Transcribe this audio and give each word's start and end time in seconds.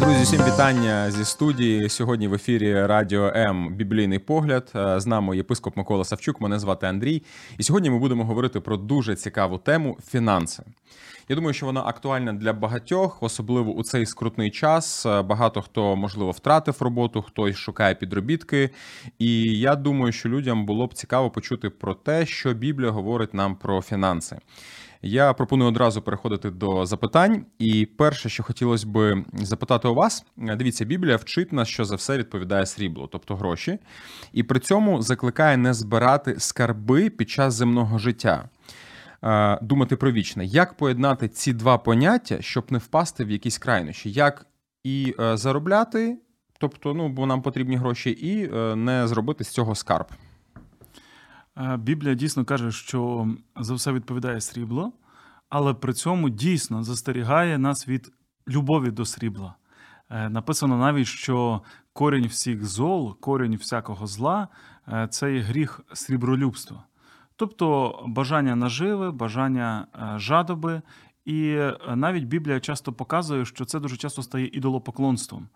Друзі, 0.00 0.22
всім 0.22 0.40
вітання 0.44 1.10
зі 1.10 1.24
студії. 1.24 1.88
Сьогодні 1.88 2.28
в 2.28 2.34
ефірі 2.34 2.86
Радіо 2.86 3.32
М 3.36 3.74
Біблійний 3.74 4.18
погляд. 4.18 4.72
Е, 4.76 5.00
З 5.00 5.06
нами 5.06 5.36
єпископ 5.36 5.76
Микола 5.76 6.04
Савчук. 6.04 6.40
Мене 6.40 6.58
звати 6.58 6.86
Андрій. 6.86 7.22
І 7.58 7.62
сьогодні 7.62 7.90
ми 7.90 7.98
будемо 7.98 8.24
говорити 8.24 8.60
про 8.60 8.76
дуже 8.76 9.14
цікаву 9.14 9.58
тему 9.58 9.98
фінанси. 10.10 10.62
Я 11.28 11.36
думаю, 11.36 11.54
що 11.54 11.66
вона 11.66 11.80
актуальна 11.86 12.32
для 12.32 12.52
багатьох, 12.52 13.22
особливо 13.22 13.72
у 13.72 13.82
цей 13.82 14.06
скрутний 14.06 14.50
час. 14.50 15.06
Е, 15.06 15.22
Багато 15.22 15.62
хто 15.62 15.96
можливо 15.96 16.30
втратив 16.30 16.76
роботу, 16.80 17.22
хтось 17.22 17.56
шукає 17.56 17.94
підробітки. 17.94 18.70
І 19.18 19.58
я 19.58 19.76
думаю, 19.76 20.12
що 20.12 20.28
людям 20.28 20.66
було 20.66 20.86
б 20.86 20.94
цікаво 20.94 21.30
почути 21.30 21.70
про 21.70 21.94
те, 21.94 22.26
що 22.26 22.54
Біблія 22.54 22.90
говорить 22.90 23.34
нам 23.34 23.54
про 23.56 23.82
фінанси. 23.82 24.36
Я 25.02 25.32
пропоную 25.32 25.68
одразу 25.70 26.02
переходити 26.02 26.50
до 26.50 26.86
запитань. 26.86 27.46
І 27.58 27.86
перше, 27.86 28.28
що 28.28 28.42
хотілося 28.42 28.86
би 28.86 29.24
запитати 29.32 29.88
у 29.88 29.94
вас, 29.94 30.24
дивіться, 30.36 30.84
Біблія 30.84 31.16
вчить 31.16 31.52
нас, 31.52 31.68
що 31.68 31.84
за 31.84 31.94
все 31.94 32.18
відповідає 32.18 32.66
срібло, 32.66 33.08
тобто 33.12 33.36
гроші, 33.36 33.78
і 34.32 34.42
при 34.42 34.60
цьому 34.60 35.02
закликає 35.02 35.56
не 35.56 35.74
збирати 35.74 36.34
скарби 36.38 37.10
під 37.10 37.30
час 37.30 37.54
земного 37.54 37.98
життя. 37.98 38.48
Е, 39.24 39.58
Думати 39.62 39.96
про 39.96 40.12
вічне, 40.12 40.44
як 40.44 40.74
поєднати 40.74 41.28
ці 41.28 41.52
два 41.52 41.78
поняття, 41.78 42.42
щоб 42.42 42.72
не 42.72 42.78
впасти 42.78 43.24
в 43.24 43.30
якісь 43.30 43.58
крайнощі, 43.58 44.10
як 44.10 44.46
і 44.84 45.14
е, 45.20 45.36
заробляти, 45.36 46.18
тобто, 46.58 46.94
ну 46.94 47.08
бо 47.08 47.26
нам 47.26 47.42
потрібні 47.42 47.76
гроші, 47.76 48.10
і 48.10 48.50
е, 48.54 48.76
не 48.76 49.08
зробити 49.08 49.44
з 49.44 49.48
цього 49.48 49.74
скарб. 49.74 50.06
Е, 51.56 51.76
Біблія 51.76 52.14
дійсно 52.14 52.44
каже, 52.44 52.72
що 52.72 53.28
за 53.56 53.74
все 53.74 53.92
відповідає 53.92 54.40
срібло, 54.40 54.92
але 55.48 55.74
при 55.74 55.92
цьому 55.92 56.28
дійсно 56.28 56.82
застерігає 56.82 57.58
нас 57.58 57.88
від 57.88 58.12
любові 58.48 58.90
до 58.90 59.04
срібла. 59.04 59.54
Е, 60.10 60.28
Написано 60.28 60.78
навіть, 60.78 61.06
що 61.06 61.62
корінь 61.92 62.26
всіх 62.26 62.64
зол, 62.64 63.20
корінь 63.20 63.56
всякого 63.56 64.06
зла 64.06 64.48
е, 64.88 65.08
це 65.10 65.34
є 65.34 65.40
гріх 65.40 65.80
срібролюбства. 65.92 66.84
Тобто 67.36 67.98
бажання 68.06 68.56
наживи, 68.56 69.10
бажання 69.10 69.86
жадоби. 70.16 70.82
І 71.24 71.58
навіть 71.94 72.24
Біблія 72.24 72.60
часто 72.60 72.92
показує, 72.92 73.44
що 73.44 73.64
це 73.64 73.80
дуже 73.80 73.96
часто 73.96 74.22
стає 74.22 74.50
ідолопоклонством. 74.52 75.48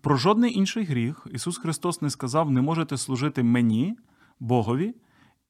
Про 0.00 0.16
жодний 0.16 0.58
інший 0.58 0.84
гріх 0.84 1.26
Ісус 1.32 1.58
Христос 1.58 2.02
не 2.02 2.10
сказав: 2.10 2.50
не 2.50 2.62
можете 2.62 2.96
служити 2.96 3.42
мені, 3.42 3.96
Богові, 4.40 4.94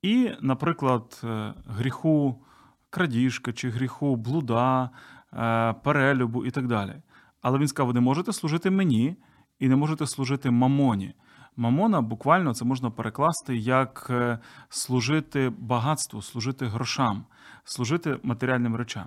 і, 0.02 0.30
наприклад, 0.40 1.20
е, 1.24 1.54
гріху 1.66 2.42
крадіжки 2.90 3.52
чи 3.52 3.70
гріху 3.70 4.16
блуда, 4.16 4.90
е, 5.32 5.72
перелюбу 5.72 6.44
і 6.44 6.50
так 6.50 6.66
далі. 6.66 6.94
Але 7.42 7.58
він 7.58 7.68
сказав: 7.68 7.86
ви 7.88 7.94
не 7.94 8.00
можете 8.00 8.32
служити 8.32 8.70
мені 8.70 9.16
і 9.58 9.68
не 9.68 9.76
можете 9.76 10.06
служити 10.06 10.50
мамоні. 10.50 11.14
Мамона 11.56 12.00
буквально 12.00 12.54
це 12.54 12.64
можна 12.64 12.90
перекласти 12.90 13.56
як 13.56 14.06
е, 14.10 14.38
служити 14.68 15.52
багатству, 15.58 16.22
служити 16.22 16.66
грошам, 16.66 17.24
служити 17.64 18.18
матеріальним 18.22 18.76
речам. 18.76 19.04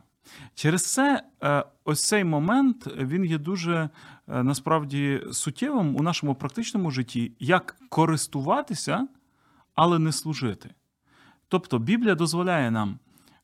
Через 0.55 0.93
це 0.93 1.23
ось 1.83 2.07
цей 2.07 2.23
момент 2.23 2.87
він 2.97 3.25
є 3.25 3.37
дуже 3.37 3.89
насправді 4.27 5.21
суттєвим 5.31 5.95
у 5.95 6.03
нашому 6.03 6.35
практичному 6.35 6.91
житті, 6.91 7.31
як 7.39 7.75
користуватися, 7.89 9.07
але 9.75 9.99
не 9.99 10.11
служити. 10.11 10.69
Тобто 11.47 11.79
Біблія 11.79 12.15
дозволяє 12.15 12.71
нам 12.71 12.99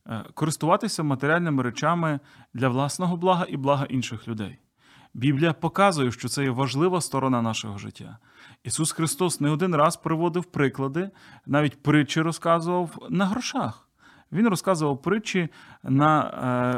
е, 0.06 0.24
користуватися 0.34 1.02
матеріальними 1.02 1.62
речами 1.62 2.20
для 2.54 2.68
власного 2.68 3.16
блага 3.16 3.46
і 3.48 3.56
блага 3.56 3.84
інших 3.84 4.28
людей. 4.28 4.58
Біблія 5.14 5.52
показує, 5.52 6.12
що 6.12 6.28
це 6.28 6.44
є 6.44 6.50
важлива 6.50 7.00
сторона 7.00 7.42
нашого 7.42 7.78
життя. 7.78 8.18
Ісус 8.64 8.92
Христос 8.92 9.40
не 9.40 9.50
один 9.50 9.74
раз 9.74 9.96
приводив 9.96 10.44
приклади, 10.44 11.10
навіть 11.46 11.82
притчі 11.82 12.20
розказував 12.20 13.06
на 13.10 13.26
грошах. 13.26 13.89
Він 14.32 14.48
розказував 14.48 15.02
притчі 15.02 15.48
на 15.82 16.22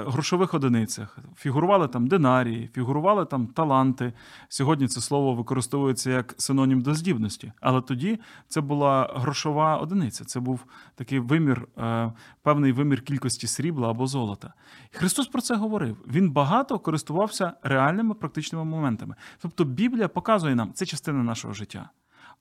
е, 0.06 0.10
грошових 0.10 0.54
одиницях. 0.54 1.18
Фігурували 1.36 1.88
там 1.88 2.06
динарії, 2.06 2.70
фігурували 2.74 3.24
там 3.24 3.46
таланти. 3.46 4.12
Сьогодні 4.48 4.88
це 4.88 5.00
слово 5.00 5.34
використовується 5.34 6.10
як 6.10 6.34
синонім 6.38 6.80
до 6.80 6.94
здібності. 6.94 7.52
Але 7.60 7.80
тоді 7.80 8.18
це 8.48 8.60
була 8.60 9.12
грошова 9.14 9.76
одиниця. 9.76 10.24
Це 10.24 10.40
був 10.40 10.64
такий 10.94 11.18
вимір, 11.18 11.68
е, 11.78 12.12
певний 12.42 12.72
вимір 12.72 13.02
кількості 13.02 13.46
срібла 13.46 13.90
або 13.90 14.06
золота. 14.06 14.54
Христос 14.90 15.26
про 15.26 15.42
це 15.42 15.56
говорив. 15.56 15.96
Він 16.06 16.30
багато 16.30 16.78
користувався 16.78 17.52
реальними 17.62 18.14
практичними 18.14 18.64
моментами. 18.64 19.14
Тобто 19.38 19.64
Біблія 19.64 20.08
показує 20.08 20.54
нам, 20.54 20.72
це 20.72 20.86
частина 20.86 21.22
нашого 21.22 21.54
життя. 21.54 21.90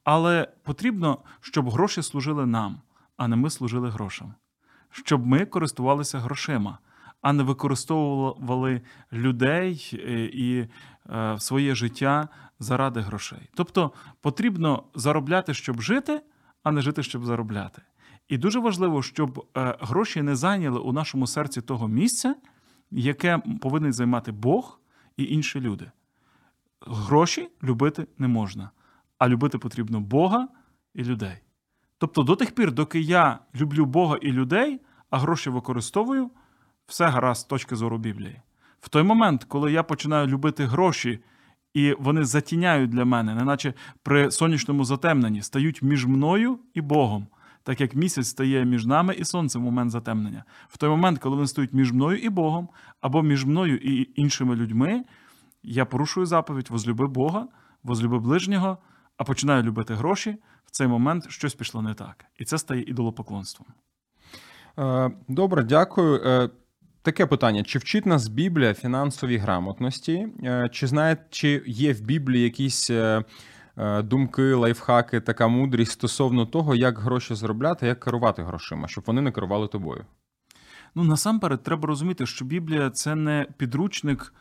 Але 0.03 0.47
потрібно, 0.63 1.17
щоб 1.41 1.69
гроші 1.69 2.01
служили 2.01 2.45
нам, 2.45 2.81
а 3.17 3.27
не 3.27 3.35
ми 3.35 3.49
служили 3.49 3.89
грошам 3.89 4.33
щоб 4.91 5.27
ми 5.27 5.45
користувалися 5.45 6.19
грошима, 6.19 6.77
а 7.21 7.33
не 7.33 7.43
використовували 7.43 8.81
людей 9.13 9.91
е, 9.93 10.23
і 10.33 10.67
е, 11.09 11.39
своє 11.39 11.75
життя 11.75 12.27
заради 12.59 12.99
грошей. 12.99 13.49
Тобто 13.53 13.91
потрібно 14.21 14.83
заробляти, 14.95 15.53
щоб 15.53 15.81
жити, 15.81 16.21
а 16.63 16.71
не 16.71 16.81
жити, 16.81 17.03
щоб 17.03 17.25
заробляти. 17.25 17.81
І 18.27 18.37
дуже 18.37 18.59
важливо, 18.59 19.03
щоб 19.03 19.47
е, 19.57 19.77
гроші 19.79 20.21
не 20.21 20.35
зайняли 20.35 20.79
у 20.79 20.91
нашому 20.91 21.27
серці 21.27 21.61
того 21.61 21.87
місця, 21.87 22.35
яке 22.91 23.41
повинен 23.61 23.93
займати 23.93 24.31
Бог 24.31 24.79
і 25.17 25.23
інші 25.23 25.59
люди. 25.59 25.91
Гроші 26.81 27.49
любити 27.63 28.07
не 28.17 28.27
можна, 28.27 28.69
а 29.17 29.29
любити 29.29 29.57
потрібно 29.57 30.01
Бога 30.01 30.47
і 30.93 31.03
людей. 31.03 31.41
Тобто, 32.01 32.23
до 32.23 32.35
тих 32.35 32.51
пір, 32.51 32.71
доки 32.71 32.99
я 32.99 33.39
люблю 33.55 33.85
Бога 33.85 34.17
і 34.21 34.31
людей, 34.31 34.81
а 35.09 35.17
гроші 35.17 35.49
використовую, 35.49 36.29
все 36.87 37.07
гаразд 37.07 37.41
з 37.41 37.43
точки 37.43 37.75
зору 37.75 37.97
Біблії. 37.97 38.41
В 38.79 38.89
той 38.89 39.03
момент, 39.03 39.43
коли 39.43 39.71
я 39.71 39.83
починаю 39.83 40.27
любити 40.27 40.65
гроші, 40.65 41.19
і 41.73 41.95
вони 41.99 42.23
затіняють 42.23 42.89
для 42.89 43.05
мене, 43.05 43.35
неначе 43.35 43.73
при 44.03 44.31
сонячному 44.31 44.85
затемненні, 44.85 45.41
стають 45.41 45.81
між 45.81 46.05
мною 46.05 46.59
і 46.73 46.81
Богом, 46.81 47.27
так 47.63 47.81
як 47.81 47.95
місяць 47.95 48.27
стає 48.27 48.65
між 48.65 48.85
нами 48.85 49.13
і 49.13 49.25
сонцем 49.25 49.61
в 49.61 49.65
момент 49.65 49.91
затемнення. 49.91 50.43
В 50.67 50.77
той 50.77 50.89
момент, 50.89 51.19
коли 51.19 51.35
вони 51.35 51.47
стають 51.47 51.73
між 51.73 51.91
мною 51.91 52.17
і 52.17 52.29
Богом, 52.29 52.69
або 53.01 53.21
між 53.21 53.45
мною 53.45 53.77
і 53.77 54.09
іншими 54.15 54.55
людьми, 54.55 55.03
я 55.63 55.85
порушую 55.85 56.25
заповідь 56.25 56.69
возлюби 56.69 57.07
Бога, 57.07 57.47
возлюби 57.83 58.19
ближнього, 58.19 58.77
а 59.17 59.23
починаю 59.23 59.63
любити 59.63 59.93
гроші. 59.93 60.37
В 60.65 60.71
цей 60.71 60.87
момент 60.87 61.29
щось 61.29 61.55
пішло 61.55 61.81
не 61.81 61.93
так. 61.93 62.25
І 62.37 62.45
це 62.45 62.57
стає 62.57 62.81
ідолопоклонством. 62.81 63.67
Е, 64.79 65.11
Добре, 65.27 65.63
дякую. 65.63 66.21
Е, 66.25 66.49
Таке 67.03 67.25
питання: 67.25 67.63
чи 67.63 67.79
вчить 67.79 68.05
нас 68.05 68.27
Біблія 68.27 68.73
фінансовій 68.73 69.37
грамотності? 69.37 70.27
Е, 70.43 70.69
Чи 70.71 70.87
знає, 70.87 71.17
чи 71.29 71.63
є 71.65 71.93
в 71.93 72.01
Біблії 72.01 72.43
якісь 72.43 72.91
думки, 74.03 74.53
лайфхаки, 74.53 75.21
така 75.21 75.47
мудрість 75.47 75.91
стосовно 75.91 76.45
того, 76.45 76.75
як 76.75 76.99
гроші 76.99 77.35
заробляти, 77.35 77.87
як 77.87 77.99
керувати 77.99 78.43
грошима, 78.43 78.87
щоб 78.87 79.03
вони 79.07 79.21
не 79.21 79.31
керували 79.31 79.67
тобою? 79.67 80.05
Ну, 80.95 81.03
насамперед, 81.03 81.63
треба 81.63 81.87
розуміти, 81.87 82.25
що 82.25 82.45
Біблія 82.45 82.89
це 82.89 83.15
не 83.15 83.47
підручник 83.57 84.33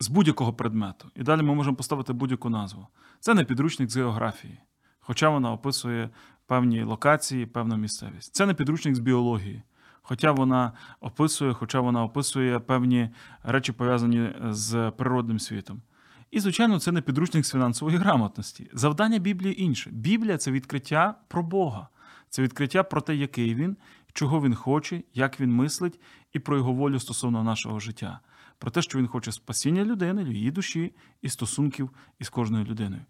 з 0.00 0.08
будь-якого 0.08 0.52
предмету. 0.52 1.10
І 1.14 1.22
далі 1.22 1.42
ми 1.42 1.54
можемо 1.54 1.76
поставити 1.76 2.12
будь-яку 2.12 2.50
назву. 2.50 2.86
Це 3.22 3.34
не 3.34 3.44
підручник 3.44 3.90
з 3.90 3.96
географії, 3.96 4.58
хоча 5.00 5.28
вона 5.28 5.52
описує 5.52 6.10
певні 6.46 6.82
локації, 6.82 7.46
певну 7.46 7.76
місцевість. 7.76 8.34
Це 8.34 8.46
не 8.46 8.54
підручник 8.54 8.94
з 8.94 8.98
біології, 8.98 9.62
хоча 10.02 10.32
вона 10.32 10.72
описує, 11.00 11.52
хоча 11.52 11.80
вона 11.80 12.04
описує 12.04 12.58
певні 12.58 13.10
речі, 13.42 13.72
пов'язані 13.72 14.30
з 14.50 14.92
природним 14.96 15.38
світом. 15.38 15.82
І, 16.30 16.40
звичайно, 16.40 16.80
це 16.80 16.92
не 16.92 17.00
підручник 17.02 17.46
з 17.46 17.52
фінансової 17.52 17.96
грамотності. 17.96 18.70
Завдання 18.72 19.18
Біблії 19.18 19.62
інше. 19.62 19.90
Біблія 19.90 20.38
це 20.38 20.50
відкриття 20.50 21.14
про 21.28 21.42
Бога, 21.42 21.88
це 22.28 22.42
відкриття 22.42 22.82
про 22.82 23.00
те, 23.00 23.16
який 23.16 23.54
він, 23.54 23.76
чого 24.12 24.42
він 24.42 24.54
хоче, 24.54 25.02
як 25.14 25.40
він 25.40 25.52
мислить, 25.52 26.00
і 26.32 26.38
про 26.38 26.56
його 26.56 26.72
волю 26.72 27.00
стосовно 27.00 27.42
нашого 27.42 27.80
життя, 27.80 28.20
про 28.62 28.70
те, 28.70 28.82
що 28.82 28.98
він 28.98 29.06
хоче 29.06 29.32
спасіння 29.32 29.84
людини, 29.84 30.22
її 30.22 30.50
душі 30.50 30.92
і 31.22 31.28
стосунків 31.28 31.90
із 32.18 32.28
кожною 32.28 32.64
людиною. 32.64 33.02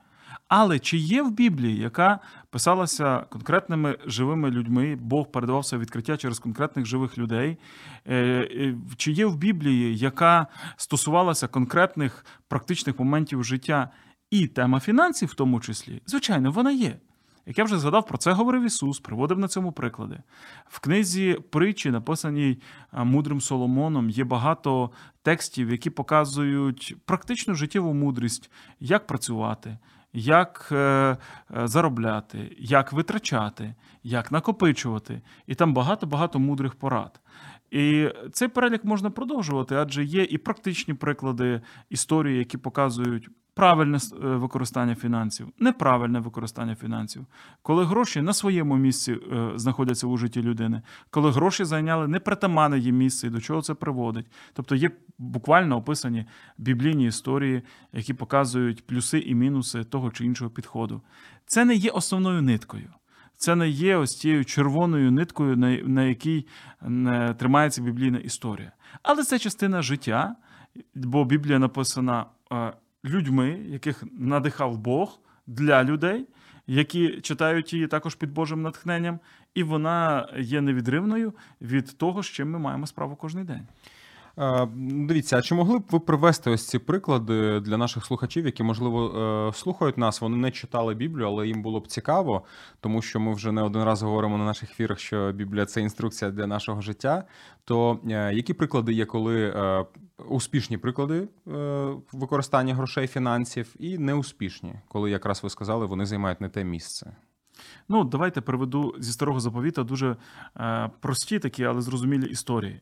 Але 0.48 0.78
чи 0.78 0.96
є 0.96 1.22
в 1.22 1.30
Біблії, 1.30 1.78
яка 1.78 2.18
писалася 2.50 3.18
конкретними 3.18 3.98
живими 4.06 4.50
людьми, 4.50 4.98
Бог 5.00 5.30
передавав 5.30 5.66
своє 5.66 5.82
відкриття 5.82 6.16
через 6.16 6.38
конкретних 6.38 6.86
живих 6.86 7.18
людей? 7.18 7.58
Е, 8.06 8.16
е, 8.16 8.74
чи 8.96 9.12
є 9.12 9.26
в 9.26 9.36
Біблії, 9.36 9.98
яка 9.98 10.46
стосувалася 10.76 11.48
конкретних 11.48 12.26
практичних 12.48 12.98
моментів 12.98 13.44
життя 13.44 13.90
і 14.30 14.46
тема 14.46 14.80
фінансів, 14.80 15.28
в 15.28 15.34
тому 15.34 15.60
числі? 15.60 16.02
Звичайно, 16.06 16.50
вона 16.50 16.70
є. 16.70 16.96
Як 17.46 17.58
я 17.58 17.64
вже 17.64 17.78
згадав, 17.78 18.06
про 18.06 18.18
це 18.18 18.32
говорив 18.32 18.64
Ісус, 18.64 19.00
приводив 19.00 19.38
на 19.38 19.48
цьому 19.48 19.72
приклади. 19.72 20.18
В 20.68 20.80
книзі 20.80 21.38
притчі, 21.50 21.90
написаній 21.90 22.58
мудрим 22.92 23.40
Соломоном, 23.40 24.10
є 24.10 24.24
багато 24.24 24.90
текстів, 25.22 25.70
які 25.70 25.90
показують 25.90 26.96
практичну 27.04 27.54
життєву 27.54 27.94
мудрість, 27.94 28.50
як 28.80 29.06
працювати, 29.06 29.78
як 30.12 30.68
е, 30.72 30.76
е, 30.76 31.16
заробляти, 31.66 32.56
як 32.58 32.92
витрачати, 32.92 33.74
як 34.02 34.32
накопичувати. 34.32 35.22
І 35.46 35.54
там 35.54 35.74
багато-багато 35.74 36.38
мудрих 36.38 36.74
порад. 36.74 37.20
І 37.70 38.08
цей 38.32 38.48
перелік 38.48 38.84
можна 38.84 39.10
продовжувати, 39.10 39.74
адже 39.74 40.04
є 40.04 40.22
і 40.22 40.38
практичні 40.38 40.94
приклади 40.94 41.60
історії, 41.90 42.38
які 42.38 42.58
показують 42.58 43.28
правильне 43.54 43.98
е, 43.98 44.26
використання 44.26 44.94
фінансів, 44.94 45.48
неправильне 45.58 46.20
використання 46.20 46.74
фінансів, 46.74 47.26
коли 47.62 47.84
гроші 47.84 48.22
на 48.22 48.32
своєму 48.32 48.76
місці 48.76 49.12
е, 49.12 49.52
знаходяться 49.54 50.06
у 50.06 50.16
житті 50.16 50.42
людини, 50.42 50.82
коли 51.10 51.30
гроші 51.30 51.64
зайняли 51.64 52.08
непритаманне 52.08 52.78
їм 52.78 52.96
місце 52.96 53.26
і 53.26 53.30
до 53.30 53.40
чого 53.40 53.62
це 53.62 53.74
приводить. 53.74 54.26
Тобто 54.52 54.74
є 54.74 54.90
буквально 55.18 55.76
описані 55.76 56.26
біблійні 56.58 57.06
історії, 57.06 57.62
які 57.92 58.14
показують 58.14 58.86
плюси 58.86 59.18
і 59.18 59.34
мінуси 59.34 59.84
того 59.84 60.10
чи 60.10 60.24
іншого 60.24 60.50
підходу. 60.50 61.02
Це 61.46 61.64
не 61.64 61.74
є 61.74 61.90
основною 61.90 62.42
ниткою. 62.42 62.90
Це 63.36 63.54
не 63.54 63.68
є 63.68 63.96
ось 63.96 64.14
тією 64.14 64.44
червоною 64.44 65.12
ниткою, 65.12 65.56
на 65.86 66.04
якій 66.04 66.46
е, 66.82 67.34
тримається 67.38 67.82
біблійна 67.82 68.18
історія. 68.18 68.72
Але 69.02 69.22
це 69.22 69.38
частина 69.38 69.82
життя, 69.82 70.36
бо 70.94 71.24
Біблія 71.24 71.58
написана 71.58 72.26
людьми, 73.04 73.60
яких 73.68 74.04
надихав 74.12 74.78
Бог 74.78 75.20
для 75.46 75.84
людей, 75.84 76.26
які 76.66 77.20
читають 77.20 77.72
її 77.72 77.86
також 77.86 78.14
під 78.14 78.32
Божим 78.32 78.62
натхненням, 78.62 79.20
і 79.54 79.62
вона 79.62 80.28
є 80.38 80.60
невідривною 80.60 81.34
від 81.60 81.98
того, 81.98 82.22
з 82.22 82.26
чим 82.26 82.50
ми 82.50 82.58
маємо 82.58 82.86
справу 82.86 83.16
кожен 83.16 83.44
день. 83.44 83.66
Дивіться, 84.76 85.38
а 85.38 85.42
чи 85.42 85.54
могли 85.54 85.78
б 85.78 85.82
ви 85.90 86.00
привести 86.00 86.50
ось 86.50 86.66
ці 86.66 86.78
приклади 86.78 87.60
для 87.60 87.76
наших 87.76 88.04
слухачів, 88.04 88.46
які, 88.46 88.62
можливо, 88.62 89.18
е, 89.48 89.52
слухають 89.52 89.98
нас, 89.98 90.20
вони 90.20 90.36
не 90.36 90.50
читали 90.50 90.94
Біблію, 90.94 91.26
але 91.26 91.46
їм 91.46 91.62
було 91.62 91.80
б 91.80 91.88
цікаво, 91.88 92.44
тому 92.80 93.02
що 93.02 93.20
ми 93.20 93.34
вже 93.34 93.52
не 93.52 93.62
один 93.62 93.84
раз 93.84 94.02
говоримо 94.02 94.38
на 94.38 94.44
наших 94.44 94.70
ефірах, 94.70 94.98
що 94.98 95.32
Біблія 95.32 95.66
це 95.66 95.80
інструкція 95.80 96.30
для 96.30 96.46
нашого 96.46 96.80
життя. 96.80 97.24
То 97.64 98.00
е, 98.10 98.34
які 98.34 98.54
приклади 98.54 98.92
є, 98.92 99.04
коли 99.04 99.48
е, 99.48 99.84
успішні 100.28 100.78
приклади 100.78 101.28
використання 102.12 102.74
грошей, 102.74 103.06
фінансів, 103.06 103.74
і 103.78 103.98
неуспішні, 103.98 104.74
коли 104.88 105.10
якраз 105.10 105.42
ви 105.42 105.50
сказали, 105.50 105.86
вони 105.86 106.06
займають 106.06 106.40
не 106.40 106.48
те 106.48 106.64
місце? 106.64 107.16
Ну, 107.88 108.04
давайте 108.04 108.40
приведу 108.40 108.94
зі 108.98 109.12
старого 109.12 109.40
заповіта 109.40 109.82
дуже 109.82 110.16
прості 111.00 111.38
такі, 111.38 111.64
але 111.64 111.80
зрозумілі 111.80 112.26
історії. 112.26 112.80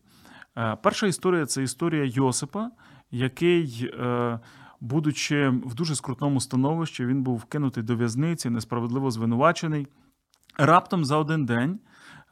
Е, 0.56 0.76
перша 0.82 1.06
історія 1.06 1.46
це 1.46 1.62
історія 1.62 2.04
Йосипа, 2.04 2.70
який, 3.10 3.90
е, 3.94 4.38
будучи 4.80 5.48
в 5.48 5.74
дуже 5.74 5.94
скрутному 5.94 6.40
становищі, 6.40 7.06
він 7.06 7.22
був 7.22 7.36
вкинутий 7.38 7.82
до 7.82 7.96
в'язниці, 7.96 8.50
несправедливо 8.50 9.10
звинувачений. 9.10 9.86
Раптом 10.58 11.04
за 11.04 11.16
один 11.16 11.46
день 11.46 11.80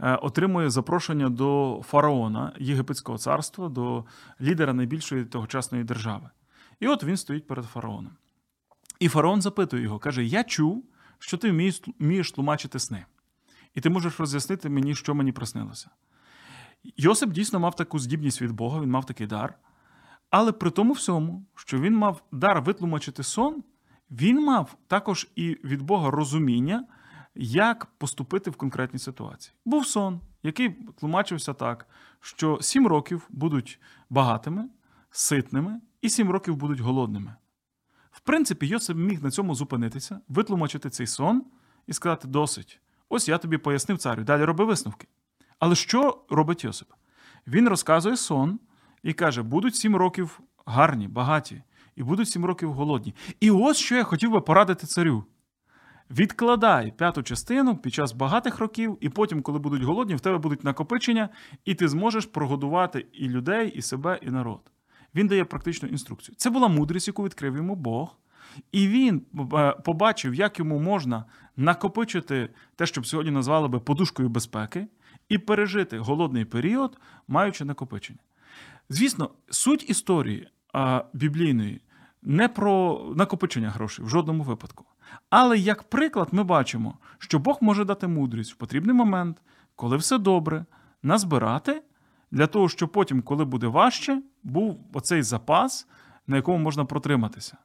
е, 0.00 0.14
отримує 0.14 0.70
запрошення 0.70 1.28
до 1.28 1.80
фараона 1.84 2.52
Єгипетського 2.58 3.18
царства, 3.18 3.68
до 3.68 4.04
лідера 4.40 4.72
найбільшої 4.72 5.24
тогочасної 5.24 5.84
держави. 5.84 6.30
І 6.80 6.86
от 6.86 7.04
він 7.04 7.16
стоїть 7.16 7.46
перед 7.46 7.64
фараоном. 7.64 8.12
І 9.00 9.08
фараон 9.08 9.42
запитує 9.42 9.82
його, 9.82 9.98
каже: 9.98 10.24
Я 10.24 10.44
чув, 10.44 10.84
що 11.18 11.36
ти 11.36 11.72
вмієш, 11.98 12.32
тлумачити 12.32 12.78
сни, 12.78 13.04
і 13.74 13.80
ти 13.80 13.90
можеш 13.90 14.20
роз'яснити 14.20 14.68
мені, 14.68 14.94
що 14.94 15.14
мені 15.14 15.32
приснилося. 15.32 15.90
Йосип 16.82 17.30
дійсно 17.30 17.60
мав 17.60 17.76
таку 17.76 17.98
здібність 17.98 18.42
від 18.42 18.52
Бога, 18.52 18.80
він 18.80 18.90
мав 18.90 19.06
такий 19.06 19.26
дар. 19.26 19.54
Але 20.30 20.52
при 20.52 20.70
тому 20.70 20.92
всьому, 20.92 21.46
що 21.54 21.78
він 21.78 21.96
мав 21.96 22.22
дар 22.32 22.62
витлумачити 22.62 23.22
сон, 23.22 23.62
він 24.10 24.44
мав 24.44 24.76
також 24.86 25.28
і 25.36 25.56
від 25.64 25.82
Бога 25.82 26.10
розуміння, 26.10 26.84
як 27.34 27.86
поступити 27.86 28.50
в 28.50 28.56
конкретній 28.56 28.98
ситуації. 28.98 29.54
Був 29.64 29.86
сон, 29.86 30.20
який 30.42 30.70
тлумачився 30.70 31.54
так, 31.54 31.86
що 32.20 32.58
сім 32.60 32.86
років 32.86 33.26
будуть 33.30 33.80
багатими, 34.10 34.68
ситними, 35.10 35.80
і 36.02 36.08
сім 36.08 36.30
років 36.30 36.56
будуть 36.56 36.80
голодними. 36.80 37.34
В 38.10 38.20
принципі, 38.20 38.66
Йосип 38.66 38.96
міг 38.96 39.22
на 39.22 39.30
цьому 39.30 39.54
зупинитися, 39.54 40.20
витлумачити 40.28 40.90
цей 40.90 41.06
сон 41.06 41.44
і 41.86 41.92
сказати: 41.92 42.28
досить. 42.28 42.80
Ось 43.08 43.28
я 43.28 43.38
тобі 43.38 43.58
пояснив 43.58 43.98
царю. 43.98 44.24
Далі 44.24 44.44
роби 44.44 44.64
висновки. 44.64 45.08
Але 45.58 45.74
що 45.74 46.24
робить 46.30 46.64
Йосип? 46.64 46.88
Він 47.46 47.68
розказує 47.68 48.16
сон 48.16 48.60
і 49.02 49.12
каже: 49.12 49.42
будуть 49.42 49.76
сім 49.76 49.96
років 49.96 50.40
гарні, 50.66 51.08
багаті, 51.08 51.62
і 51.96 52.02
будуть 52.02 52.28
сім 52.28 52.44
років 52.44 52.72
голодні. 52.72 53.14
І 53.40 53.50
ось 53.50 53.76
що 53.76 53.94
я 53.96 54.04
хотів 54.04 54.30
би 54.30 54.40
порадити 54.40 54.86
царю. 54.86 55.24
Відкладай 56.10 56.90
п'яту 56.90 57.22
частину 57.22 57.76
під 57.76 57.94
час 57.94 58.12
багатих 58.12 58.58
років, 58.58 58.98
і 59.00 59.08
потім, 59.08 59.42
коли 59.42 59.58
будуть 59.58 59.82
голодні, 59.82 60.14
в 60.14 60.20
тебе 60.20 60.38
будуть 60.38 60.64
накопичення, 60.64 61.28
і 61.64 61.74
ти 61.74 61.88
зможеш 61.88 62.26
прогодувати 62.26 63.06
і 63.12 63.28
людей, 63.28 63.68
і 63.68 63.82
себе, 63.82 64.18
і 64.22 64.30
народ. 64.30 64.60
Він 65.14 65.26
дає 65.26 65.44
практичну 65.44 65.88
інструкцію. 65.88 66.34
Це 66.38 66.50
була 66.50 66.68
мудрість, 66.68 67.08
яку 67.08 67.24
відкрив 67.24 67.56
йому 67.56 67.74
Бог. 67.74 68.18
І 68.72 68.88
він 68.88 69.22
е, 69.54 69.72
побачив, 69.84 70.34
як 70.34 70.58
йому 70.58 70.78
можна 70.78 71.24
накопичити 71.56 72.48
те, 72.76 72.86
що 72.86 73.00
б 73.00 73.06
сьогодні 73.06 73.32
назвали 73.32 73.68
би 73.68 73.80
подушкою 73.80 74.28
безпеки, 74.28 74.86
і 75.28 75.38
пережити 75.38 75.98
голодний 75.98 76.44
період, 76.44 76.98
маючи 77.28 77.64
накопичення. 77.64 78.18
Звісно, 78.88 79.30
суть 79.50 79.90
історії 79.90 80.48
а, 80.72 81.04
біблійної 81.12 81.80
не 82.22 82.48
про 82.48 83.02
накопичення 83.16 83.70
грошей 83.70 84.04
в 84.04 84.08
жодному 84.08 84.42
випадку. 84.42 84.84
Але 85.30 85.58
як 85.58 85.82
приклад, 85.82 86.28
ми 86.32 86.44
бачимо, 86.44 86.98
що 87.18 87.38
Бог 87.38 87.58
може 87.60 87.84
дати 87.84 88.06
мудрість 88.06 88.52
в 88.52 88.56
потрібний 88.56 88.94
момент, 88.94 89.42
коли 89.76 89.96
все 89.96 90.18
добре, 90.18 90.64
назбирати, 91.02 91.82
для 92.30 92.46
того, 92.46 92.68
щоб 92.68 92.92
потім, 92.92 93.22
коли 93.22 93.44
буде 93.44 93.66
важче, 93.66 94.22
був 94.42 94.80
оцей 94.92 95.22
запас, 95.22 95.88
на 96.26 96.36
якому 96.36 96.58
можна 96.58 96.84
протриматися. 96.84 97.56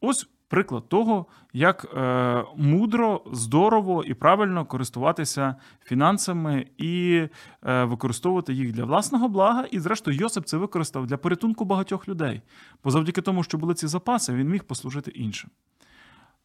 Ось 0.00 0.28
приклад 0.50 0.88
того, 0.88 1.26
як 1.52 1.84
е, 1.94 2.44
мудро, 2.56 3.22
здорово 3.32 4.04
і 4.04 4.14
правильно 4.14 4.64
користуватися 4.66 5.54
фінансами 5.84 6.66
і 6.78 7.26
е, 7.66 7.84
використовувати 7.84 8.52
їх 8.52 8.72
для 8.72 8.84
власного 8.84 9.28
блага. 9.28 9.64
І, 9.70 9.80
зрештою, 9.80 10.16
Йосип 10.16 10.44
це 10.44 10.56
використав 10.56 11.06
для 11.06 11.16
порятунку 11.16 11.64
багатьох 11.64 12.08
людей. 12.08 12.42
Бо 12.84 12.90
завдяки 12.90 13.20
тому, 13.20 13.42
що 13.42 13.58
були 13.58 13.74
ці 13.74 13.86
запаси, 13.86 14.32
він 14.32 14.48
міг 14.48 14.64
послужити 14.64 15.10
іншим. 15.10 15.50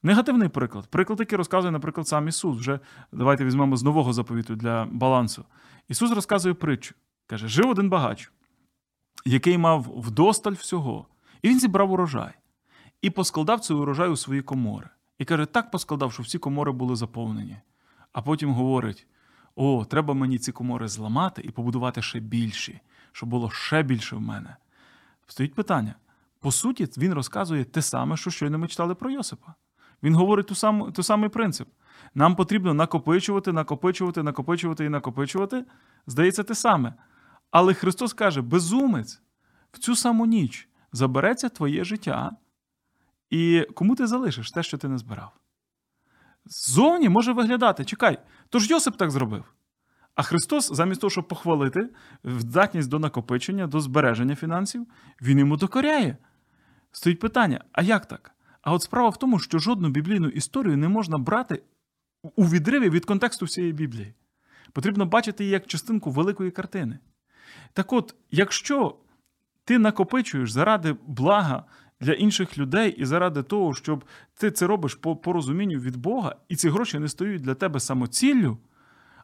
Негативний 0.03 0.49
приклад. 0.49 0.87
Приклад, 0.87 1.19
який 1.19 1.37
розказує, 1.37 1.71
наприклад, 1.71 2.07
сам 2.07 2.27
Ісус. 2.27 2.57
Вже 2.57 2.79
давайте 3.11 3.45
візьмемо 3.45 3.77
з 3.77 3.83
нового 3.83 4.13
заповіту 4.13 4.55
для 4.55 4.85
балансу. 4.91 5.45
Ісус 5.87 6.11
розказує 6.11 6.55
притчу. 6.55 6.95
Каже: 7.27 7.47
жив 7.47 7.69
один 7.69 7.89
багач, 7.89 8.31
який 9.25 9.57
мав 9.57 9.93
вдосталь 9.97 10.51
всього, 10.51 11.07
і 11.41 11.49
він 11.49 11.59
зібрав 11.59 11.91
урожай 11.91 12.31
і 13.05 13.09
поскладав 13.09 13.59
цей 13.59 13.77
урожай 13.77 14.09
у 14.09 14.15
свої 14.15 14.41
комори. 14.41 14.89
І 15.19 15.25
каже, 15.25 15.45
так 15.45 15.71
поскладав, 15.71 16.13
що 16.13 16.23
всі 16.23 16.37
комори 16.37 16.71
були 16.71 16.95
заповнені. 16.95 17.57
А 18.13 18.21
потім 18.21 18.51
говорить: 18.51 19.07
о, 19.55 19.85
треба 19.85 20.13
мені 20.13 20.37
ці 20.37 20.51
комори 20.51 20.87
зламати 20.87 21.41
і 21.41 21.51
побудувати 21.51 22.01
ще 22.01 22.19
більші, 22.19 22.79
щоб 23.11 23.29
було 23.29 23.49
ще 23.51 23.83
більше 23.83 24.15
в 24.15 24.21
мене. 24.21 24.55
Стоїть 25.27 25.53
питання. 25.53 25.95
По 26.39 26.51
суті, 26.51 26.87
він 26.97 27.13
розказує 27.13 27.63
те 27.63 27.81
саме, 27.81 28.17
що 28.17 28.31
щойно 28.31 28.57
ми 28.57 28.67
читали 28.67 28.95
про 28.95 29.11
Йосипа. 29.11 29.53
Він 30.03 30.15
говорить 30.15 30.47
ту 30.47 30.55
саму, 30.55 30.91
ту 30.91 31.03
самий 31.03 31.29
принцип. 31.29 31.67
Нам 32.15 32.35
потрібно 32.35 32.73
накопичувати, 32.73 33.51
накопичувати, 33.51 34.23
накопичувати 34.23 34.85
і 34.85 34.89
накопичувати. 34.89 35.65
Здається, 36.07 36.43
те 36.43 36.55
саме. 36.55 36.93
Але 37.51 37.73
Христос 37.73 38.13
каже: 38.13 38.41
безумець, 38.41 39.21
в 39.71 39.79
цю 39.79 39.95
саму 39.95 40.25
ніч 40.25 40.69
забереться 40.91 41.49
твоє 41.49 41.83
життя, 41.83 42.31
і 43.29 43.67
кому 43.73 43.95
ти 43.95 44.07
залишиш 44.07 44.51
те, 44.51 44.63
що 44.63 44.77
ти 44.77 44.87
не 44.87 44.97
збирав? 44.97 45.31
Ззовні 46.45 47.09
може 47.09 47.33
виглядати, 47.33 47.85
чекай, 47.85 48.19
то 48.49 48.59
ж 48.59 48.69
Йосип 48.69 48.95
так 48.97 49.11
зробив. 49.11 49.43
А 50.15 50.23
Христос, 50.23 50.73
замість 50.73 51.01
того, 51.01 51.11
щоб 51.11 51.27
похвалити 51.27 51.89
здатність 52.23 52.89
до 52.89 52.99
накопичення, 52.99 53.67
до 53.67 53.79
збереження 53.79 54.35
фінансів, 54.35 54.87
Він 55.21 55.39
йому 55.39 55.57
докоряє. 55.57 56.17
Стоїть 56.91 57.19
питання: 57.19 57.63
а 57.71 57.81
як 57.81 58.05
так? 58.05 58.31
А 58.61 58.73
от 58.73 58.81
справа 58.81 59.09
в 59.09 59.17
тому, 59.17 59.39
що 59.39 59.59
жодну 59.59 59.89
біблійну 59.89 60.27
історію 60.27 60.77
не 60.77 60.87
можна 60.87 61.17
брати 61.17 61.63
у 62.35 62.45
відриві 62.45 62.89
від 62.89 63.05
контексту 63.05 63.45
всієї 63.45 63.73
Біблії. 63.73 64.13
Потрібно 64.73 65.05
бачити 65.05 65.43
її 65.43 65.53
як 65.53 65.67
частинку 65.67 66.11
великої 66.11 66.51
картини. 66.51 66.99
Так 67.73 67.93
от, 67.93 68.15
якщо 68.31 68.97
ти 69.65 69.79
накопичуєш 69.79 70.51
заради 70.51 70.95
блага 71.07 71.63
для 72.01 72.13
інших 72.13 72.57
людей 72.57 72.95
і 72.97 73.05
заради 73.05 73.43
того, 73.43 73.73
щоб 73.73 74.03
ти 74.37 74.51
це 74.51 74.67
робиш 74.67 74.95
по 74.95 75.15
порозумінню 75.15 75.79
від 75.79 75.95
Бога, 75.95 76.35
і 76.49 76.55
ці 76.55 76.69
гроші 76.69 76.99
не 76.99 77.07
стають 77.07 77.41
для 77.41 77.53
тебе 77.53 77.79
самоціллю, 77.79 78.57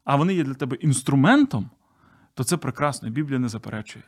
а 0.04 0.16
вони 0.16 0.34
є 0.34 0.44
для 0.44 0.54
тебе 0.54 0.76
інструментом, 0.76 1.70
то 2.34 2.44
це 2.44 2.58
прекрасно, 2.58 3.10
Біблія 3.10 3.40
не 3.40 3.50
заперечує. 3.50 4.06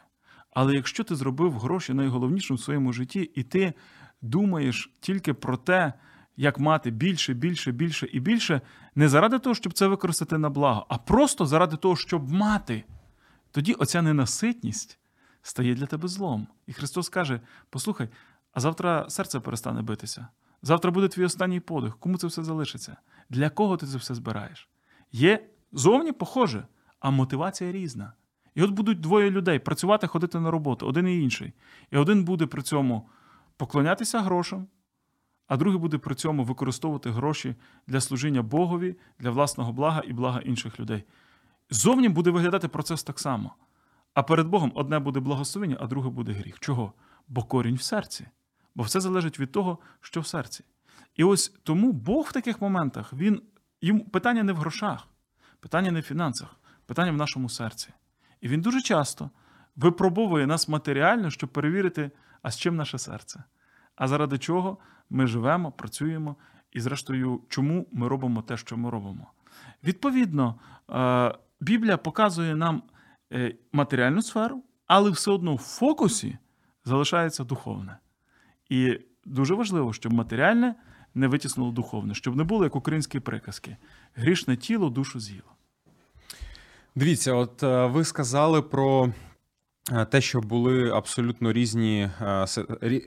Але 0.52 0.74
якщо 0.74 1.04
ти 1.04 1.16
зробив 1.16 1.60
гроші 1.60 1.94
найголовнішим 1.94 2.58
в 2.58 2.60
своєму 2.60 2.94
житті, 2.94 3.32
і 3.36 3.44
ти 3.44 3.74
думаєш 4.22 4.92
тільки 5.00 5.34
про 5.34 5.58
те, 5.58 5.94
як 6.38 6.60
мати 6.60 6.92
більше, 6.92 7.34
більше, 7.34 7.72
більше 7.72 8.08
і 8.14 8.20
більше, 8.20 8.62
не 8.96 9.10
заради 9.10 9.40
того, 9.40 9.56
щоб 9.56 9.74
це 9.74 9.88
використати 9.88 10.38
на 10.38 10.50
благо, 10.50 10.86
а 10.90 10.98
просто 10.98 11.46
заради 11.46 11.78
того, 11.78 11.96
щоб 11.96 12.32
мати, 12.32 12.84
тоді 13.52 13.74
оця 13.74 14.02
ненаситність 14.02 15.00
стає 15.42 15.76
для 15.76 15.86
тебе 15.86 16.08
злом. 16.08 16.48
І 16.68 16.74
Христос 16.74 17.10
каже: 17.10 17.40
послухай, 17.70 18.10
а 18.54 18.60
завтра 18.60 19.06
серце 19.10 19.40
перестане 19.40 19.82
битися. 19.82 20.28
Завтра 20.62 20.92
буде 20.92 21.08
твій 21.08 21.26
останній 21.26 21.60
подих. 21.60 21.98
Кому 21.98 22.18
це 22.18 22.28
все 22.28 22.44
залишиться? 22.44 22.98
Для 23.30 23.50
кого 23.50 23.78
ти 23.78 23.88
це 23.88 23.98
все 23.98 24.16
збираєш? 24.16 24.70
Є 25.12 25.50
зовні 25.72 26.12
похоже, 26.12 26.68
а 27.00 27.10
мотивація 27.10 27.72
різна. 27.72 28.14
І 28.56 28.64
от 28.64 28.72
будуть 28.72 29.00
двоє 29.00 29.32
людей 29.32 29.60
працювати, 29.60 30.08
ходити 30.08 30.40
на 30.40 30.52
роботу, 30.52 30.88
один 30.88 31.08
і 31.08 31.22
інший. 31.22 31.54
І 31.92 31.98
один 31.98 32.24
буде 32.24 32.46
при 32.46 32.62
цьому 32.62 33.10
поклонятися 33.58 34.22
грошам, 34.22 34.68
а 35.48 35.58
другий 35.58 35.80
буде 35.80 35.98
при 35.98 36.16
цьому 36.16 36.44
використовувати 36.44 37.10
гроші 37.12 37.56
для 37.88 38.02
служіння 38.02 38.42
Богові, 38.42 38.96
для 39.20 39.32
власного 39.32 39.74
блага 39.74 40.02
і 40.08 40.14
блага 40.14 40.40
інших 40.40 40.80
людей. 40.80 41.04
Зовні 41.70 42.10
буде 42.10 42.30
виглядати 42.30 42.68
процес 42.68 43.04
так 43.04 43.20
само. 43.20 43.56
А 44.14 44.24
перед 44.24 44.48
Богом 44.48 44.72
одне 44.76 45.00
буде 45.00 45.20
благословення, 45.20 45.78
а 45.80 45.88
друге 45.88 46.10
буде 46.10 46.32
гріх. 46.32 46.60
Чого? 46.60 46.94
Бо 47.28 47.44
корінь 47.44 47.76
в 47.76 47.82
серці. 47.82 48.28
Бо 48.76 48.84
все 48.84 49.00
залежить 49.00 49.40
від 49.40 49.52
того, 49.52 49.80
що 50.02 50.22
в 50.22 50.28
серці. 50.28 50.64
І 51.16 51.24
ось 51.24 51.54
тому 51.64 51.92
Бог 51.92 52.26
в 52.26 52.32
таких 52.32 52.62
моментах, 52.62 53.14
він, 53.14 53.42
йому 53.82 54.06
питання 54.06 54.44
не 54.44 54.54
в 54.54 54.58
грошах, 54.58 55.08
питання 55.60 55.92
не 55.92 56.00
в 56.00 56.04
фінансах, 56.04 56.56
питання 56.86 57.12
в 57.12 57.18
нашому 57.18 57.50
серці. 57.50 57.90
І 58.42 58.48
він 58.48 58.62
дуже 58.62 58.82
часто 58.82 59.30
випробовує 59.76 60.48
нас 60.48 60.68
матеріально, 60.68 61.30
щоб 61.30 61.50
перевірити, 61.50 62.12
а 62.42 62.52
з 62.52 62.58
чим 62.58 62.76
наше 62.76 62.98
серце. 62.98 63.44
А 63.96 64.08
заради 64.08 64.38
чого 64.38 64.78
ми 65.10 65.28
живемо, 65.28 65.72
працюємо, 65.72 66.36
і, 66.72 66.80
зрештою, 66.80 67.42
чому 67.50 67.88
ми 67.92 68.08
робимо 68.08 68.42
те, 68.42 68.58
що 68.58 68.78
ми 68.78 68.90
робимо. 68.90 69.32
Відповідно, 69.84 70.60
е, 70.90 71.36
Біблія 71.60 71.98
показує 71.98 72.56
нам 72.56 72.84
е, 73.34 73.56
матеріальну 73.72 74.22
сферу, 74.22 74.64
але 74.88 75.10
все 75.10 75.32
одно 75.32 75.56
в 75.56 75.60
фокусі 75.60 76.38
залишається 76.86 77.44
духовне. 77.44 77.98
І 78.74 79.00
дуже 79.26 79.54
важливо, 79.54 79.94
щоб 79.94 80.14
матеріальне 80.14 80.76
не 81.16 81.28
витіснило 81.28 81.72
духовне, 81.72 82.14
щоб 82.14 82.36
не 82.36 82.44
було 82.44 82.64
як 82.64 82.76
українські 82.76 83.20
приказки: 83.20 83.78
грішне 84.16 84.58
тіло, 84.58 84.90
душу 84.90 85.20
з'їло. 85.20 85.52
Дивіться, 86.96 87.34
от 87.34 87.64
е, 87.64 87.86
ви 87.86 88.04
сказали 88.04 88.62
про 88.62 89.10
е, 89.92 90.06
те, 90.06 90.22
що 90.22 90.42
були 90.42 90.92
абсолютно 90.92 91.54
різні 91.54 92.10
е, 92.22 92.46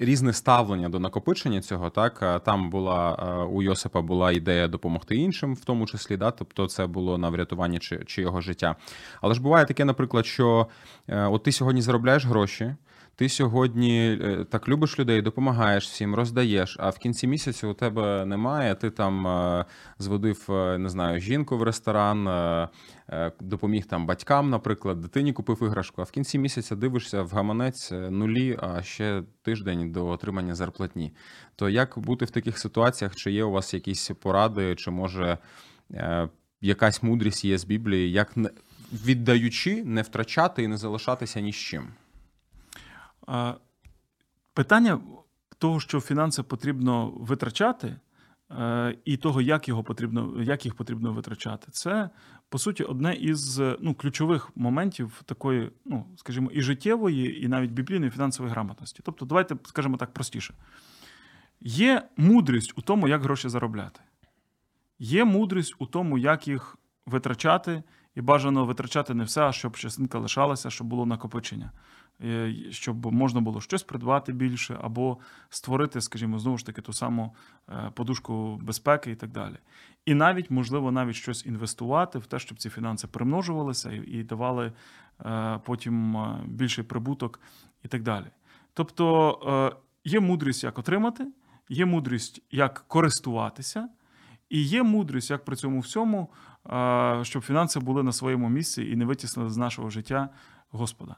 різне 0.00 0.32
ставлення 0.32 0.88
до 0.88 0.98
накопичення 0.98 1.60
цього. 1.60 1.90
Так 1.90 2.42
там 2.44 2.70
була 2.70 3.14
у 3.44 3.62
Йосипа 3.62 4.00
була 4.00 4.32
ідея 4.32 4.68
допомогти 4.68 5.16
іншим, 5.16 5.54
в 5.54 5.64
тому 5.64 5.86
числі, 5.86 6.16
да, 6.16 6.30
тобто 6.30 6.66
це 6.66 6.86
було 6.86 7.18
на 7.18 7.28
врятування 7.28 7.78
чи, 7.78 8.04
чи 8.06 8.22
його 8.22 8.40
життя. 8.40 8.76
Але 9.20 9.34
ж 9.34 9.42
буває 9.42 9.66
таке, 9.66 9.84
наприклад, 9.84 10.26
що 10.26 10.66
от 11.08 11.42
ти 11.42 11.52
сьогодні 11.52 11.82
заробляєш 11.82 12.26
гроші. 12.26 12.74
Ти 13.18 13.28
сьогодні 13.28 14.18
е, 14.22 14.44
так 14.50 14.68
любиш 14.68 14.98
людей, 14.98 15.22
допомагаєш 15.22 15.88
всім, 15.88 16.14
роздаєш. 16.14 16.76
А 16.80 16.90
в 16.90 16.98
кінці 16.98 17.26
місяця 17.26 17.66
у 17.66 17.74
тебе 17.74 18.24
немає. 18.24 18.74
Ти 18.74 18.90
там 18.90 19.26
е, 19.26 19.64
зводив, 19.98 20.46
е, 20.48 20.78
не 20.78 20.88
знаю, 20.88 21.20
жінку 21.20 21.58
в 21.58 21.62
ресторан, 21.62 22.28
допоміг 23.40 23.86
там 23.86 24.06
батькам, 24.06 24.50
наприклад, 24.50 25.00
дитині 25.00 25.32
купив 25.32 25.62
іграшку. 25.62 26.02
А 26.02 26.04
в 26.04 26.10
кінці 26.10 26.38
місяця 26.38 26.76
дивишся 26.76 27.22
в 27.22 27.30
гаманець 27.30 27.92
нулі, 27.92 28.58
а 28.62 28.82
ще 28.82 29.22
тиждень 29.42 29.92
до 29.92 30.06
отримання 30.06 30.54
зарплатні. 30.54 31.12
То 31.56 31.68
як 31.68 31.98
бути 31.98 32.24
в 32.24 32.30
таких 32.30 32.58
ситуаціях? 32.58 33.16
Чи 33.16 33.32
є 33.32 33.44
у 33.44 33.50
вас 33.50 33.74
якісь 33.74 34.10
поради, 34.22 34.74
чи 34.74 34.90
може 34.90 35.38
якась 36.60 37.02
мудрість 37.02 37.44
є 37.44 37.58
з 37.58 37.64
Біблії, 37.64 38.12
як 38.12 38.34
віддаючи, 38.92 39.84
не 39.84 40.02
втрачати 40.02 40.62
і 40.62 40.68
не 40.68 40.76
залишатися 40.76 41.40
ні 41.40 41.52
з 41.52 41.56
чим? 41.56 41.88
Питання 44.54 45.00
того, 45.58 45.80
що 45.80 46.00
фінанси 46.00 46.42
потрібно 46.42 47.10
витрачати, 47.10 47.96
е, 48.50 48.98
і 49.04 49.16
того, 49.16 49.40
як 49.40 49.68
його 49.68 49.84
потрібно, 49.84 50.42
як 50.42 50.64
їх 50.64 50.74
потрібно 50.74 51.12
витрачати, 51.12 51.66
це 51.70 52.10
по 52.48 52.58
суті 52.58 52.84
одне 52.84 53.14
із 53.14 53.58
ну, 53.80 53.94
ключових 53.94 54.50
моментів 54.56 55.22
такої, 55.24 55.70
ну 55.84 56.06
скажімо, 56.16 56.50
і 56.52 56.62
життєвої, 56.62 57.44
і 57.44 57.48
навіть 57.48 57.70
біблійної 57.70 58.10
фінансової 58.10 58.52
грамотності. 58.52 59.00
Тобто, 59.04 59.26
давайте 59.26 59.56
скажімо 59.64 59.96
так 59.96 60.12
простіше. 60.12 60.54
Є 61.60 62.08
мудрість 62.16 62.72
у 62.76 62.82
тому, 62.82 63.08
як 63.08 63.22
гроші 63.22 63.48
заробляти. 63.48 64.00
Є 64.98 65.24
мудрість 65.24 65.74
у 65.78 65.86
тому, 65.86 66.18
як 66.18 66.48
їх 66.48 66.76
витрачати, 67.06 67.82
і 68.14 68.20
бажано 68.20 68.64
витрачати 68.64 69.14
не 69.14 69.24
все, 69.24 69.42
а 69.42 69.52
щоб 69.52 69.76
частинка 69.76 70.18
лишалася, 70.18 70.70
щоб 70.70 70.86
було 70.86 71.06
накопичення. 71.06 71.72
Е, 72.24 72.54
щоб 72.70 73.12
можна 73.12 73.40
було 73.40 73.60
щось 73.60 73.82
придбати 73.82 74.32
більше, 74.32 74.78
або 74.82 75.18
створити, 75.48 76.00
скажімо, 76.00 76.38
знову 76.38 76.58
ж 76.58 76.66
таки 76.66 76.82
ту 76.82 76.92
саму 76.92 77.34
е, 77.68 77.90
подушку 77.94 78.56
безпеки 78.62 79.10
і 79.10 79.14
так 79.14 79.30
далі. 79.30 79.56
І 80.06 80.14
навіть, 80.14 80.50
можливо, 80.50 80.92
навіть 80.92 81.14
щось 81.14 81.46
інвестувати 81.46 82.18
в 82.18 82.26
те, 82.26 82.38
щоб 82.38 82.58
ці 82.58 82.70
фінанси 82.70 83.06
примножувалися 83.06 83.92
і 84.06 84.22
давали 84.22 84.72
е, 85.26 85.60
потім 85.64 86.16
більший 86.46 86.84
прибуток 86.84 87.40
і 87.84 87.88
так 87.88 88.02
далі. 88.02 88.26
Тобто 88.74 89.76
є 90.04 90.20
мудрість, 90.20 90.64
як 90.64 90.78
отримати, 90.78 91.26
є 91.68 91.86
мудрість, 91.86 92.42
як 92.50 92.84
користуватися. 92.88 93.88
І 94.48 94.62
є 94.62 94.82
мудрість, 94.82 95.30
як 95.30 95.44
при 95.44 95.56
цьому 95.56 95.80
всьому, 95.80 96.30
щоб 97.22 97.42
фінанси 97.42 97.80
були 97.80 98.02
на 98.02 98.12
своєму 98.12 98.48
місці 98.48 98.82
і 98.82 98.96
не 98.96 99.04
витіснили 99.04 99.50
з 99.50 99.56
нашого 99.56 99.90
життя 99.90 100.28
Господа. 100.70 101.16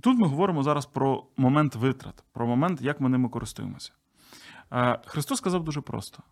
Тут 0.00 0.18
ми 0.18 0.26
говоримо 0.26 0.62
зараз 0.62 0.86
про 0.86 1.26
момент 1.36 1.74
витрат, 1.74 2.24
про 2.32 2.46
момент, 2.46 2.82
як 2.82 3.00
ми 3.00 3.08
ними 3.08 3.28
користуємося. 3.28 3.92
Е, 4.72 4.98
Христос 5.06 5.38
сказав 5.38 5.64
дуже 5.64 5.80
просто: 5.80 6.22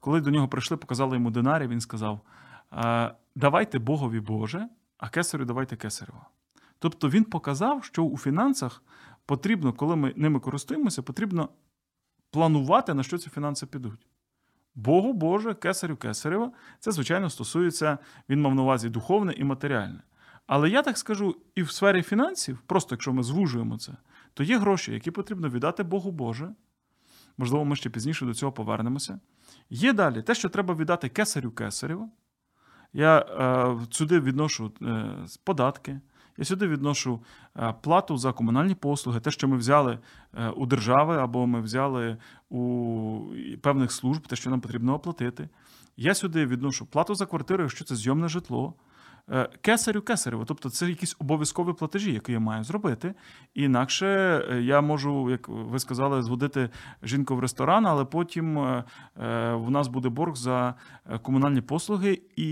коли 0.00 0.20
до 0.20 0.30
нього 0.30 0.48
прийшли, 0.48 0.76
показали 0.76 1.16
йому 1.16 1.30
динарі, 1.30 1.66
він 1.66 1.80
сказав: 1.80 2.20
«Е, 2.72 3.14
давайте 3.34 3.78
Богові 3.78 4.20
Боже, 4.20 4.68
а 4.98 5.08
кесарю 5.08 5.44
давайте 5.44 5.76
кесарево. 5.76 6.26
Тобто 6.78 7.08
він 7.08 7.24
показав, 7.24 7.84
що 7.84 8.04
у 8.04 8.18
фінансах 8.18 8.82
потрібно, 9.26 9.72
коли 9.72 9.96
ми 9.96 10.12
ними 10.16 10.40
користуємося, 10.40 11.02
потрібно 11.02 11.48
планувати, 12.30 12.94
на 12.94 13.02
що 13.02 13.18
ці 13.18 13.30
фінанси 13.30 13.66
підуть. 13.66 14.06
Богу 14.74 15.12
Боже, 15.12 15.54
кесарю 15.54 15.96
кесарева. 15.96 16.52
Це, 16.78 16.92
звичайно, 16.92 17.30
стосується, 17.30 17.98
він 18.28 18.40
мав 18.40 18.54
на 18.54 18.62
увазі 18.62 18.88
духовне 18.88 19.32
і 19.32 19.44
матеріальне. 19.44 20.02
Але 20.46 20.70
я 20.70 20.82
так 20.82 20.98
скажу, 20.98 21.36
і 21.54 21.62
в 21.62 21.70
сфері 21.70 22.02
фінансів, 22.02 22.58
просто 22.66 22.94
якщо 22.94 23.12
ми 23.12 23.22
звужуємо 23.22 23.78
це, 23.78 23.92
то 24.34 24.42
є 24.42 24.58
гроші, 24.58 24.92
які 24.92 25.10
потрібно 25.10 25.48
віддати 25.48 25.82
Богу 25.82 26.10
Боже. 26.10 26.54
Можливо, 27.38 27.64
ми 27.64 27.76
ще 27.76 27.90
пізніше 27.90 28.26
до 28.26 28.34
цього 28.34 28.52
повернемося. 28.52 29.20
Є 29.70 29.92
далі 29.92 30.22
те, 30.22 30.34
що 30.34 30.48
треба 30.48 30.74
віддати 30.74 31.08
кесарю 31.08 31.50
кесарєва. 31.50 32.08
Я 32.92 33.18
е, 33.18 33.86
сюди 33.90 34.20
відношу 34.20 34.72
е, 34.82 35.14
податки, 35.44 36.00
я 36.38 36.44
сюди 36.44 36.68
відношу 36.68 37.20
е, 37.56 37.74
плату 37.82 38.16
за 38.16 38.32
комунальні 38.32 38.74
послуги, 38.74 39.20
те, 39.20 39.30
що 39.30 39.48
ми 39.48 39.56
взяли 39.56 39.98
е, 40.34 40.48
у 40.48 40.66
держави 40.66 41.16
або 41.16 41.46
ми 41.46 41.60
взяли 41.60 42.16
у 42.48 43.20
певних 43.62 43.92
служб, 43.92 44.26
те, 44.26 44.36
що 44.36 44.50
нам 44.50 44.60
потрібно 44.60 44.94
оплатити. 44.94 45.48
Я 45.96 46.14
сюди 46.14 46.46
відношу 46.46 46.86
плату 46.86 47.14
за 47.14 47.26
квартиру, 47.26 47.62
якщо 47.62 47.84
це 47.84 47.96
зйомне 47.96 48.28
житло. 48.28 48.74
Е, 49.30 49.48
кесарю 49.60 50.02
кесарево, 50.02 50.44
тобто 50.44 50.70
це 50.70 50.88
якісь 50.88 51.16
обов'язкові 51.18 51.72
платежі, 51.72 52.12
які 52.12 52.32
я 52.32 52.40
маю 52.40 52.64
зробити. 52.64 53.14
інакше 53.54 54.06
е, 54.50 54.62
я 54.62 54.80
можу, 54.80 55.30
як 55.30 55.48
ви 55.48 55.78
сказали, 55.78 56.22
зводити 56.22 56.70
жінку 57.02 57.36
в 57.36 57.40
ресторан, 57.40 57.86
але 57.86 58.04
потім 58.04 58.58
е, 58.58 58.84
в 59.54 59.70
нас 59.70 59.88
буде 59.88 60.08
борг 60.08 60.34
за 60.36 60.74
комунальні 61.22 61.60
послуги, 61.60 62.22
і 62.36 62.46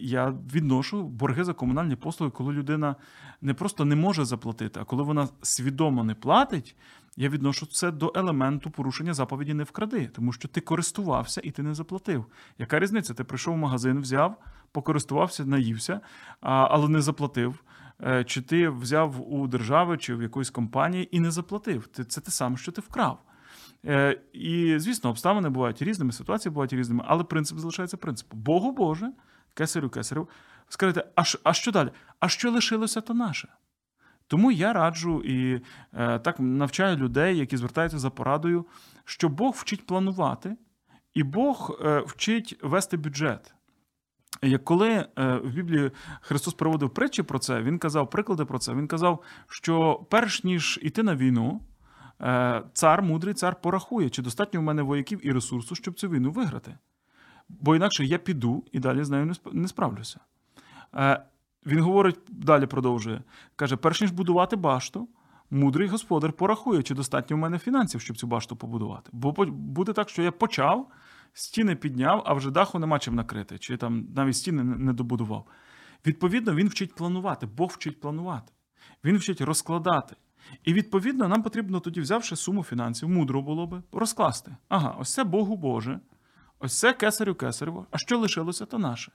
я 0.00 0.34
відношу 0.54 1.02
борги 1.02 1.44
за 1.44 1.52
комунальні 1.54 1.96
послуги, 1.96 2.30
коли 2.30 2.52
людина 2.52 2.96
не 3.40 3.54
просто 3.54 3.84
не 3.84 3.96
може 3.96 4.24
заплатити, 4.24 4.80
а 4.80 4.84
коли 4.84 5.02
вона 5.02 5.28
свідомо 5.42 6.04
не 6.04 6.14
платить. 6.14 6.76
Я 7.20 7.28
відношу 7.28 7.66
це 7.66 7.90
до 7.90 8.12
елементу 8.14 8.70
порушення 8.70 9.14
заповіді 9.14 9.54
не 9.54 9.64
вкради, 9.64 10.10
тому 10.14 10.32
що 10.32 10.48
ти 10.48 10.60
користувався 10.60 11.40
і 11.44 11.50
ти 11.50 11.62
не 11.62 11.74
заплатив. 11.74 12.26
Яка 12.58 12.78
різниця? 12.78 13.14
Ти 13.14 13.24
прийшов 13.24 13.54
в 13.54 13.58
магазин, 13.58 14.00
взяв, 14.00 14.36
покористувався, 14.72 15.44
наївся, 15.44 16.00
але 16.40 16.88
не 16.88 17.00
заплатив. 17.00 17.64
Е, 18.02 18.24
чи 18.24 18.42
ти 18.42 18.68
взяв 18.68 19.32
у 19.32 19.46
держави 19.46 19.98
чи 19.98 20.14
в 20.14 20.22
якоїсь 20.22 20.50
компанії 20.50 21.16
і 21.16 21.20
не 21.20 21.30
заплатив? 21.30 21.88
Це 22.08 22.20
те 22.20 22.30
саме, 22.30 22.56
що 22.56 22.72
ти 22.72 22.80
вкрав. 22.80 23.22
Е, 23.86 24.20
і, 24.32 24.78
звісно, 24.78 25.10
обставини 25.10 25.48
бувають 25.48 25.82
різними, 25.82 26.12
ситуації 26.12 26.52
бувають 26.52 26.72
різними, 26.72 27.04
але 27.06 27.24
принцип 27.24 27.58
залишається 27.58 27.96
принципом. 27.96 28.40
Богу 28.40 28.72
Боже, 28.72 29.12
кесарю 29.54 29.90
кесарю. 29.90 30.28
Скажете, 30.68 31.04
а, 31.16 31.22
а 31.44 31.52
що 31.52 31.72
далі? 31.72 31.90
А 32.20 32.28
що 32.28 32.50
лишилося, 32.50 33.00
то 33.00 33.14
наше? 33.14 33.48
Тому 34.30 34.50
я 34.52 34.72
раджу 34.72 35.22
і 35.24 35.60
е, 35.92 36.18
так 36.18 36.40
навчаю 36.40 36.96
людей, 36.96 37.38
які 37.38 37.56
звертаються 37.56 37.98
за 37.98 38.10
порадою, 38.10 38.66
що 39.04 39.28
Бог 39.28 39.54
вчить 39.56 39.86
планувати, 39.86 40.56
і 41.14 41.22
Бог 41.22 41.78
е, 41.84 42.02
вчить 42.06 42.58
вести 42.62 42.96
бюджет. 42.96 43.54
Як 44.42 44.64
коли 44.64 44.88
е, 44.88 45.06
в 45.36 45.50
Біблії 45.50 45.90
Христос 46.20 46.54
проводив 46.54 46.90
притчі 46.90 47.22
про 47.22 47.38
це, 47.38 47.62
він 47.62 47.78
казав 47.78 48.10
приклади 48.10 48.44
про 48.44 48.58
це. 48.58 48.74
Він 48.74 48.88
казав, 48.88 49.22
що 49.48 50.06
перш 50.10 50.44
ніж 50.44 50.78
іти 50.82 51.02
на 51.02 51.16
війну, 51.16 51.60
цар, 52.72 53.02
мудрий 53.02 53.34
цар 53.34 53.60
порахує, 53.60 54.10
чи 54.10 54.22
достатньо 54.22 54.60
в 54.60 54.62
мене 54.62 54.82
вояків 54.82 55.26
і 55.26 55.32
ресурсу, 55.32 55.74
щоб 55.74 55.94
цю 55.94 56.08
війну 56.08 56.30
виграти. 56.30 56.78
Бо 57.48 57.76
інакше 57.76 58.04
я 58.04 58.18
піду 58.18 58.64
і 58.72 58.78
далі 58.78 59.04
з 59.04 59.10
нею 59.10 59.32
не 59.52 59.68
справлюся. 59.68 60.20
Він 61.66 61.80
говорить, 61.80 62.18
далі 62.28 62.66
продовжує. 62.66 63.22
Каже: 63.56 63.76
перш 63.76 64.00
ніж 64.00 64.10
будувати 64.10 64.56
башту, 64.56 65.08
мудрий 65.50 65.88
господар 65.88 66.32
порахує, 66.32 66.82
чи 66.82 66.94
достатньо 66.94 67.36
в 67.36 67.38
мене 67.38 67.58
фінансів, 67.58 68.00
щоб 68.00 68.16
цю 68.16 68.26
башту 68.26 68.56
побудувати. 68.56 69.10
Бо 69.12 69.32
буде 69.48 69.92
так, 69.92 70.08
що 70.08 70.22
я 70.22 70.32
почав, 70.32 70.90
стіни 71.32 71.76
підняв, 71.76 72.22
а 72.26 72.34
вже 72.34 72.50
даху 72.50 72.78
нема 72.78 72.98
чим 72.98 73.14
накрити, 73.14 73.58
чи 73.58 73.76
там 73.76 74.06
навіть 74.16 74.36
стіни 74.36 74.64
не 74.64 74.92
добудував. 74.92 75.46
Відповідно, 76.06 76.54
він 76.54 76.68
вчить 76.68 76.94
планувати, 76.94 77.46
Бог 77.46 77.70
вчить 77.70 78.00
планувати. 78.00 78.52
Він 79.04 79.16
вчить 79.16 79.40
розкладати. 79.40 80.16
І 80.64 80.72
відповідно, 80.72 81.28
нам 81.28 81.42
потрібно 81.42 81.80
тоді, 81.80 82.00
взявши 82.00 82.36
суму 82.36 82.64
фінансів, 82.64 83.08
мудро 83.08 83.42
було 83.42 83.66
би 83.66 83.82
розкласти. 83.92 84.56
Ага, 84.68 84.96
ось 84.98 85.14
це 85.14 85.24
Богу 85.24 85.56
Боже, 85.56 86.00
ось 86.58 86.78
це 86.78 86.92
кесарю 86.92 87.34
кесарю, 87.34 87.86
а 87.90 87.98
що 87.98 88.18
лишилося, 88.18 88.66
то 88.66 88.78
наше. 88.78 89.12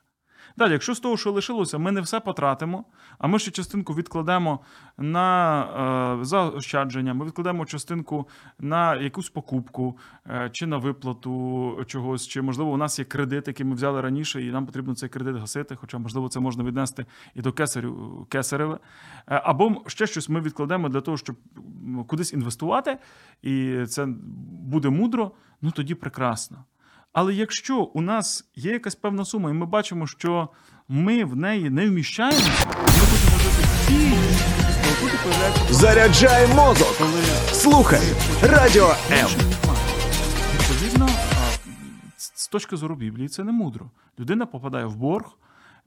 Далі, 0.58 0.72
якщо 0.72 0.96
з 0.96 1.00
того, 1.00 1.18
що 1.18 1.32
лишилося, 1.32 1.78
ми 1.78 1.92
не 1.92 2.02
все 2.02 2.20
потратимо, 2.20 2.86
а 3.18 3.28
ми 3.28 3.40
ще 3.40 3.52
частинку 3.52 3.94
відкладемо 3.94 4.60
на 4.98 6.18
е, 6.22 6.26
заощадження, 6.26 7.14
ми 7.14 7.26
відкладемо 7.26 7.66
частинку 7.66 8.28
на 8.60 8.96
якусь 8.96 9.30
покупку 9.30 9.98
е, 10.28 10.50
чи 10.54 10.68
на 10.68 10.78
виплату 10.78 11.84
чогось, 11.88 12.28
чи, 12.28 12.42
можливо, 12.42 12.72
у 12.72 12.78
нас 12.78 13.00
є 13.00 13.06
кредит, 13.06 13.48
який 13.48 13.66
ми 13.66 13.76
взяли 13.76 14.02
раніше, 14.02 14.44
і 14.44 14.52
нам 14.52 14.66
потрібно 14.66 14.96
цей 14.96 15.10
кредит 15.10 15.36
гасити, 15.36 15.76
хоча, 15.76 15.98
можливо, 15.98 16.30
це 16.30 16.40
можна 16.40 16.64
віднести 16.64 17.06
і 17.36 17.42
до 17.42 17.54
кесарю, 17.54 18.28
кесареве. 18.30 18.80
Е, 19.28 19.42
або 19.44 19.84
ще 19.88 20.08
щось 20.08 20.30
ми 20.30 20.42
відкладемо 20.42 20.90
для 20.90 21.02
того, 21.02 21.18
щоб 21.18 21.36
кудись 22.08 22.34
інвестувати, 22.34 22.98
і 23.42 23.86
це 23.86 24.08
буде 24.62 24.90
мудро, 24.90 25.32
ну 25.62 25.72
тоді 25.72 25.96
прекрасно. 25.96 26.64
Але 27.16 27.34
якщо 27.34 27.78
у 27.78 28.02
нас 28.02 28.46
є 28.56 28.72
якась 28.72 28.96
певна 28.96 29.26
сума, 29.26 29.50
і 29.50 29.54
ми 29.54 29.66
бачимо, 29.66 30.08
що 30.08 30.50
ми 30.88 31.26
в 31.26 31.36
неї 31.36 31.70
не 31.70 31.88
вміщаємося, 31.90 32.66
ми 32.68 32.74
будемо 32.84 33.38
жити 33.40 33.68
ті, 33.88 35.74
Заряджай 35.74 36.48
мозок. 36.48 36.98
Коли 36.98 37.22
Слухай 37.48 38.02
Радіо 38.44 38.96
М. 39.12 39.28
Відповідно, 40.54 41.10
з 42.18 42.48
точки 42.48 42.78
зору 42.78 42.96
Біблії, 42.96 43.28
це 43.28 43.44
не 43.44 43.52
мудро. 43.52 43.92
Людина 44.20 44.46
попадає 44.46 44.86
в 44.86 44.96
борг. 44.96 45.38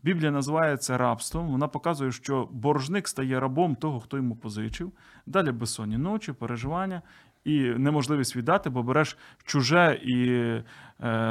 Біблія 0.02 0.30
називає 0.30 0.76
це 0.76 0.98
рабством. 0.98 1.48
Вона 1.48 1.68
показує, 1.68 2.12
що 2.12 2.48
боржник 2.52 3.08
стає 3.08 3.40
рабом 3.40 3.76
того, 3.76 4.00
хто 4.00 4.16
йому 4.16 4.36
позичив. 4.36 4.92
Далі 5.26 5.52
безсонні 5.52 5.98
ночі, 5.98 6.32
переживання 6.32 7.02
і 7.44 7.60
неможливість 7.60 8.36
віддати, 8.36 8.70
бо 8.70 8.82
береш 8.82 9.18
чуже 9.44 10.00
і 10.02 10.50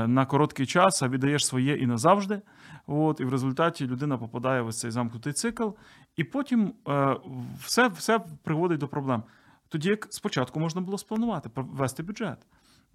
на 0.08 0.26
короткий 0.26 0.66
час, 0.66 1.04
а 1.04 1.08
віддаєш 1.08 1.46
своє 1.46 1.76
і 1.76 1.88
назавжди. 1.88 2.42
От, 2.88 3.20
І 3.20 3.26
в 3.26 3.30
результаті 3.30 3.88
людина 3.88 4.18
попадає 4.18 4.62
в 4.62 4.74
цей 4.74 4.92
замкнутий 4.92 5.34
цикл, 5.34 5.70
і 6.16 6.24
потім 6.24 6.74
е, 6.88 7.18
все 7.60 7.88
все 7.88 8.20
приводить 8.44 8.80
до 8.80 8.88
проблем. 8.88 9.24
Тоді 9.70 9.90
як 9.90 10.08
спочатку 10.10 10.60
можна 10.60 10.82
було 10.82 10.98
спланувати, 10.98 11.50
ввести 11.56 12.04
бюджет, 12.04 12.38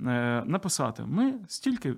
е, 0.01 0.43
написати: 0.47 1.05
ми 1.05 1.35
стільки 1.49 1.95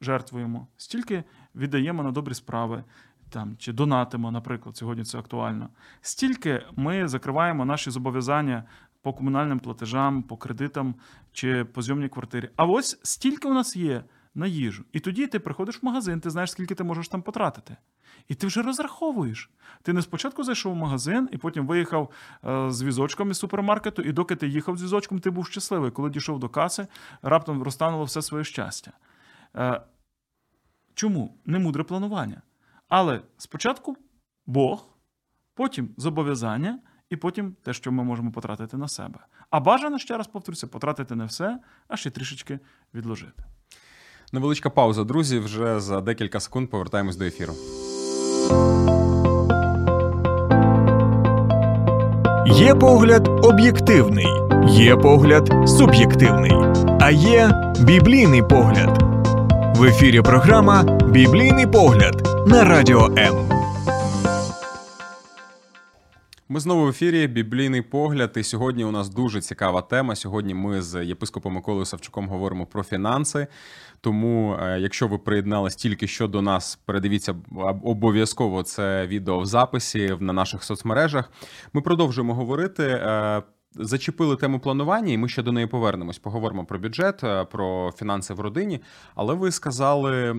жертвуємо, 0.00 0.66
стільки 0.76 1.24
віддаємо 1.54 2.02
на 2.02 2.10
добрі 2.10 2.34
справи. 2.34 2.84
Там 3.30 3.56
чи 3.58 3.72
донатимо, 3.72 4.30
наприклад, 4.30 4.76
сьогодні 4.76 5.04
це 5.04 5.18
актуально. 5.18 5.68
Стільки 6.00 6.62
ми 6.76 7.08
закриваємо 7.08 7.64
наші 7.64 7.90
зобов'язання 7.90 8.64
по 9.04 9.12
комунальним 9.12 9.60
платежам, 9.60 10.22
по 10.22 10.36
кредитам 10.36 10.94
чи 11.32 11.64
по 11.64 11.82
зйомній 11.82 12.08
квартирі. 12.08 12.50
А 12.56 12.64
ось 12.64 13.00
стільки 13.02 13.48
у 13.48 13.54
нас 13.54 13.76
є 13.76 14.04
на 14.34 14.46
їжу. 14.46 14.84
І 14.92 15.00
тоді 15.00 15.26
ти 15.26 15.38
приходиш 15.38 15.82
в 15.82 15.86
магазин, 15.86 16.20
ти 16.20 16.30
знаєш, 16.30 16.50
скільки 16.50 16.74
ти 16.74 16.84
можеш 16.84 17.08
там 17.08 17.22
потратити. 17.22 17.76
І 18.28 18.34
ти 18.34 18.46
вже 18.46 18.62
розраховуєш. 18.62 19.50
Ти 19.82 19.92
не 19.92 20.02
спочатку 20.02 20.44
зайшов 20.44 20.72
в 20.72 20.76
магазин 20.76 21.28
і 21.32 21.36
потім 21.36 21.66
виїхав 21.66 22.10
е, 22.44 22.70
з 22.70 22.82
візочком 22.82 23.30
із 23.30 23.38
супермаркету, 23.38 24.02
і 24.02 24.12
доки 24.12 24.36
ти 24.36 24.48
їхав 24.48 24.78
з 24.78 24.82
візочком, 24.82 25.18
ти 25.18 25.30
був 25.30 25.46
щасливий. 25.46 25.90
Коли 25.90 26.10
дійшов 26.10 26.38
до 26.38 26.48
каси, 26.48 26.86
раптом 27.22 27.62
розтануло 27.62 28.04
все 28.04 28.22
своє 28.22 28.44
щастя. 28.44 28.92
Е, 29.56 29.80
чому? 30.94 31.34
Немудре 31.46 31.84
планування. 31.84 32.42
Але 32.88 33.20
спочатку 33.36 33.96
Бог, 34.46 34.86
потім 35.54 35.88
зобов'язання 35.96 36.78
і 37.10 37.16
потім 37.16 37.56
те, 37.62 37.72
що 37.72 37.92
ми 37.92 38.04
можемо 38.04 38.32
потратити 38.32 38.76
на 38.76 38.88
себе. 38.88 39.18
А 39.50 39.60
бажано, 39.60 39.98
ще 39.98 40.16
раз 40.16 40.26
повторюся, 40.26 40.66
потратити 40.66 41.14
не 41.14 41.24
все, 41.24 41.58
а 41.88 41.96
ще 41.96 42.10
трішечки 42.10 42.58
відложити. 42.94 43.44
Невеличка 44.32 44.70
пауза, 44.70 45.04
друзі. 45.04 45.38
Вже 45.38 45.80
за 45.80 46.00
декілька 46.00 46.40
секунд 46.40 46.70
повертаємось 46.70 47.16
до 47.16 47.24
ефіру. 47.24 47.52
Є 52.46 52.74
погляд 52.74 53.28
об'єктивний, 53.28 54.26
є 54.68 54.96
погляд 54.96 55.68
суб'єктивний, 55.68 56.52
а 57.00 57.10
є 57.10 57.72
біблійний 57.80 58.42
погляд. 58.42 59.02
В 59.76 59.84
ефірі 59.84 60.22
програма 60.22 60.82
Біблійний 60.82 61.66
погляд 61.66 62.46
на 62.46 62.64
радіо 62.64 63.06
М. 63.18 63.53
Ми 66.48 66.60
знову 66.60 66.84
в 66.84 66.88
ефірі 66.88 67.26
Біблійний 67.26 67.82
погляд. 67.82 68.32
І 68.36 68.42
сьогодні 68.42 68.84
у 68.84 68.90
нас 68.90 69.08
дуже 69.08 69.40
цікава 69.40 69.82
тема. 69.82 70.16
Сьогодні 70.16 70.54
ми 70.54 70.82
з 70.82 71.04
єпископом 71.04 71.52
Миколою 71.52 71.84
Савчуком 71.84 72.28
говоримо 72.28 72.66
про 72.66 72.82
фінанси. 72.82 73.46
Тому, 74.00 74.56
е, 74.62 74.80
якщо 74.80 75.08
ви 75.08 75.18
приєднались 75.18 75.76
тільки 75.76 76.06
що 76.06 76.28
до 76.28 76.42
нас, 76.42 76.78
передивіться 76.84 77.34
обов'язково 77.82 78.62
це 78.62 79.06
відео 79.06 79.38
в 79.38 79.46
записі 79.46 80.16
на 80.20 80.32
наших 80.32 80.64
соцмережах. 80.64 81.30
Ми 81.72 81.80
продовжуємо 81.80 82.34
говорити. 82.34 82.84
Е, 82.84 83.42
зачепили 83.74 84.36
тему 84.36 84.60
планування, 84.60 85.12
і 85.12 85.18
ми 85.18 85.28
ще 85.28 85.42
до 85.42 85.52
неї 85.52 85.66
повернемось. 85.66 86.18
Поговоримо 86.18 86.64
про 86.64 86.78
бюджет, 86.78 87.24
е, 87.24 87.44
про 87.44 87.92
фінанси 87.98 88.34
в 88.34 88.40
родині. 88.40 88.80
Але 89.14 89.34
ви 89.34 89.50
сказали, 89.50 90.32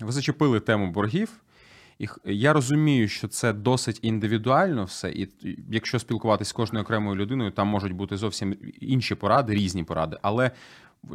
ви 0.00 0.12
зачепили 0.12 0.60
тему 0.60 0.90
боргів. 0.90 1.40
Я 2.24 2.52
розумію, 2.52 3.08
що 3.08 3.28
це 3.28 3.52
досить 3.52 3.98
індивідуально 4.02 4.84
все, 4.84 5.10
і 5.10 5.28
якщо 5.70 5.98
спілкуватися 5.98 6.48
з 6.48 6.52
кожною 6.52 6.82
окремою 6.84 7.16
людиною, 7.16 7.50
там 7.50 7.68
можуть 7.68 7.92
бути 7.92 8.16
зовсім 8.16 8.56
інші 8.80 9.14
поради, 9.14 9.54
різні 9.54 9.84
поради. 9.84 10.16
Але 10.22 10.50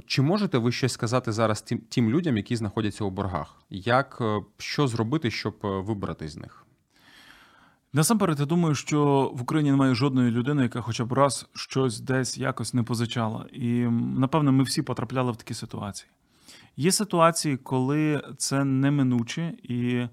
чи 0.05 0.21
можете 0.21 0.57
ви 0.57 0.71
щось 0.71 0.93
сказати 0.93 1.31
зараз 1.31 1.61
тим 1.61 1.79
тим 1.89 2.09
людям, 2.09 2.37
які 2.37 2.55
знаходяться 2.55 3.03
у 3.03 3.09
боргах? 3.09 3.55
Як 3.69 4.17
е, 4.21 4.41
що 4.57 4.87
зробити, 4.87 5.31
щоб 5.31 5.57
е, 5.63 5.67
вибрати 5.67 6.27
з 6.27 6.37
них? 6.37 6.65
Насамперед, 7.93 8.39
я 8.39 8.45
думаю, 8.45 8.75
що 8.75 9.31
в 9.35 9.41
Україні 9.41 9.71
немає 9.71 9.95
жодної 9.95 10.31
людини, 10.31 10.63
яка 10.63 10.81
хоча 10.81 11.05
б 11.05 11.13
раз 11.13 11.49
щось 11.53 11.99
десь 11.99 12.37
якось 12.37 12.73
не 12.73 12.83
позичала. 12.83 13.45
І 13.53 13.69
напевно, 14.17 14.51
ми 14.51 14.63
всі 14.63 14.81
потрапляли 14.81 15.31
в 15.31 15.35
такі 15.35 15.53
ситуації. 15.53 16.09
Є 16.77 16.91
ситуації, 16.91 17.57
коли 17.57 18.21
це 18.37 18.63
неминуче 18.63 19.53
і 19.63 20.07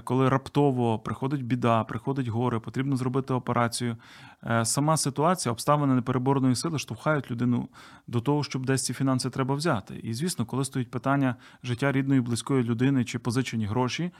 коли 0.00 0.28
раптово 0.28 0.98
приходить 0.98 1.44
біда, 1.44 1.84
приходить 1.84 2.28
горе, 2.28 2.58
потрібно 2.58 2.96
зробити 2.96 3.34
операцію. 3.34 3.96
Е, 4.44 4.64
сама 4.64 4.96
ситуація, 4.96 5.52
обставини 5.52 5.94
непереборної 5.94 6.56
сили 6.56 6.78
штовхають 6.78 7.30
людину 7.30 7.68
до 8.06 8.20
того, 8.20 8.42
щоб 8.44 8.66
десь 8.66 8.84
ці 8.84 8.94
фінанси 8.94 9.30
треба 9.30 9.54
взяти. 9.54 10.00
І 10.02 10.14
звісно, 10.14 10.46
коли 10.46 10.64
стоїть 10.64 10.90
питання 10.90 11.36
життя 11.62 11.92
рідної, 11.92 12.20
близької 12.20 12.62
людини 12.62 13.04
чи 13.04 13.18
позичені 13.18 13.66
гроші, 13.66 14.10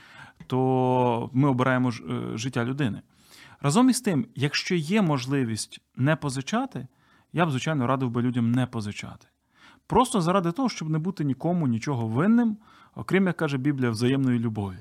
то 0.46 1.30
ми 1.32 1.48
обираємо 1.48 1.88
е, 1.88 1.92
життя 2.38 2.64
людини. 2.64 3.02
Разом 3.60 3.90
із 3.90 4.00
тим, 4.00 4.26
якщо 4.34 4.74
є 4.74 5.02
можливість 5.02 5.80
не 5.96 6.16
позичати, 6.16 6.86
я 7.32 7.46
б, 7.46 7.50
звичайно, 7.50 7.86
радив 7.86 8.10
би 8.10 8.22
людям 8.22 8.52
не 8.52 8.66
позичати. 8.66 9.26
Просто 9.86 10.20
заради 10.20 10.52
того, 10.52 10.68
щоб 10.68 10.90
не 10.90 10.98
бути 10.98 11.24
нікому 11.24 11.66
нічого 11.66 12.06
винним, 12.06 12.56
окрім, 12.94 13.26
як 13.26 13.36
каже 13.36 13.58
Біблія, 13.58 13.90
взаємної 13.90 14.38
любові. 14.38 14.78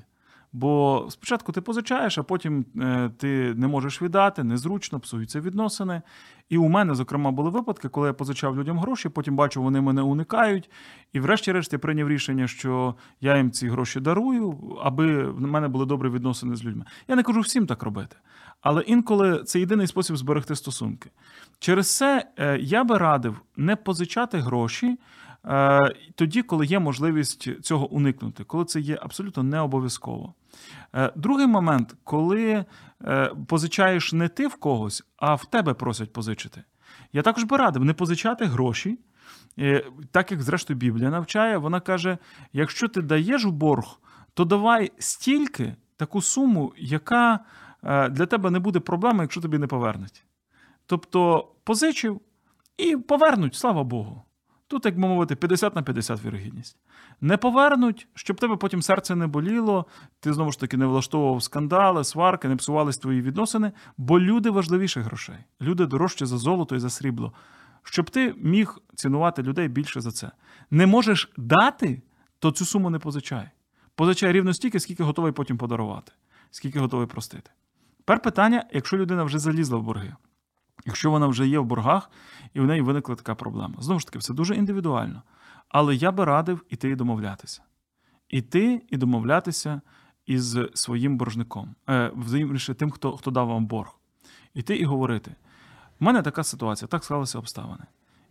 Бо 0.56 1.06
спочатку 1.10 1.52
ти 1.52 1.60
позичаєш, 1.60 2.18
а 2.18 2.22
потім 2.22 2.64
е, 2.80 3.10
ти 3.18 3.54
не 3.54 3.68
можеш 3.68 4.02
віддати, 4.02 4.44
незручно, 4.44 5.00
псуються 5.00 5.40
відносини. 5.40 6.02
І 6.48 6.58
у 6.58 6.68
мене, 6.68 6.94
зокрема, 6.94 7.30
були 7.30 7.50
випадки, 7.50 7.88
коли 7.88 8.06
я 8.06 8.12
позичав 8.12 8.58
людям 8.58 8.78
гроші, 8.78 9.08
потім 9.08 9.36
бачу, 9.36 9.62
вони 9.62 9.80
мене 9.80 10.02
уникають. 10.02 10.70
І, 11.12 11.20
врешті-решт, 11.20 11.72
я 11.72 11.78
прийняв 11.78 12.08
рішення, 12.08 12.46
що 12.46 12.94
я 13.20 13.36
їм 13.36 13.50
ці 13.50 13.68
гроші 13.68 14.00
дарую, 14.00 14.58
аби 14.82 15.24
в 15.24 15.40
мене 15.40 15.68
були 15.68 15.86
добрі 15.86 16.08
відносини 16.08 16.56
з 16.56 16.64
людьми. 16.64 16.84
Я 17.08 17.16
не 17.16 17.22
кажу 17.22 17.40
всім 17.40 17.66
так 17.66 17.82
робити. 17.82 18.16
Але 18.60 18.82
інколи 18.82 19.44
це 19.44 19.60
єдиний 19.60 19.86
спосіб 19.86 20.16
зберегти 20.16 20.56
стосунки. 20.56 21.10
Через 21.58 21.96
це 21.96 22.28
е, 22.38 22.58
я 22.58 22.84
би 22.84 22.98
радив 22.98 23.40
не 23.56 23.76
позичати 23.76 24.38
гроші. 24.38 24.98
Е, 25.46 25.94
тоді, 26.14 26.42
коли 26.42 26.66
є 26.66 26.78
можливість 26.78 27.62
цього 27.62 27.90
уникнути, 27.90 28.44
коли 28.44 28.64
це 28.64 28.80
є 28.80 28.98
абсолютно 29.02 29.42
не 29.42 29.60
обов'язково. 29.60 30.34
Е, 30.94 31.12
другий 31.16 31.46
момент, 31.46 31.96
коли 32.04 32.64
е, 33.04 33.30
позичаєш 33.46 34.12
не 34.12 34.28
ти 34.28 34.46
в 34.46 34.56
когось, 34.56 35.04
а 35.16 35.34
в 35.34 35.44
тебе 35.44 35.74
просять 35.74 36.12
позичити. 36.12 36.64
Я 37.12 37.22
також 37.22 37.44
би 37.44 37.56
радив 37.56 37.84
не 37.84 37.94
позичати 37.94 38.44
гроші, 38.44 38.98
так 40.10 40.32
як, 40.32 40.42
зрештою, 40.42 40.78
Біблія 40.78 41.10
навчає, 41.10 41.56
вона 41.56 41.80
каже: 41.80 42.18
якщо 42.52 42.88
ти 42.88 43.02
даєш 43.02 43.44
в 43.44 43.50
борг, 43.50 44.00
то 44.34 44.44
давай 44.44 44.92
стільки 44.98 45.76
таку 45.96 46.22
суму, 46.22 46.72
яка 46.76 47.40
для 48.10 48.26
тебе 48.26 48.50
не 48.50 48.58
буде 48.58 48.80
проблеми, 48.80 49.24
якщо 49.24 49.40
тобі 49.40 49.58
не 49.58 49.66
повернуть. 49.66 50.24
Тобто 50.86 51.48
позичив 51.64 52.20
і 52.76 52.96
повернуть, 52.96 53.54
слава 53.54 53.84
Богу. 53.84 54.23
Тут, 54.68 54.84
як 54.84 54.94
би 54.94 55.08
мовити, 55.08 55.36
50 55.36 55.76
на 55.76 55.82
50 55.82 56.24
вірогідність. 56.24 56.76
Не 57.20 57.36
повернуть, 57.36 58.08
щоб 58.14 58.40
тебе 58.40 58.56
потім 58.56 58.82
серце 58.82 59.16
не 59.16 59.26
боліло, 59.26 59.86
ти 60.20 60.32
знову 60.32 60.52
ж 60.52 60.60
таки 60.60 60.76
не 60.76 60.86
влаштовував 60.86 61.42
скандали, 61.42 62.04
сварки, 62.04 62.48
не 62.48 62.56
псувались 62.56 62.98
твої 62.98 63.22
відносини, 63.22 63.72
бо 63.96 64.20
люди 64.20 64.50
важливіше 64.50 65.00
грошей. 65.00 65.36
Люди 65.60 65.86
дорожче 65.86 66.26
за 66.26 66.38
золото 66.38 66.76
і 66.76 66.78
за 66.78 66.90
срібло. 66.90 67.32
Щоб 67.82 68.10
ти 68.10 68.34
міг 68.38 68.78
цінувати 68.94 69.42
людей 69.42 69.68
більше 69.68 70.00
за 70.00 70.10
це. 70.10 70.30
Не 70.70 70.86
можеш 70.86 71.32
дати, 71.36 72.02
то 72.38 72.50
цю 72.50 72.64
суму 72.64 72.90
не 72.90 72.98
позичай. 72.98 73.50
Позичай 73.94 74.32
рівно 74.32 74.54
стільки, 74.54 74.80
скільки 74.80 75.02
готовий 75.02 75.32
потім 75.32 75.58
подарувати, 75.58 76.12
скільки 76.50 76.78
готовий 76.78 77.06
простити. 77.06 77.50
Тепер 77.98 78.22
питання, 78.22 78.64
якщо 78.72 78.96
людина 78.96 79.24
вже 79.24 79.38
залізла 79.38 79.78
в 79.78 79.82
борги. 79.82 80.14
Якщо 80.86 81.10
вона 81.10 81.26
вже 81.26 81.48
є 81.48 81.58
в 81.58 81.64
боргах, 81.64 82.10
і 82.54 82.60
в 82.60 82.64
неї 82.64 82.82
виникла 82.82 83.14
така 83.14 83.34
проблема. 83.34 83.74
Знову 83.78 84.00
ж 84.00 84.06
таки, 84.06 84.18
це 84.18 84.34
дуже 84.34 84.56
індивідуально. 84.56 85.22
Але 85.68 85.94
я 85.94 86.12
би 86.12 86.24
радив 86.24 86.64
іти 86.70 86.90
і 86.90 86.96
домовлятися. 86.96 87.62
Іти 88.28 88.82
і 88.90 88.96
домовлятися 88.96 89.80
із 90.26 90.58
своїм 90.74 91.16
боржником, 91.16 91.74
е, 91.88 92.12
взаємніше 92.16 92.74
тим, 92.74 92.90
хто 92.90 93.16
хто 93.16 93.30
дав 93.30 93.48
вам 93.48 93.66
борг. 93.66 93.94
Іти 94.54 94.76
і 94.76 94.84
говорити: 94.84 95.34
у 96.00 96.04
мене 96.04 96.22
така 96.22 96.44
ситуація, 96.44 96.88
так 96.88 97.04
склалися 97.04 97.38
обставини. 97.38 97.84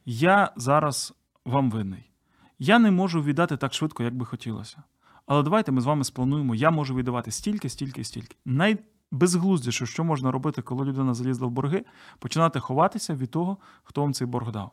Я 0.06 0.52
зараз 0.56 1.14
вам 1.46 1.72
винний. 1.72 2.12
Я 2.60 2.80
не 2.80 2.92
можу 2.92 3.24
віддати 3.24 3.58
так 3.58 3.74
швидко, 3.74 4.04
як 4.04 4.16
би 4.16 4.26
хотілося. 4.26 4.84
Але 5.26 5.44
давайте 5.44 5.72
ми 5.72 5.82
з 5.82 5.86
вами 5.86 6.04
сплануємо, 6.04 6.56
я 6.56 6.72
можу 6.72 6.96
віддавати 6.96 7.32
стільки, 7.32 7.70
стільки, 7.70 8.04
стільки. 8.04 8.36
Най 8.46 8.78
безглуздіше, 9.14 9.86
що 9.86 10.04
можна 10.04 10.32
робити, 10.32 10.62
коли 10.62 10.86
людина 10.86 11.14
залізла 11.14 11.48
в 11.48 11.52
борги, 11.52 11.86
починати 12.20 12.60
ховатися 12.60 13.16
від 13.16 13.32
того, 13.32 13.58
хто 13.84 14.02
вам 14.02 14.14
цей 14.14 14.28
борг 14.28 14.52
дав. 14.52 14.72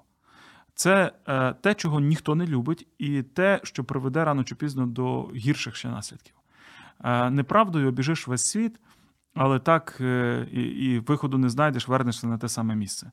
Це 0.74 1.12
е, 1.28 1.52
те, 1.52 1.74
чого 1.74 2.00
ніхто 2.00 2.34
не 2.34 2.46
любить, 2.46 2.88
і 2.98 3.22
те, 3.22 3.60
що 3.62 3.84
приведе 3.84 4.24
рано 4.24 4.44
чи 4.44 4.54
пізно 4.54 4.86
до 4.86 5.22
гірших 5.22 5.76
ще 5.76 5.88
наслідків. 5.88 6.34
Е, 7.04 7.30
неправдою 7.30 7.88
обіжиш 7.88 8.28
весь 8.28 8.44
світ, 8.44 8.80
але 9.34 9.58
так 9.58 9.98
е, 10.00 10.46
і, 10.52 10.62
і 10.62 10.98
виходу 10.98 11.38
не 11.38 11.48
знайдеш, 11.48 11.88
вернешся 11.88 12.26
на 12.26 12.38
те 12.38 12.48
саме 12.48 12.74
місце. 12.74 13.10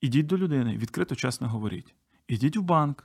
Ідіть 0.00 0.26
до 0.26 0.38
людини, 0.38 0.76
відкрито 0.76 1.14
чесно 1.14 1.48
говоріть. 1.48 1.94
Ідіть 2.28 2.56
в 2.56 2.62
банк, 2.62 3.04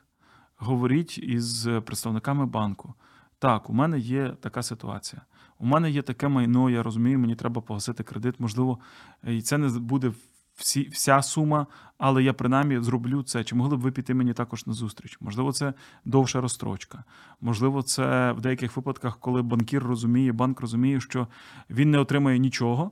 говоріть 0.57 1.17
із 1.17 1.69
представниками 1.85 2.45
банку. 2.45 2.93
Так, 3.39 3.69
у 3.69 3.73
мене 3.73 3.99
є 3.99 4.29
така 4.41 4.63
ситуація. 4.63 5.21
У 5.61 5.65
мене 5.65 5.91
є 5.91 6.01
таке 6.01 6.27
майно, 6.27 6.69
я 6.69 6.83
розумію, 6.83 7.19
мені 7.19 7.35
треба 7.35 7.61
погасити 7.61 8.03
кредит. 8.03 8.39
Можливо, 8.39 8.79
і 9.23 9.41
це 9.41 9.57
не 9.57 9.79
буде 9.79 10.13
всі, 10.55 10.89
вся 10.89 11.21
сума, 11.21 11.67
але 11.97 12.23
я 12.23 12.33
принаймні 12.33 12.79
зроблю 12.79 13.23
це. 13.23 13.43
Чи 13.43 13.55
могли 13.55 13.77
б 13.77 13.79
ви 13.79 13.91
піти 13.91 14.13
мені 14.13 14.33
також 14.33 14.65
на 14.65 14.73
зустріч? 14.73 15.17
Можливо, 15.21 15.51
це 15.51 15.73
довша 16.05 16.41
розстрочка. 16.41 17.03
Можливо, 17.41 17.81
це 17.81 18.31
в 18.31 18.41
деяких 18.41 18.77
випадках, 18.77 19.19
коли 19.19 19.41
банкір 19.41 19.83
розуміє, 19.83 20.31
банк 20.31 20.61
розуміє, 20.61 20.99
що 21.01 21.27
він 21.69 21.91
не 21.91 21.97
отримає 21.97 22.39
нічого 22.39 22.91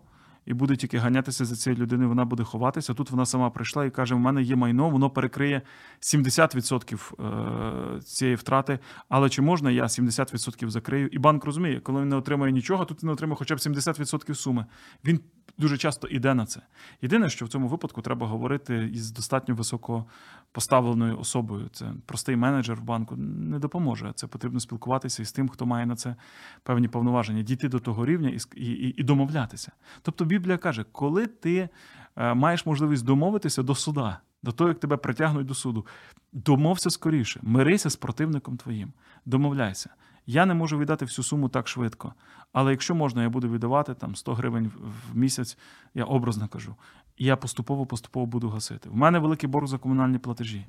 і 0.50 0.54
буде 0.54 0.76
тільки 0.76 0.98
ганятися 0.98 1.46
за 1.46 1.56
цією 1.56 1.82
людиною, 1.82 2.10
вона 2.10 2.26
буде 2.26 2.44
ховатися. 2.44 2.94
Тут 2.94 3.12
вона 3.12 3.26
сама 3.26 3.50
прийшла 3.50 3.86
і 3.86 3.90
каже: 3.90 4.16
в 4.16 4.20
мене 4.20 4.44
є 4.44 4.56
майно, 4.56 4.90
воно 4.90 5.10
перекриє 5.10 5.62
70% 6.02 7.98
е, 7.98 8.02
цієї 8.02 8.36
втрати. 8.36 8.80
Але 9.10 9.30
чи 9.30 9.42
можна 9.42 9.72
я 9.72 9.84
70% 9.84 10.70
закрию? 10.70 11.08
І 11.08 11.20
банк 11.20 11.46
розуміє, 11.46 11.80
коли 11.80 12.02
він 12.02 12.10
не 12.10 12.16
отримає 12.16 12.54
нічого, 12.54 12.86
тут 12.86 13.04
він 13.04 13.08
не 13.08 13.14
отримає 13.14 13.36
хоча 13.38 13.56
б 13.56 13.58
70% 13.58 14.36
суми. 14.36 14.66
Він 15.06 15.20
дуже 15.58 15.78
часто 15.78 16.08
йде 16.08 16.34
на 16.34 16.46
це. 16.46 16.62
Єдине, 17.02 17.30
що 17.30 17.46
в 17.46 17.50
цьому 17.50 17.68
випадку 17.68 18.02
треба 18.02 18.28
говорити 18.28 18.90
із 18.94 19.12
достатньо 19.12 19.56
високо 19.56 20.06
поставленою 20.52 21.20
особою. 21.20 21.70
Це 21.72 21.94
простий 22.06 22.36
менеджер 22.36 22.76
в 22.76 22.84
банку 22.84 23.16
не 23.16 23.60
допоможе. 23.60 24.12
Це 24.16 24.28
потрібно 24.28 24.60
спілкуватися 24.60 25.22
із 25.22 25.32
тим, 25.32 25.50
хто 25.50 25.66
має 25.66 25.86
на 25.86 25.96
це 25.96 26.16
певні 26.64 26.88
повноваження, 26.88 27.42
дійти 27.42 27.70
до 27.70 27.80
того 27.80 28.06
рівня 28.06 28.30
і 28.30 28.66
і, 28.66 28.94
і 28.98 29.04
домовлятися. 29.04 29.72
Тобто 30.02 30.26
Біблія 30.40 30.58
каже, 30.58 30.86
коли 30.92 31.28
ти 31.28 31.70
е, 32.16 32.34
маєш 32.34 32.66
можливість 32.66 33.06
домовитися 33.06 33.64
до 33.64 33.76
суда, 33.76 34.20
до 34.44 34.52
того, 34.52 34.68
як 34.68 34.80
тебе 34.80 34.98
притягнуть 34.98 35.46
до 35.46 35.54
суду, 35.54 35.86
домовся 36.34 36.90
скоріше, 36.90 37.40
мирися 37.44 37.90
з 37.90 37.96
противником 37.96 38.58
твоїм, 38.58 38.94
домовляйся. 39.26 39.90
Я 40.26 40.46
не 40.46 40.54
можу 40.54 40.78
віддати 40.78 41.06
всю 41.06 41.24
суму 41.26 41.50
так 41.50 41.68
швидко. 41.68 42.14
Але 42.54 42.72
якщо 42.72 42.96
можна, 42.96 43.24
я 43.24 43.30
буду 43.30 43.50
віддавати 43.50 43.94
там 43.94 44.16
100 44.16 44.34
гривень 44.34 44.72
в 45.12 45.18
місяць, 45.18 45.58
я 45.94 46.04
образно 46.04 46.48
кажу. 46.48 46.76
Я 47.18 47.36
поступово-поступово 47.36 48.26
буду 48.26 48.50
гасити. 48.50 48.90
У 48.90 48.96
мене 48.96 49.20
великий 49.20 49.50
борг 49.50 49.68
за 49.68 49.78
комунальні 49.78 50.18
платежі. 50.18 50.66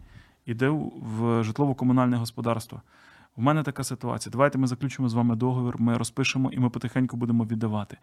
Іде 0.46 0.68
в 0.68 1.44
житлово-комунальне 1.44 2.16
господарство. 2.16 2.82
У 3.36 3.42
мене 3.42 3.62
така 3.62 3.84
ситуація. 3.84 4.30
Давайте 4.30 4.58
ми 4.58 4.66
заключимо 4.66 5.08
з 5.08 5.14
вами 5.14 5.36
договір, 5.36 5.74
ми 5.78 5.96
розпишемо 5.96 6.50
і 6.52 6.58
ми 6.58 6.70
потихеньку 6.70 7.16
будемо 7.16 7.44
віддавати. 7.44 7.96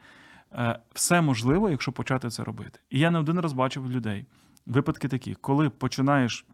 Е, 0.53 0.79
все 0.93 1.21
можливо, 1.21 1.69
якщо 1.69 1.91
почати 1.91 2.29
це 2.29 2.43
робити. 2.43 2.79
І 2.89 2.99
я 2.99 3.11
не 3.11 3.19
один 3.19 3.39
раз 3.39 3.53
бачив 3.53 3.91
людей. 3.91 4.25
Випадки 4.65 5.07
такі, 5.07 5.35
коли 5.35 5.69
починаєш 5.69 6.45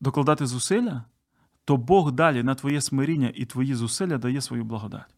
докладати 0.00 0.46
зусилля, 0.46 1.04
то 1.64 1.76
Бог 1.76 2.12
далі 2.12 2.42
на 2.42 2.54
твоє 2.54 2.80
смиріння 2.80 3.32
і 3.34 3.44
твої 3.44 3.74
зусилля 3.74 4.18
дає 4.18 4.40
свою 4.40 4.64
благодать. 4.64 5.14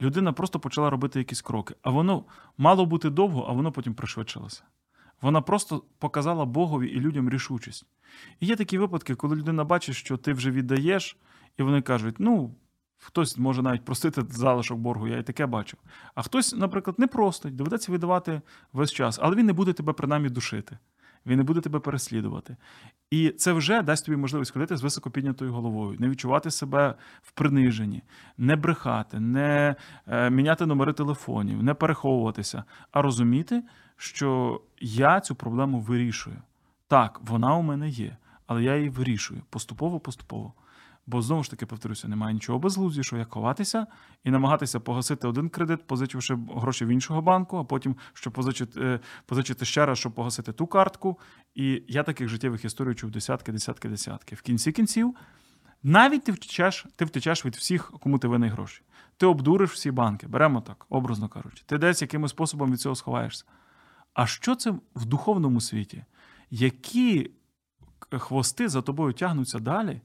Людина 0.00 0.32
просто 0.32 0.60
почала 0.60 0.90
робити 0.90 1.18
якісь 1.18 1.42
кроки, 1.42 1.74
а 1.82 1.90
воно 1.90 2.24
мало 2.58 2.86
бути 2.86 3.10
довго, 3.10 3.46
а 3.48 3.52
воно 3.52 3.72
потім 3.72 3.94
пришвидшилося. 3.94 4.62
Вона 5.20 5.40
просто 5.40 5.82
показала 5.98 6.44
Богові 6.44 6.88
і 6.88 7.00
людям 7.00 7.30
рішучість. 7.30 7.86
І 8.40 8.46
є 8.46 8.56
такі 8.56 8.78
випадки, 8.78 9.14
коли 9.14 9.36
людина 9.36 9.64
бачить, 9.64 9.94
що 9.94 10.16
ти 10.16 10.32
вже 10.32 10.50
віддаєш, 10.50 11.16
і 11.58 11.62
вони 11.62 11.82
кажуть: 11.82 12.16
ну, 12.18 12.54
хтось 12.98 13.38
може 13.38 13.62
навіть 13.62 13.84
простити 13.84 14.22
залишок 14.30 14.78
боргу, 14.78 15.08
я 15.08 15.18
і 15.18 15.22
таке 15.22 15.46
бачив. 15.46 15.80
А 16.14 16.22
хтось, 16.22 16.54
наприклад, 16.54 16.98
не 16.98 17.06
простить, 17.06 17.56
доведеться 17.56 17.92
видавати 17.92 18.40
весь 18.72 18.92
час, 18.92 19.18
але 19.22 19.36
він 19.36 19.46
не 19.46 19.52
буде 19.52 19.72
тебе 19.72 19.92
принаймні 19.92 20.28
душити 20.28 20.78
він 21.28 21.36
не 21.38 21.44
буде 21.44 21.60
тебе 21.60 21.78
переслідувати. 21.78 22.56
І 23.10 23.30
це 23.30 23.52
вже 23.52 23.82
дасть 23.82 24.06
тобі 24.06 24.16
можливість 24.16 24.52
ходити 24.52 24.76
з 24.76 24.82
високо 24.82 25.10
піднятою 25.10 25.52
головою, 25.52 25.96
не 26.00 26.08
відчувати 26.08 26.50
себе 26.50 26.94
в 27.22 27.32
приниженні, 27.32 28.02
не 28.38 28.56
брехати, 28.56 29.20
не 29.20 29.76
е, 30.06 30.30
міняти 30.30 30.66
номери 30.66 30.92
телефонів, 30.92 31.62
не 31.62 31.74
переховуватися, 31.74 32.64
а 32.90 33.02
розуміти, 33.02 33.62
що 33.96 34.60
я 34.80 35.20
цю 35.20 35.34
проблему 35.34 35.80
вирішую. 35.80 36.36
Так, 36.88 37.20
вона 37.22 37.56
у 37.56 37.62
мене 37.62 37.88
є, 37.88 38.16
але 38.46 38.62
я 38.62 38.76
її 38.76 38.88
вирішую 38.88 39.42
поступово-поступово. 39.50 40.52
Бо 41.08 41.22
знову 41.22 41.42
ж 41.42 41.50
таки 41.50 41.66
повторюся, 41.66 42.08
немає 42.08 42.34
нічого 42.34 42.58
безглуздішого, 42.58 43.20
як 43.20 43.32
ховатися 43.32 43.86
і 44.24 44.30
намагатися 44.30 44.80
погасити 44.80 45.28
один 45.28 45.48
кредит, 45.48 45.86
позичивши 45.86 46.38
гроші 46.56 46.84
в 46.84 46.88
іншого 46.88 47.22
банку, 47.22 47.56
а 47.56 47.64
потім 47.64 47.96
щоб 48.12 48.32
позичити 48.32 48.80
е, 48.80 49.00
позичити 49.26 49.64
ще 49.64 49.86
раз, 49.86 49.98
щоб 49.98 50.12
погасити 50.12 50.52
ту 50.52 50.66
картку. 50.66 51.18
І 51.54 51.82
я 51.88 52.02
таких 52.02 52.28
життєвих 52.28 52.64
історій 52.64 52.94
чув 52.94 53.10
десятки, 53.10 53.52
десятки, 53.52 53.88
десятки. 53.88 54.34
В 54.34 54.42
кінці 54.42 54.72
кінців 54.72 55.14
навіть 55.82 56.24
ти 56.24 56.32
втечеш, 56.32 56.86
ти 56.96 57.04
втечеш 57.04 57.44
від 57.44 57.56
всіх, 57.56 57.92
кому 58.00 58.18
ти 58.18 58.28
винний 58.28 58.50
гроші. 58.50 58.82
Ти 59.16 59.26
обдуриш 59.26 59.70
всі 59.70 59.90
банки, 59.90 60.26
беремо 60.26 60.60
так, 60.60 60.86
образно 60.88 61.28
кажучи. 61.28 61.62
Ти 61.66 61.78
десь 61.78 62.02
якимось 62.02 62.30
способом 62.30 62.72
від 62.72 62.80
цього 62.80 62.94
сховаєшся. 62.94 63.44
А 64.14 64.26
що 64.26 64.54
це 64.54 64.70
в 64.94 65.04
духовному 65.04 65.60
світі? 65.60 66.04
які 66.50 67.30
хвости 68.10 68.68
за 68.68 68.82
тобою 68.82 69.12
тягнуться 69.12 69.58
далі. 69.58 70.00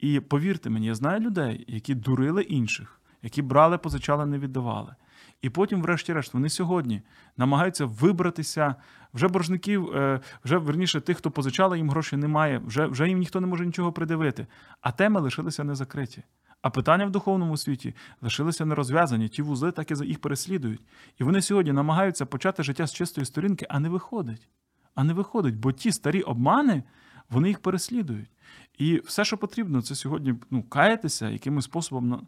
І 0.00 0.20
повірте 0.20 0.70
мені, 0.70 0.86
я 0.86 0.94
знаю 0.94 1.20
людей, 1.20 1.64
які 1.68 1.94
дурили 1.94 2.42
інших, 2.42 3.00
які 3.22 3.42
брали, 3.42 3.78
позичали, 3.78 4.26
не 4.26 4.38
віддавали. 4.38 4.94
І 5.42 5.50
потім, 5.50 5.82
врешті-решт, 5.82 6.34
вони 6.34 6.48
сьогодні 6.48 7.02
намагаються 7.36 7.84
вибратися. 7.84 8.74
Вже 9.14 9.28
боржників, 9.28 9.96
е, 9.96 10.20
вже 10.44 10.58
верніше 10.58 11.00
тих, 11.00 11.18
хто 11.18 11.30
позичали, 11.30 11.78
їм 11.78 11.90
грошей 11.90 12.18
немає, 12.18 12.58
вже 12.66 12.86
вже 12.86 13.08
їм 13.08 13.18
ніхто 13.18 13.40
не 13.40 13.46
може 13.46 13.66
нічого 13.66 13.92
придивити. 13.92 14.46
А 14.80 14.92
теми 14.92 15.20
лишилися 15.20 15.64
не 15.64 15.74
закриті. 15.74 16.22
А 16.62 16.70
питання 16.70 17.06
в 17.06 17.10
духовному 17.10 17.56
світі 17.56 17.94
лишилися 18.22 18.64
нерозв'язані. 18.64 19.28
Ті 19.28 19.42
вузи 19.42 19.70
так 19.70 19.90
і 19.90 20.06
їх 20.06 20.20
переслідують. 20.20 20.80
І 21.18 21.24
вони 21.24 21.42
сьогодні 21.42 21.72
намагаються 21.72 22.26
почати 22.26 22.62
життя 22.62 22.86
з 22.86 22.94
чистої 22.94 23.24
сторінки, 23.24 23.66
а 23.68 23.80
не 23.80 23.88
виходить. 23.88 24.48
А 24.94 25.04
не 25.04 25.12
виходить, 25.12 25.56
бо 25.56 25.72
ті 25.72 25.92
старі 25.92 26.22
обмани 26.22 26.82
вони 27.30 27.48
їх 27.48 27.58
переслідують. 27.58 28.30
І 28.78 29.02
все, 29.04 29.24
що 29.24 29.38
потрібно, 29.38 29.82
це 29.82 29.94
сьогодні 29.94 30.34
ну, 30.50 30.62
каятися, 30.62 31.28
якимось 31.28 31.64
способом 31.64 32.26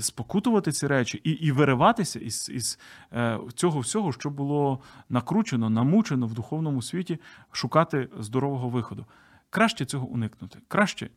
спокутувати 0.00 0.72
ці 0.72 0.86
речі 0.86 1.20
і 1.24 1.30
і 1.30 1.52
вириватися 1.52 2.18
із 2.18 2.50
із 2.54 2.78
е, 3.12 3.38
цього 3.54 3.80
всього, 3.80 4.12
що 4.12 4.30
було 4.30 4.80
накручено, 5.08 5.70
намучено 5.70 6.26
в 6.26 6.34
духовному 6.34 6.82
світі, 6.82 7.18
шукати 7.52 8.08
здорового 8.18 8.68
виходу. 8.68 9.06
Краще 9.50 9.84
цього 9.84 10.06
уникнути. 10.06 10.58
Краще, 10.68 11.10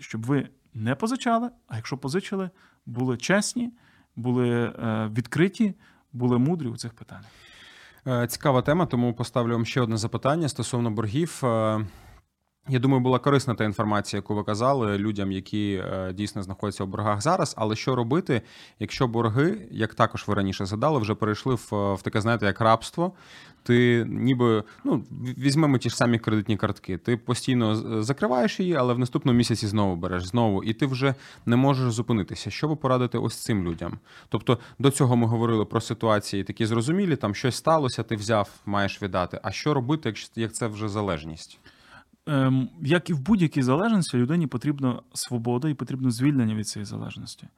щоб 0.00 0.26
ви 0.26 0.48
не 0.74 0.94
позичали, 0.94 1.50
а 1.68 1.76
якщо 1.76 1.98
позичили, 1.98 2.50
були 2.86 3.16
чесні, 3.16 3.72
були 4.16 4.50
е, 4.50 5.10
відкриті, 5.14 5.74
були 6.12 6.38
мудрі 6.38 6.68
у 6.68 6.76
цих 6.76 6.92
питаннях. 6.92 7.30
Е, 8.06 8.26
цікава 8.26 8.62
тема, 8.62 8.86
тому 8.86 9.14
поставлю 9.14 9.52
вам 9.52 9.66
ще 9.66 9.80
одне 9.80 9.96
запитання 9.96 10.48
стосовно 10.48 10.90
боргів. 10.90 11.42
Е, 12.68 12.72
я 12.72 12.78
думаю, 12.78 13.00
була 13.00 13.18
корисна 13.18 13.54
та 13.54 13.64
інформація, 13.64 14.18
яку 14.18 14.34
ви 14.34 14.44
казали 14.44 14.98
людям, 14.98 15.32
які 15.32 15.82
е, 15.84 16.12
дійсно 16.12 16.42
знаходяться 16.42 16.84
у 16.84 16.86
боргах 16.86 17.20
зараз. 17.20 17.54
Але 17.58 17.76
що 17.76 17.94
робити, 17.94 18.42
якщо 18.78 19.08
борги, 19.08 19.68
як 19.70 19.94
також 19.94 20.28
ви 20.28 20.34
раніше 20.34 20.66
згадали, 20.66 20.98
вже 20.98 21.14
перейшли 21.14 21.54
в, 21.54 21.94
в 21.94 22.02
таке, 22.02 22.20
знаєте, 22.20 22.46
як 22.46 22.60
рабство? 22.60 23.12
Ти 23.62 24.06
ніби 24.08 24.64
ну 24.84 25.04
візьмемо 25.38 25.78
ті 25.78 25.90
ж 25.90 25.96
самі 25.96 26.18
кредитні 26.18 26.56
картки. 26.56 26.98
Ти 26.98 27.16
постійно 27.16 28.02
закриваєш 28.02 28.60
її, 28.60 28.74
але 28.74 28.94
в 28.94 28.98
наступному 28.98 29.38
місяці 29.38 29.66
знову 29.66 29.96
береш 29.96 30.26
знову, 30.26 30.64
і 30.64 30.72
ти 30.72 30.86
вже 30.86 31.14
не 31.46 31.56
можеш 31.56 31.92
зупинитися. 31.92 32.50
Що 32.50 32.68
ви 32.68 32.76
порадите 32.76 33.18
ось 33.18 33.36
цим 33.36 33.64
людям? 33.64 33.98
Тобто 34.28 34.58
до 34.78 34.90
цього 34.90 35.16
ми 35.16 35.26
говорили 35.26 35.64
про 35.64 35.80
ситуації 35.80 36.44
такі 36.44 36.66
зрозумілі, 36.66 37.16
там 37.16 37.34
щось 37.34 37.56
сталося, 37.56 38.02
ти 38.02 38.16
взяв, 38.16 38.50
маєш 38.66 39.02
віддати. 39.02 39.40
А 39.42 39.50
що 39.50 39.74
робити, 39.74 40.14
як 40.36 40.52
це 40.52 40.66
вже 40.66 40.88
залежність? 40.88 41.60
Ем, 42.26 42.68
як 42.82 43.10
і 43.10 43.12
в 43.12 43.20
будь-якій 43.20 43.62
залежності, 43.62 44.16
людині 44.16 44.46
потрібна 44.46 45.00
свобода 45.14 45.68
і 45.68 45.74
потрібно 45.74 46.10
звільнення 46.10 46.54
від 46.54 46.68
цієї 46.68 46.84
залежності. 46.84 47.48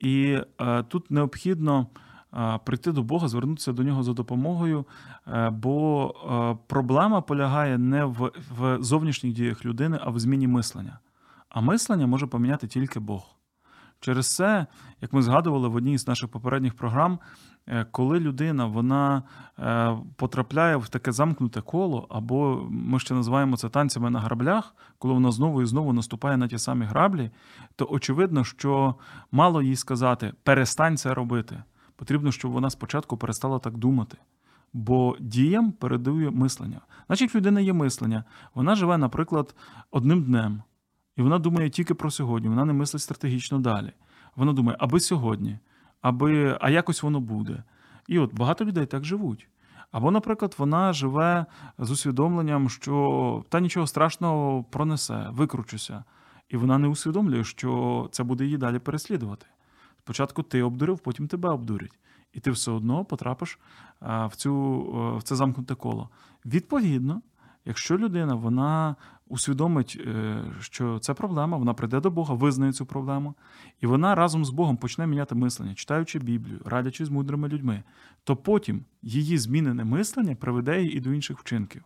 І 0.00 0.38
е, 0.60 0.82
тут 0.82 1.10
необхідно 1.10 1.86
е, 2.34 2.58
прийти 2.64 2.92
до 2.92 3.02
Бога, 3.02 3.28
звернутися 3.28 3.72
до 3.72 3.82
нього 3.82 4.02
за 4.02 4.12
допомогою, 4.12 4.84
е, 5.26 5.50
бо 5.50 6.06
е, 6.08 6.58
проблема 6.66 7.20
полягає 7.20 7.78
не 7.78 8.04
в, 8.04 8.32
в 8.58 8.82
зовнішніх 8.82 9.32
діях 9.32 9.64
людини, 9.64 9.98
а 10.02 10.10
в 10.10 10.18
зміні 10.18 10.48
мислення. 10.48 10.98
А 11.48 11.60
мислення 11.60 12.06
може 12.06 12.26
поміняти 12.26 12.66
тільки 12.66 13.00
Бог. 13.00 13.34
Через 14.00 14.34
це, 14.34 14.66
як 15.00 15.12
ми 15.12 15.22
згадували 15.22 15.68
в 15.68 15.74
одній 15.74 15.98
з 15.98 16.08
наших 16.08 16.30
попередніх 16.30 16.74
програм, 16.74 17.18
коли 17.90 18.20
людина 18.20 18.66
вона 18.66 19.22
е, 19.58 19.96
потрапляє 20.16 20.76
в 20.76 20.88
таке 20.88 21.12
замкнуте 21.12 21.60
коло, 21.60 22.06
або 22.10 22.66
ми 22.70 23.00
ще 23.00 23.14
називаємо 23.14 23.56
це 23.56 23.68
танцями 23.68 24.10
на 24.10 24.20
граблях, 24.20 24.74
коли 24.98 25.14
вона 25.14 25.32
знову 25.32 25.62
і 25.62 25.66
знову 25.66 25.92
наступає 25.92 26.36
на 26.36 26.48
ті 26.48 26.58
самі 26.58 26.84
граблі, 26.84 27.30
то 27.76 27.86
очевидно, 27.90 28.44
що 28.44 28.94
мало 29.32 29.62
їй 29.62 29.76
сказати 29.76 30.32
перестань 30.42 30.96
це 30.96 31.14
робити. 31.14 31.62
Потрібно, 31.96 32.32
щоб 32.32 32.52
вона 32.52 32.70
спочатку 32.70 33.16
перестала 33.16 33.58
так 33.58 33.76
думати. 33.76 34.18
Бо 34.72 35.16
діям 35.20 35.72
передує 35.72 36.30
мислення. 36.30 36.80
Значить, 37.06 37.34
людина 37.34 37.60
є 37.60 37.72
мислення. 37.72 38.24
Вона 38.54 38.74
живе, 38.74 38.98
наприклад, 38.98 39.54
одним 39.90 40.22
днем, 40.22 40.62
і 41.16 41.22
вона 41.22 41.38
думає 41.38 41.70
тільки 41.70 41.94
про 41.94 42.10
сьогодні. 42.10 42.48
Вона 42.48 42.64
не 42.64 42.72
мислить 42.72 43.02
стратегічно 43.02 43.58
далі. 43.58 43.92
Вона 44.36 44.52
думає, 44.52 44.76
аби 44.80 45.00
сьогодні 45.00 45.58
аби 46.04 46.58
а 46.60 46.70
якось 46.70 47.02
воно 47.02 47.20
буде. 47.20 47.62
І 48.06 48.18
от 48.18 48.34
багато 48.34 48.64
людей 48.64 48.86
так 48.86 49.04
живуть. 49.04 49.48
Або, 49.92 50.10
наприклад, 50.10 50.54
вона 50.58 50.92
живе 50.92 51.46
з 51.78 51.90
усвідомленням, 51.90 52.68
що 52.68 53.44
та 53.48 53.60
нічого 53.60 53.86
страшного 53.86 54.64
пронесе, 54.64 55.26
викручуся. 55.30 56.04
І 56.48 56.56
вона 56.56 56.78
не 56.78 56.88
усвідомлює, 56.88 57.44
що 57.44 58.08
це 58.12 58.22
буде 58.22 58.44
її 58.44 58.56
далі 58.56 58.78
переслідувати. 58.78 59.46
Спочатку 59.98 60.42
ти 60.42 60.62
обдурив, 60.62 60.98
потім 60.98 61.28
тебе 61.28 61.48
обдурять. 61.48 61.98
І 62.32 62.40
ти 62.40 62.50
все 62.50 62.70
одно 62.70 63.04
потрапиш 63.04 63.58
в 64.00 64.30
цю, 64.36 64.54
в 65.18 65.22
це 65.22 65.36
замкнуте 65.36 65.74
коло. 65.74 66.08
Відповідно, 66.46 67.22
якщо 67.64 67.98
людина 67.98 68.34
вона 68.34 68.96
усвідомить, 69.28 70.02
е, 70.06 70.36
що 70.60 70.98
це 70.98 71.14
проблема, 71.14 71.56
вона 71.56 71.74
прийде 71.74 72.00
до 72.00 72.10
Бога, 72.10 72.34
визнає 72.34 72.72
цю 72.72 72.86
проблему, 72.86 73.34
і 73.80 73.86
вона 73.86 74.14
разом 74.14 74.44
з 74.44 74.50
Богом 74.50 74.76
почне 74.76 75.06
міняти 75.06 75.34
мислення, 75.34 75.74
читаючи 75.74 76.18
Біблію, 76.18 76.60
радячи 76.64 77.04
з 77.04 77.10
мудрими 77.10 77.48
людьми, 77.48 77.82
то 78.24 78.36
потім 78.36 78.84
її 79.02 79.38
змінене 79.38 79.84
мислення 79.84 80.34
приведе 80.34 80.82
її 80.82 80.96
і 80.96 81.00
до 81.00 81.12
інших 81.12 81.38
вчинків. 81.38 81.84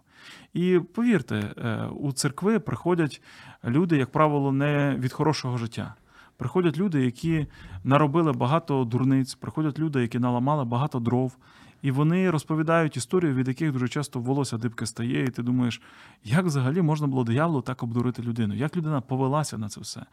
І 0.55 0.81
повірте, 0.94 1.55
е, 1.57 1.87
у 1.87 2.12
церкви 2.12 2.59
приходять 2.59 3.22
люди, 3.64 3.96
як 3.96 4.12
правило, 4.12 4.53
не 4.53 4.96
від 4.98 5.12
хорошого 5.12 5.59
життя. 5.59 5.94
Приходять 6.37 6.79
люди, 6.79 7.05
які 7.05 7.46
наробили 7.85 8.33
багато 8.33 8.85
дурниць, 8.85 9.35
приходять 9.35 9.79
люди, 9.79 10.03
які 10.03 10.18
наламали 10.18 10.64
багато 10.64 11.01
дров. 11.01 11.37
І 11.82 11.90
вони 11.90 12.30
розповідають 12.30 12.96
історію, 12.96 13.34
від 13.34 13.48
яких 13.48 13.72
дуже 13.72 13.88
часто 13.88 14.20
волосся 14.20 14.58
дибки 14.58 14.86
стає, 14.86 15.24
і 15.24 15.30
ти 15.30 15.42
думаєш, 15.42 15.82
як 16.24 16.44
взагалі 16.44 16.82
можна 16.82 17.06
було 17.06 17.24
дияволу 17.24 17.62
так 17.62 17.82
обдурити 17.82 18.22
людину? 18.22 18.54
Як 18.54 18.76
людина 18.76 19.00
повелася 19.00 19.58
на 19.58 19.68
це 19.68 19.80
все? 19.80 20.06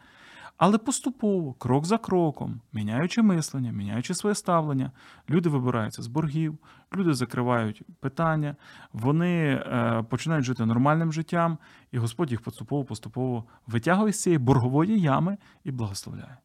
Але 0.56 0.78
поступово, 0.78 1.52
крок 1.52 1.84
за 1.84 1.98
кроком, 1.98 2.60
міняючи 2.72 3.22
мислення, 3.22 3.72
міняючи 3.72 4.14
своє 4.14 4.34
ставлення, 4.34 4.90
люди 5.30 5.48
вибираються 5.48 6.02
з 6.02 6.06
боргів, 6.06 6.58
люди 6.94 7.14
закривають 7.14 7.82
питання, 8.00 8.56
вони 8.92 9.46
е, 9.46 10.04
починають 10.10 10.44
жити 10.44 10.66
нормальним 10.66 11.12
життям, 11.12 11.58
і 11.92 11.98
Господь 11.98 12.30
їх 12.30 12.40
поступово-поступово 12.40 13.44
витягує 13.66 14.12
з 14.12 14.22
цієї 14.22 14.38
боргової 14.38 15.00
ями 15.00 15.36
і 15.64 15.70
благословляє. 15.70 16.36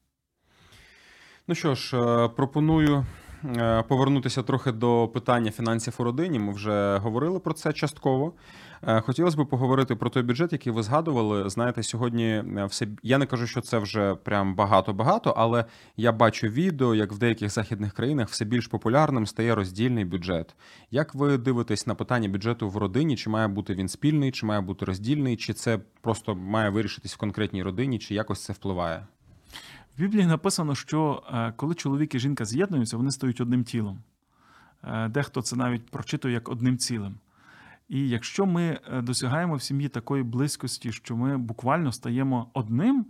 Ну 1.48 1.56
що 1.56 1.76
ж, 1.76 1.98
е, 1.98 2.28
пропоную 2.28 3.06
повернутися 3.88 4.44
трохи 4.44 4.72
до 4.72 5.08
питання 5.14 5.52
фінансів 5.52 5.96
у 5.98 6.04
родині. 6.04 6.40
Ми 6.40 6.54
вже 6.54 6.98
говорили 6.98 7.40
про 7.40 7.54
це 7.54 7.74
частково. 7.74 8.34
Е, 8.88 9.02
хотілося 9.02 9.38
б 9.38 9.50
поговорити 9.50 9.96
про 9.96 10.10
той 10.10 10.24
бюджет, 10.24 10.52
який 10.54 10.74
ви 10.74 10.84
згадували. 10.84 11.50
Знаєте, 11.50 11.84
сьогодні 11.84 12.26
е, 12.28 12.66
все 12.70 12.88
я 13.04 13.18
не 13.18 13.26
кажу, 13.26 13.48
що 13.48 13.62
це 13.62 13.78
вже 13.78 14.16
прям 14.16 14.56
багато-багато, 14.56 15.34
але 15.38 15.66
я 15.98 16.12
бачу 16.12 16.48
відео, 16.48 16.96
як 16.96 17.12
в 17.12 17.18
деяких 17.18 17.50
західних 17.50 17.94
країнах 17.94 18.30
все 18.30 18.46
більш 18.46 18.68
популярним 18.68 19.28
стає 19.28 19.56
роздільний 19.56 20.06
бюджет. 20.06 20.56
Як 20.92 21.16
ви 21.16 21.38
дивитесь 21.38 21.88
на 21.88 21.96
питання 21.96 22.30
бюджету 22.30 22.70
в 22.70 22.78
родині? 22.78 23.16
Чи 23.16 23.30
має 23.30 23.48
бути 23.48 23.74
він 23.74 23.88
спільний, 23.88 24.32
чи 24.32 24.46
має 24.46 24.62
бути 24.62 24.86
роздільний, 24.86 25.38
чи 25.38 25.54
це 25.54 25.80
просто 26.02 26.36
має 26.36 26.70
вирішитись 26.70 27.14
в 27.14 27.18
конкретній 27.18 27.64
родині, 27.64 28.00
чи 28.00 28.16
якось 28.16 28.44
це 28.44 28.54
впливає? 28.54 29.06
В 29.98 30.02
Біблії 30.02 30.26
написано, 30.26 30.76
що 30.76 31.24
е, 31.34 31.54
коли 31.56 31.76
чоловік 31.76 32.16
і 32.16 32.20
жінка 32.20 32.46
з'єднуються, 32.46 32.98
вони 32.98 33.12
стають 33.12 33.42
одним 33.42 33.64
тілом. 33.64 34.00
Е, 34.84 35.10
дехто 35.10 35.42
це 35.42 35.56
навіть 35.56 35.90
прочитує 35.90 36.34
як 36.34 36.50
одним 36.50 36.78
цілим. 36.78 37.16
І 37.90 38.10
якщо 38.10 38.46
ми 38.46 38.80
е, 38.92 39.02
досягаємо 39.02 39.56
в 39.56 39.62
сім'ї 39.62 39.90
такої 39.90 40.24
близькості, 40.24 40.92
що 40.92 41.16
ми 41.16 41.38
буквально 41.38 41.92
стаємо 41.92 42.50
одним, 42.54 43.06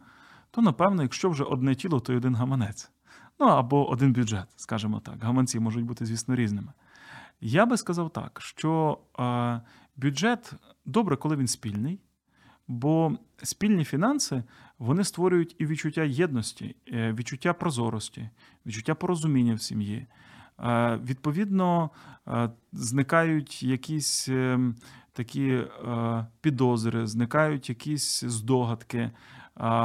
то 0.51 0.61
напевно, 0.61 1.01
якщо 1.01 1.29
вже 1.29 1.43
одне 1.43 1.75
тіло, 1.75 1.99
то 1.99 2.13
й 2.13 2.15
один 2.15 2.35
гаманець. 2.35 2.91
Ну 3.39 3.45
або 3.45 3.89
один 3.89 4.13
бюджет, 4.13 4.47
скажімо 4.55 4.99
так. 4.99 5.23
Гаманці 5.23 5.59
можуть 5.59 5.85
бути, 5.85 6.05
звісно, 6.05 6.35
різними. 6.35 6.73
Я 7.41 7.65
би 7.65 7.77
сказав 7.77 8.09
так, 8.09 8.41
що 8.41 8.97
бюджет 9.95 10.53
добре, 10.85 11.15
коли 11.15 11.35
він 11.35 11.47
спільний. 11.47 11.99
Бо 12.71 13.17
спільні 13.43 13.83
фінанси 13.83 14.43
вони 14.79 15.03
створюють 15.03 15.55
і 15.59 15.65
відчуття 15.65 16.03
єдності, 16.03 16.75
е, 16.87 17.13
відчуття 17.13 17.53
прозорості, 17.53 18.29
відчуття 18.65 18.95
порозуміння 18.95 19.55
в 19.55 19.61
сім'ї. 19.61 20.07
Е, 20.59 20.99
відповідно, 21.05 21.89
е, 22.27 22.49
зникають 22.73 23.63
якісь 23.63 24.29
такі 25.13 25.63
підозри, 26.41 27.07
зникають 27.07 27.69
якісь 27.69 28.23
здогадки. 28.23 29.11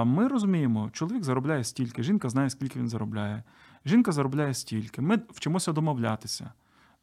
Ми 0.05 0.29
розуміємо, 0.29 0.91
чоловік 0.93 1.25
заробляє 1.25 1.65
стільки, 1.65 2.03
жінка 2.03 2.29
знає, 2.29 2.51
скільки 2.51 2.79
він 2.79 2.89
заробляє. 2.89 3.43
Жінка 3.87 4.13
заробляє 4.13 4.55
стільки. 4.55 5.03
Ми 5.03 5.19
вчимося 5.29 5.73
домовлятися, 5.73 6.53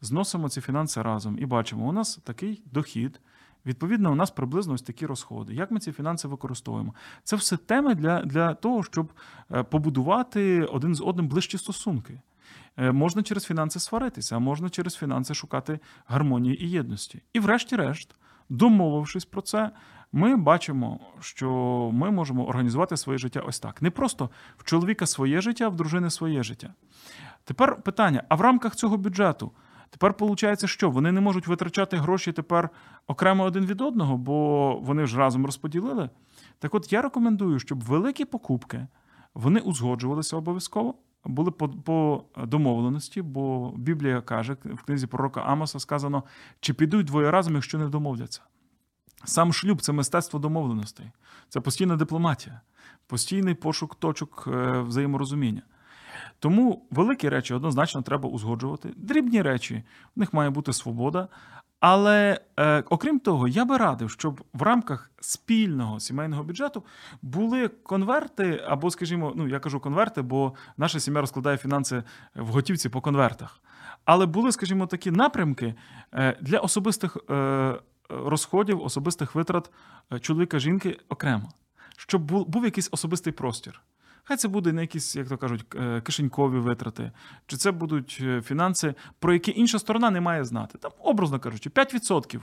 зносимо 0.02 0.50
ці 0.50 0.62
фінанси 0.62 1.02
разом 1.02 1.40
і 1.40 1.46
бачимо, 1.46 1.88
у 1.88 1.92
нас 1.92 2.20
такий 2.24 2.64
дохід 2.72 3.20
Відповідно, 3.66 4.12
у 4.12 4.16
нас 4.16 4.32
приблизно 4.32 4.74
ось 4.74 4.82
такі 4.82 5.06
розходи. 5.06 5.54
Як 5.54 5.72
ми 5.72 5.80
ці 5.80 5.92
фінанси 5.92 6.28
використовуємо? 6.28 6.94
Це 7.24 7.36
все 7.36 7.58
теми 7.58 7.96
для, 7.96 8.22
для 8.22 8.54
того, 8.54 8.84
щоб 8.84 9.14
е, 9.52 9.64
побудувати 9.64 10.64
один 10.64 10.96
з 10.96 11.02
одним 11.02 11.28
ближчі 11.28 11.58
стосунки. 11.58 12.22
Е, 12.78 12.92
Можна 12.92 13.24
через 13.24 13.44
фінанси 13.44 13.80
сваритися, 13.80 14.36
а 14.36 14.40
можна 14.40 14.70
через 14.70 14.96
фінанси 14.96 15.34
шукати 15.34 15.80
гармонії 16.06 16.64
і 16.64 16.70
єдності. 16.70 17.22
І, 17.34 17.40
врешті-решт, 17.40 18.16
домовившись 18.50 19.26
про 19.26 19.42
це, 19.42 19.72
ми 20.12 20.36
бачимо, 20.36 21.00
що 21.20 21.50
ми 21.94 22.12
можемо 22.12 22.48
організувати 22.48 22.98
своє 22.98 23.18
життя 23.18 23.40
ось 23.40 23.60
так. 23.60 23.82
Не 23.82 23.92
просто 23.92 24.30
в 24.58 24.64
чоловіка 24.64 25.06
своє 25.06 25.42
життя, 25.42 25.66
а 25.66 25.70
в 25.70 25.76
дружини 25.76 26.10
своє 26.10 26.44
життя. 26.44 26.74
Тепер 27.44 27.82
питання: 27.82 28.24
а 28.30 28.36
в 28.36 28.42
рамках 28.42 28.76
цього 28.76 28.98
бюджету 28.98 29.52
тепер 29.94 30.16
виходить, 30.20 30.66
що 30.66 30.90
вони 30.90 31.12
не 31.12 31.22
можуть 31.22 31.48
витрачати 31.48 31.98
гроші 31.98 32.32
тепер 32.32 32.70
окремо 33.08 33.44
один 33.44 33.66
від 33.66 33.82
одного, 33.82 34.18
бо 34.18 34.76
вони 34.76 35.06
ж 35.06 35.18
разом 35.18 35.46
розподілили. 35.46 36.10
Так 36.60 36.76
от 36.76 36.94
я 36.94 37.02
рекомендую, 37.02 37.60
щоб 37.60 37.84
великі 37.84 38.26
покупки 38.26 38.88
вони 39.34 39.60
узгоджувалися 39.60 40.38
обов'язково, 40.38 40.96
були 41.26 41.52
по, 41.52 41.70
по 41.70 42.24
домовленості, 42.38 43.22
бо 43.22 43.74
Біблія 43.78 44.22
каже 44.22 44.58
в 44.64 44.84
книзі 44.84 45.08
пророка 45.08 45.42
Амоса 45.42 45.80
сказано: 45.80 46.24
чи 46.60 46.74
підуть 46.74 47.06
двоє 47.06 47.32
разом, 47.32 47.54
якщо 47.54 47.78
не 47.78 47.88
домовляться. 47.88 48.42
Сам 49.26 49.54
шлюб 49.54 49.82
це 49.82 49.92
мистецтво 49.92 50.40
домовленостей, 50.40 51.12
це 51.50 51.62
постійна 51.62 51.96
дипломатія, 51.96 52.62
постійний 53.08 53.54
пошук 53.54 53.96
точок 53.96 54.48
е, 54.48 54.82
взаєморозуміння. 54.82 55.62
Тому 56.44 56.86
великі 56.92 57.30
речі 57.30 57.54
однозначно 57.54 58.02
треба 58.02 58.30
узгоджувати. 58.30 58.90
Дрібні 58.96 59.42
речі, 59.42 59.84
в 60.16 60.20
них 60.20 60.34
має 60.34 60.50
бути 60.50 60.74
свобода. 60.74 61.28
Але 61.80 62.42
е, 62.60 62.84
окрім 62.90 63.20
того, 63.20 63.48
я 63.48 63.66
би 63.66 63.78
радив, 63.78 64.12
щоб 64.12 64.44
в 64.54 64.62
рамках 64.62 65.12
спільного 65.20 66.00
сімейного 66.00 66.44
бюджету 66.44 66.84
були 67.22 67.68
конверти, 67.68 68.64
або, 68.68 68.92
скажімо, 68.92 69.34
ну 69.36 69.48
я 69.48 69.60
кажу 69.60 69.80
конверти, 69.80 70.22
бо 70.22 70.54
наша 70.78 71.00
сім'я 71.00 71.22
розкладає 71.22 71.58
фінанси 71.58 72.04
в 72.36 72.48
готівці 72.48 72.90
по 72.90 73.02
конвертах. 73.02 73.62
Але 74.06 74.26
були, 74.26 74.52
скажімо, 74.52 74.88
такі 74.88 75.12
напрямки 75.12 75.76
е, 76.14 76.38
для 76.42 76.60
особистих 76.60 77.18
е, 77.30 77.80
розходів, 78.10 78.82
особистих 78.82 79.36
витрат 79.36 79.72
е, 80.14 80.20
чоловіка 80.20 80.60
жінки 80.60 81.00
окремо, 81.10 81.52
щоб 81.98 82.22
був, 82.22 82.48
був 82.48 82.66
якийсь 82.66 82.90
особистий 82.92 83.34
простір. 83.34 83.82
Хай 84.24 84.38
це 84.38 84.48
буде 84.48 84.74
не 84.74 84.82
якісь, 84.82 85.16
як 85.16 85.30
то 85.30 85.38
кажуть, 85.38 85.66
е, 85.76 86.02
кишенькові 86.02 86.60
витрати, 86.60 87.12
чи 87.48 87.58
це 87.58 87.72
будуть 87.72 88.18
е, 88.22 88.42
фінанси, 88.42 88.96
про 89.20 89.34
які 89.34 89.54
інша 89.56 89.80
сторона 89.80 90.12
не 90.12 90.22
має 90.22 90.46
знати. 90.46 90.78
Там, 90.78 90.92
образно 91.00 91.40
кажучи, 91.40 91.70
5% 91.70 92.40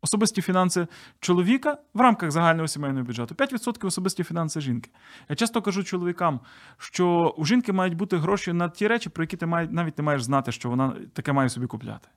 особисті 0.00 0.42
фінанси 0.42 0.86
чоловіка 1.20 1.78
в 1.94 2.00
рамках 2.00 2.30
загального 2.30 2.68
сімейного 2.68 3.06
бюджету, 3.06 3.34
5% 3.34 3.86
особисті 3.86 4.24
фінанси 4.24 4.60
жінки. 4.60 4.90
Я 5.28 5.36
часто 5.36 5.62
кажу 5.62 5.84
чоловікам, 5.84 6.40
що 6.78 7.34
у 7.36 7.44
жінки 7.44 7.72
мають 7.72 7.94
бути 7.94 8.16
гроші 8.16 8.52
на 8.52 8.68
ті 8.68 8.88
речі, 8.88 9.08
про 9.10 9.24
які 9.24 9.36
ти 9.36 9.46
навіть 9.46 9.98
не 9.98 10.04
маєш 10.04 10.22
знати, 10.22 10.52
що 10.52 10.70
вона 10.70 10.96
таке 11.12 11.32
має 11.32 11.48
собі 11.48 11.66
купляти. 11.66 12.08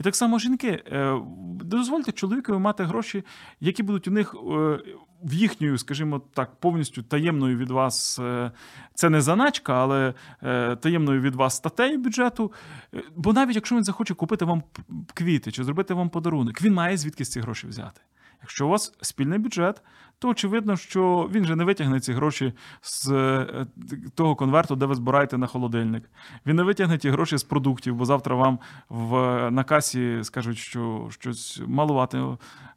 І 0.00 0.02
так 0.02 0.16
само 0.16 0.38
жінки, 0.38 0.82
е, 0.92 1.20
дозвольте 1.60 2.12
чоловікові 2.12 2.58
мати 2.58 2.84
гроші, 2.84 3.24
які 3.60 3.82
будуть 3.82 4.08
у 4.08 4.10
них 4.10 4.34
е, 4.34 4.38
в 5.22 5.34
їхньою, 5.34 5.78
скажімо 5.78 6.22
так, 6.34 6.60
повністю 6.60 7.02
таємною 7.02 7.56
від 7.56 7.70
вас. 7.70 8.18
е, 8.18 8.50
Це 8.94 9.10
не 9.10 9.20
заначка, 9.20 9.74
але 9.74 10.14
таємною 10.76 11.20
від 11.20 11.34
вас 11.34 11.56
статтею 11.56 11.98
бюджету. 11.98 12.52
Бо 13.16 13.32
навіть 13.32 13.54
якщо 13.56 13.76
він 13.76 13.84
захоче 13.84 14.14
купити 14.14 14.44
вам 14.44 14.62
квіти 15.14 15.52
чи 15.52 15.64
зробити 15.64 15.94
вам 15.94 16.08
подарунок, 16.08 16.62
він 16.62 16.74
має 16.74 16.96
звідки 16.96 17.24
ці 17.24 17.40
гроші 17.40 17.66
взяти. 17.66 18.00
Якщо 18.40 18.66
у 18.66 18.68
вас 18.70 18.92
спільний 19.00 19.38
бюджет, 19.38 19.82
то 20.24 20.30
очевидно, 20.30 20.76
що 20.76 21.30
він 21.32 21.44
же 21.44 21.56
не 21.56 21.64
витягне 21.64 22.00
ці 22.00 22.12
гроші 22.12 22.52
з 22.82 23.10
е, 23.10 23.66
того 24.14 24.36
конверту, 24.36 24.76
де 24.76 24.86
ви 24.86 24.94
збираєте 24.94 25.38
на 25.38 25.46
холодильник. 25.46 26.10
Він 26.46 26.56
не 26.56 26.62
витягне 26.62 26.98
ті 26.98 27.10
гроші 27.10 27.36
з 27.36 27.42
продуктів, 27.42 27.94
бо 27.94 28.04
завтра 28.04 28.36
вам 28.36 28.58
в, 28.88 29.10
на 29.50 29.64
касі 29.64 30.18
скажуть, 30.22 30.58
що 30.58 31.08
щось 31.10 31.62
малувати 31.66 32.22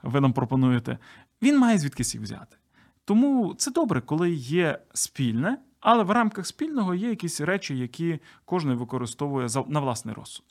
ви 0.04 0.22
нам 0.22 0.34
пропонуєте. 0.34 0.98
Він 1.42 1.60
має 1.60 1.78
звідкись 1.78 2.14
їх 2.16 2.24
взяти. 2.24 2.58
Тому 3.06 3.56
це 3.58 3.72
добре, 3.72 4.02
коли 4.02 4.32
є 4.32 4.80
спільне, 4.94 5.58
але 5.80 6.04
в 6.04 6.12
рамках 6.12 6.48
спільного 6.48 6.96
є 6.96 7.10
якісь 7.10 7.42
речі, 7.42 7.78
які 7.78 8.20
кожен 8.46 8.74
використовує 8.74 9.48
на 9.68 9.80
власний 9.80 10.16
розсуд. 10.16 10.46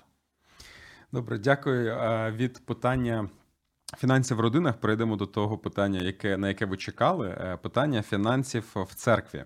Добре, 1.12 1.38
дякую. 1.38 1.88
Е, 1.88 2.32
Від 2.36 2.66
питання 2.66 3.28
фінансів 3.94 4.36
в 4.36 4.40
родинах 4.40 4.76
перейдемо 4.76 5.16
до 5.16 5.26
того 5.26 5.58
питання, 5.58 6.00
яке, 6.00 6.36
на 6.36 6.48
яке 6.48 6.66
ви 6.66 6.76
чекали. 6.76 7.28
Е, 7.28 7.58
Питання 7.62 8.02
фінансів 8.02 8.64
в 8.74 8.94
церкві. 8.94 9.44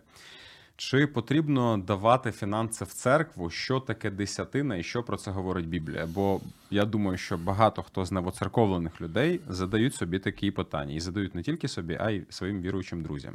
Чи 0.76 1.06
потрібно 1.06 1.78
давати 1.78 2.32
фінанси 2.32 2.84
в 2.84 2.92
церкву? 2.92 3.50
Що 3.50 3.80
таке 3.80 4.10
десятина 4.10 4.76
і 4.76 4.82
що 4.82 5.02
про 5.02 5.16
це 5.16 5.30
говорить 5.30 5.68
Біблія? 5.68 6.06
Бо 6.06 6.40
я 6.70 6.84
думаю, 6.84 7.18
що 7.18 7.38
багато 7.38 7.82
хто 7.82 8.04
з 8.04 8.12
новоцерковлених 8.12 9.00
людей 9.00 9.40
задають 9.48 9.94
собі 9.94 10.18
такі 10.18 10.50
питання 10.50 10.94
і 10.94 11.00
задають 11.00 11.34
не 11.34 11.42
тільки 11.42 11.68
собі, 11.68 11.98
а 12.00 12.10
й 12.10 12.26
своїм 12.30 12.60
віруючим 12.60 13.02
друзям. 13.02 13.34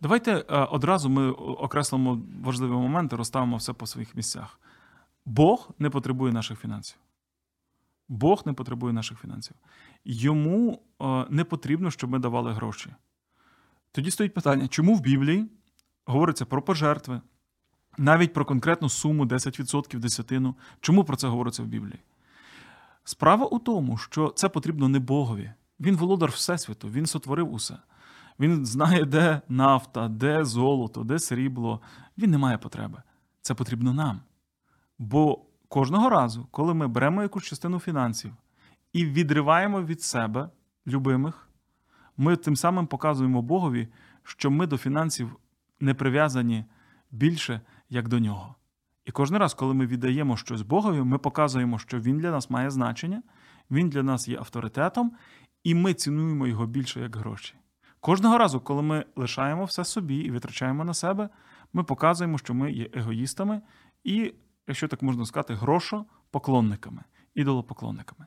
Давайте 0.00 0.32
е, 0.32 0.44
одразу 0.58 1.08
ми 1.08 1.30
окреслимо 1.30 2.22
важливі 2.42 2.70
моменти, 2.70 3.16
розставимо 3.16 3.56
все 3.56 3.72
по 3.72 3.86
своїх 3.86 4.16
місцях. 4.16 4.60
Бог 5.24 5.68
не 5.78 5.90
потребує 5.90 6.32
наших 6.32 6.58
фінансів. 6.60 6.96
Бог 8.08 8.42
не 8.46 8.52
потребує 8.52 8.92
наших 8.92 9.20
фінансів. 9.20 9.56
Йому 10.04 10.82
е, 11.02 11.26
не 11.30 11.44
потрібно, 11.44 11.90
щоб 11.90 12.10
ми 12.10 12.18
давали 12.18 12.52
гроші. 12.52 12.90
Тоді 13.92 14.10
стоїть 14.10 14.34
питання, 14.34 14.68
чому 14.68 14.94
в 14.94 15.00
Біблії 15.00 15.50
говориться 16.04 16.44
про 16.44 16.62
пожертви, 16.62 17.20
навіть 17.98 18.32
про 18.32 18.44
конкретну 18.44 18.88
суму 18.88 19.24
10% 19.24 19.98
десятину. 19.98 20.54
Чому 20.80 21.04
про 21.04 21.16
це 21.16 21.28
говориться 21.28 21.62
в 21.62 21.66
Біблії? 21.66 22.00
Справа 23.04 23.46
у 23.46 23.58
тому, 23.58 23.96
що 23.96 24.28
це 24.36 24.48
потрібно 24.48 24.88
не 24.88 24.98
Богові. 24.98 25.52
Він 25.80 25.96
володар 25.96 26.30
Всесвіту, 26.30 26.88
він 26.88 27.06
сотворив 27.06 27.52
усе. 27.52 27.76
Він 28.40 28.66
знає, 28.66 29.04
де 29.04 29.40
нафта, 29.48 30.08
де 30.08 30.44
золото, 30.44 31.04
де 31.04 31.18
срібло. 31.18 31.80
Він 32.18 32.30
не 32.30 32.38
має 32.38 32.58
потреби. 32.58 33.02
Це 33.42 33.54
потрібно 33.54 33.94
нам. 33.94 34.20
Бо 34.98 35.44
кожного 35.68 36.08
разу, 36.08 36.48
коли 36.50 36.74
ми 36.74 36.88
беремо 36.88 37.22
якусь 37.22 37.44
частину 37.44 37.78
фінансів 37.78 38.32
і 38.92 39.04
відриваємо 39.04 39.82
від 39.82 40.02
себе 40.02 40.50
любимих, 40.86 41.48
ми 42.16 42.36
тим 42.36 42.56
самим 42.56 42.86
показуємо 42.86 43.42
Богові, 43.42 43.88
що 44.22 44.50
ми 44.50 44.66
до 44.66 44.78
фінансів 44.78 45.36
не 45.80 45.94
прив'язані 45.94 46.64
більше, 47.10 47.60
як 47.88 48.08
до 48.08 48.18
нього. 48.18 48.54
І 49.04 49.10
кожен 49.10 49.36
раз, 49.36 49.54
коли 49.54 49.74
ми 49.74 49.86
віддаємо 49.86 50.36
щось 50.36 50.62
Богові, 50.62 51.02
ми 51.02 51.18
показуємо, 51.18 51.78
що 51.78 51.98
Він 52.00 52.18
для 52.18 52.30
нас 52.30 52.50
має 52.50 52.70
значення, 52.70 53.22
Він 53.70 53.88
для 53.88 54.02
нас 54.02 54.28
є 54.28 54.38
авторитетом, 54.38 55.12
і 55.64 55.74
ми 55.74 55.94
цінуємо 55.94 56.46
його 56.46 56.66
більше 56.66 57.00
як 57.00 57.16
гроші. 57.16 57.54
Кожного 58.00 58.38
разу, 58.38 58.60
коли 58.60 58.82
ми 58.82 59.04
лишаємо 59.16 59.64
все 59.64 59.84
собі 59.84 60.16
і 60.16 60.30
витрачаємо 60.30 60.84
на 60.84 60.94
себе, 60.94 61.28
ми 61.72 61.84
показуємо, 61.84 62.38
що 62.38 62.54
ми 62.54 62.72
є 62.72 62.90
егоїстами 62.92 63.60
і, 64.04 64.34
якщо 64.66 64.88
так 64.88 65.02
можна 65.02 65.26
сказати, 65.26 65.54
грошопоклонниками, 65.54 67.02
ідолопоклонниками. 67.34 68.26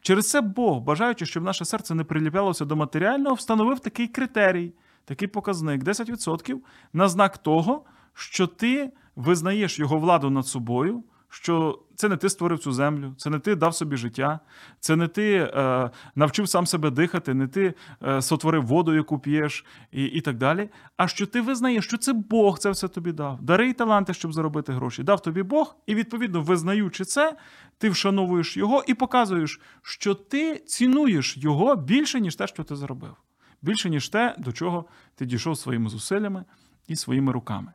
Через 0.00 0.30
це 0.30 0.40
Бог, 0.40 0.80
бажаючи, 0.80 1.26
щоб 1.26 1.42
наше 1.42 1.64
серце 1.64 1.94
не 1.94 2.04
приліплялося 2.04 2.64
до 2.64 2.76
матеріального, 2.76 3.34
встановив 3.34 3.80
такий 3.80 4.08
критерій, 4.08 4.72
такий 5.04 5.28
показник 5.28 5.82
10% 5.82 6.56
на 6.92 7.08
знак 7.08 7.38
того, 7.38 7.84
що 8.14 8.46
ти 8.46 8.92
визнаєш 9.16 9.78
його 9.78 9.98
владу 9.98 10.30
над 10.30 10.46
собою, 10.46 11.04
що 11.28 11.78
це 11.96 12.08
не 12.08 12.16
ти 12.16 12.28
створив 12.28 12.58
цю 12.58 12.72
землю, 12.72 13.14
це 13.16 13.30
не 13.30 13.38
ти 13.38 13.54
дав 13.54 13.74
собі 13.74 13.96
життя, 13.96 14.40
це 14.80 14.96
не 14.96 15.08
ти 15.08 15.34
е, 15.34 15.90
навчив 16.14 16.48
сам 16.48 16.66
себе 16.66 16.90
дихати, 16.90 17.34
не 17.34 17.48
ти 17.48 17.74
е, 18.02 18.22
сотворив 18.22 18.66
воду, 18.66 18.94
яку 18.94 19.18
п'єш, 19.18 19.64
і, 19.92 20.04
і 20.04 20.20
так 20.20 20.36
далі. 20.36 20.68
А 20.96 21.08
що 21.08 21.26
ти 21.26 21.40
визнаєш, 21.40 21.84
що 21.84 21.96
це 21.96 22.12
Бог 22.12 22.58
це 22.58 22.70
все 22.70 22.88
тобі 22.88 23.12
дав. 23.12 23.42
Дари 23.42 23.72
таланти, 23.72 24.14
щоб 24.14 24.32
заробити 24.32 24.72
гроші. 24.72 25.02
Дав 25.02 25.22
тобі 25.22 25.42
Бог, 25.42 25.76
і 25.86 25.94
відповідно, 25.94 26.42
визнаючи 26.42 27.04
це, 27.04 27.36
ти 27.78 27.90
вшановуєш 27.90 28.56
його 28.56 28.84
і 28.86 28.94
показуєш, 28.94 29.60
що 29.82 30.14
ти 30.14 30.58
цінуєш 30.58 31.36
його 31.36 31.76
більше, 31.76 32.20
ніж 32.20 32.36
те, 32.36 32.46
що 32.46 32.64
ти 32.64 32.76
заробив. 32.76 33.16
Більше, 33.62 33.90
ніж 33.90 34.08
те, 34.08 34.34
до 34.38 34.52
чого 34.52 34.84
ти 35.14 35.26
дійшов 35.26 35.58
своїми 35.58 35.90
зусиллями 35.90 36.44
і 36.88 36.96
своїми 36.96 37.32
руками. 37.32 37.72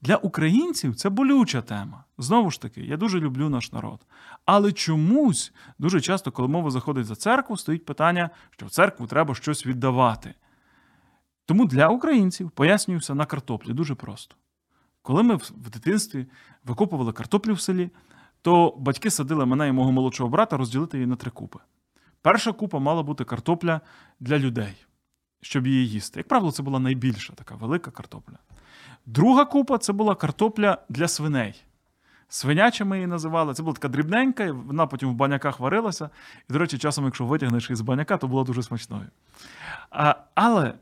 Для 0.00 0.16
українців 0.16 0.96
це 0.96 1.08
болюча 1.08 1.62
тема. 1.62 2.04
Знову 2.18 2.50
ж 2.50 2.60
таки, 2.60 2.80
я 2.80 2.96
дуже 2.96 3.20
люблю 3.20 3.48
наш 3.48 3.72
народ. 3.72 4.00
Але 4.44 4.72
чомусь 4.72 5.52
дуже 5.78 6.00
часто, 6.00 6.32
коли 6.32 6.48
мова 6.48 6.70
заходить 6.70 7.06
за 7.06 7.14
церкву, 7.14 7.56
стоїть 7.56 7.84
питання, 7.84 8.30
що 8.50 8.66
в 8.66 8.70
церкву 8.70 9.06
треба 9.06 9.34
щось 9.34 9.66
віддавати. 9.66 10.34
Тому 11.46 11.66
для 11.66 11.88
українців 11.88 12.50
пояснюю 12.50 13.00
все 13.00 13.14
на 13.14 13.26
картоплі 13.26 13.72
дуже 13.72 13.94
просто. 13.94 14.36
Коли 15.02 15.22
ми 15.22 15.34
в 15.36 15.70
дитинстві 15.70 16.26
викопували 16.64 17.12
картоплю 17.12 17.54
в 17.54 17.60
селі, 17.60 17.90
то 18.42 18.74
батьки 18.78 19.10
садили 19.10 19.46
мене 19.46 19.68
і 19.68 19.72
мого 19.72 19.92
молодшого 19.92 20.30
брата 20.30 20.56
розділити 20.56 20.96
її 20.96 21.06
на 21.06 21.16
три 21.16 21.30
купи. 21.30 21.58
Перша 22.22 22.52
купа 22.52 22.78
мала 22.78 23.02
бути 23.02 23.24
картопля 23.24 23.80
для 24.20 24.38
людей, 24.38 24.86
щоб 25.40 25.66
її 25.66 25.88
їсти. 25.88 26.20
Як 26.20 26.28
правило, 26.28 26.52
це 26.52 26.62
була 26.62 26.78
найбільша 26.78 27.32
така 27.32 27.54
велика 27.54 27.90
картопля. 27.90 28.38
Друга 29.06 29.44
купа 29.44 29.78
це 29.78 29.92
була 29.92 30.14
картопля 30.14 30.78
для 30.88 31.08
свиней. 31.08 31.64
Свиняча 32.28 32.84
ми 32.84 32.96
її 32.96 33.06
називали. 33.06 33.54
Це 33.54 33.62
була 33.62 33.74
така 33.74 33.88
дрібненька, 33.88 34.52
вона 34.52 34.86
потім 34.86 35.08
в 35.10 35.14
баняках 35.14 35.60
варилася. 35.60 36.10
І, 36.50 36.52
до 36.52 36.58
речі, 36.58 36.78
часом, 36.78 37.04
якщо 37.04 37.26
витягнеш 37.26 37.70
із 37.70 37.80
баняка, 37.80 38.16
то 38.16 38.28
була 38.28 38.44
дуже 38.44 38.62
смачною. 38.62 39.06
А, 39.90 40.14
але 40.34 40.74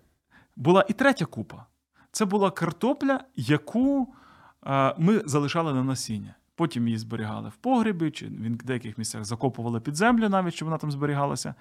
була 0.57 0.85
і 0.89 0.93
третя 0.93 1.25
купа. 1.25 1.66
Це 2.12 2.25
була 2.25 2.51
картопля, 2.51 3.20
яку 3.37 4.14
а, 4.62 4.95
ми 4.99 5.22
залишали 5.27 5.75
на 5.75 5.85
насіння. 5.85 6.35
Потім 6.57 6.87
її 6.89 6.99
зберігали 6.99 7.49
в 7.49 7.57
погребі, 7.57 8.11
чи 8.11 8.27
в 8.27 8.64
деяких 8.64 8.99
місцях 8.99 9.25
закопували 9.25 9.81
під 9.81 9.97
землю, 9.97 10.29
навіть 10.29 10.55
щоб 10.55 10.66
вона 10.66 10.79
там 10.79 10.91
зберігалася. 10.91 11.55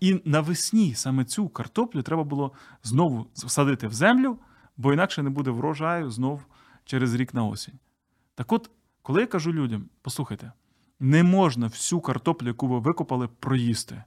І 0.00 0.22
навесні 0.24 0.94
саме 0.94 1.24
цю 1.24 1.48
картоплю 1.48 2.02
треба 2.02 2.24
було 2.24 2.52
знову 2.82 3.26
всадити 3.34 3.88
в 3.88 3.92
землю, 3.92 4.38
бо 4.78 4.92
інакше 4.92 5.22
не 5.22 5.30
буде 5.30 5.50
врожаю 5.50 6.10
знов 6.10 6.46
через 6.84 7.14
рік 7.14 7.34
на 7.34 7.44
осінь. 7.44 7.78
Так 8.34 8.52
от, 8.52 8.70
коли 9.02 9.20
я 9.20 9.26
кажу 9.26 9.52
людям, 9.52 9.84
послухайте, 10.02 10.52
не 11.00 11.22
можна 11.22 11.66
всю 11.66 12.00
картоплю, 12.00 12.46
яку 12.46 12.68
ви 12.68 12.78
викопали, 12.78 13.28
проїсти. 13.28 14.04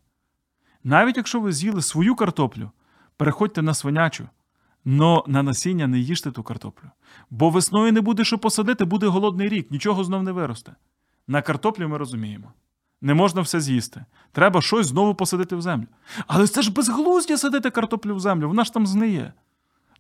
Навіть 0.83 1.17
якщо 1.17 1.39
ви 1.39 1.51
з'їли 1.51 1.81
свою 1.81 2.15
картоплю, 2.15 2.71
переходьте 3.17 3.61
на 3.61 3.73
свинячу, 3.73 4.29
но 4.85 5.23
на 5.27 5.43
насіння 5.43 5.87
не 5.87 5.99
їжте 5.99 6.31
ту 6.31 6.43
картоплю. 6.43 6.89
Бо 7.29 7.49
весною 7.49 7.91
не 7.91 8.01
буде 8.01 8.23
що 8.23 8.37
посадити, 8.37 8.85
буде 8.85 9.07
голодний 9.07 9.49
рік, 9.49 9.71
нічого 9.71 10.03
знов 10.03 10.23
не 10.23 10.31
виросте. 10.31 10.75
На 11.27 11.41
картоплю 11.41 11.89
ми 11.89 11.97
розуміємо. 11.97 12.53
Не 13.01 13.13
можна 13.13 13.41
все 13.41 13.61
з'їсти. 13.61 14.05
Треба 14.31 14.61
щось 14.61 14.87
знову 14.87 15.15
посадити 15.15 15.55
в 15.55 15.61
землю. 15.61 15.87
Але 16.27 16.47
це 16.47 16.61
ж 16.61 16.71
безглуздя 16.71 17.37
садити 17.37 17.69
картоплю 17.69 18.15
в 18.15 18.19
землю, 18.19 18.47
вона 18.47 18.63
ж 18.63 18.73
там 18.73 18.87
зниє. 18.87 19.33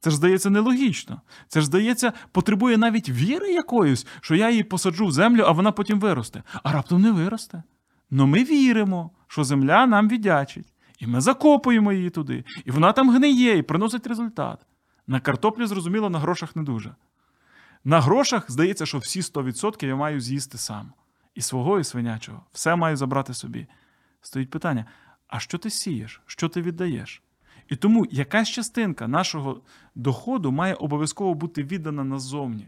Це 0.01 0.09
ж 0.09 0.15
здається 0.15 0.49
нелогічно. 0.49 1.21
Це 1.47 1.59
ж 1.61 1.65
здається, 1.65 2.13
потребує 2.31 2.77
навіть 2.77 3.09
віри 3.09 3.53
якоїсь, 3.53 4.07
що 4.21 4.35
я 4.35 4.49
її 4.49 4.63
посаджу 4.63 5.05
в 5.07 5.11
землю, 5.11 5.43
а 5.47 5.51
вона 5.51 5.71
потім 5.71 5.99
виросте. 5.99 6.43
А 6.63 6.71
раптом 6.71 7.01
не 7.01 7.11
виросте. 7.11 7.63
Ну 8.11 8.27
ми 8.27 8.43
віримо, 8.43 9.11
що 9.27 9.43
земля 9.43 9.85
нам 9.85 10.09
віддячить. 10.09 10.73
І 10.99 11.07
ми 11.07 11.21
закопуємо 11.21 11.93
її 11.93 12.09
туди. 12.09 12.43
І 12.65 12.71
вона 12.71 12.93
там 12.93 13.09
гниє 13.09 13.57
і 13.57 13.61
приносить 13.61 14.07
результат. 14.07 14.59
На 15.07 15.19
картоплі, 15.19 15.65
зрозуміло, 15.65 16.09
на 16.09 16.19
грошах 16.19 16.55
не 16.55 16.63
дуже. 16.63 16.95
На 17.83 18.01
грошах 18.01 18.51
здається, 18.51 18.85
що 18.85 18.97
всі 18.97 19.21
100% 19.21 19.85
я 19.85 19.95
маю 19.95 20.21
з'їсти 20.21 20.57
сам. 20.57 20.93
І 21.35 21.41
свого, 21.41 21.79
і 21.79 21.83
свинячого. 21.83 22.45
Все 22.51 22.75
маю 22.75 22.97
забрати 22.97 23.33
собі. 23.33 23.67
Стоїть 24.21 24.49
питання: 24.49 24.85
а 25.27 25.39
що 25.39 25.57
ти 25.57 25.69
сієш? 25.69 26.21
Що 26.25 26.49
ти 26.49 26.61
віддаєш? 26.61 27.21
І 27.71 27.75
тому 27.75 28.05
якась 28.11 28.49
частинка 28.49 29.07
нашого 29.07 29.61
доходу 29.95 30.51
має 30.51 30.73
обов'язково 30.73 31.33
бути 31.33 31.63
віддана 31.63 32.03
назовні. 32.03 32.67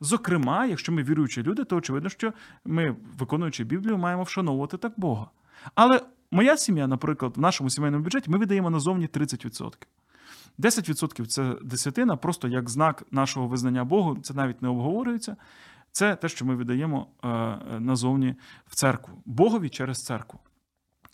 Зокрема, 0.00 0.66
якщо 0.66 0.92
ми 0.92 1.02
віруючі 1.02 1.42
люди, 1.42 1.64
то 1.64 1.76
очевидно, 1.76 2.08
що 2.08 2.32
ми, 2.64 2.96
виконуючи 3.18 3.64
Біблію, 3.64 3.98
маємо 3.98 4.22
вшановувати 4.22 4.76
так 4.76 4.92
Бога. 4.96 5.30
Але 5.74 6.00
моя 6.30 6.56
сім'я, 6.56 6.86
наприклад, 6.86 7.32
в 7.36 7.40
нашому 7.40 7.70
сімейному 7.70 8.04
бюджеті 8.04 8.30
ми 8.30 8.38
видаємо 8.38 8.70
назовні 8.70 9.06
30%. 9.06 9.72
10% 10.58 11.26
це 11.26 11.56
десятина, 11.62 12.16
просто 12.16 12.48
як 12.48 12.70
знак 12.70 13.02
нашого 13.10 13.48
визнання 13.48 13.84
Богу, 13.84 14.16
це 14.22 14.34
навіть 14.34 14.62
не 14.62 14.68
обговорюється. 14.68 15.36
Це 15.92 16.16
те, 16.16 16.28
що 16.28 16.44
ми 16.44 16.56
віддаємо 16.56 17.06
е, 17.24 17.28
назовні 17.80 18.34
в 18.66 18.74
церкву, 18.74 19.22
Богові 19.24 19.68
через 19.68 20.04
церкву. 20.04 20.40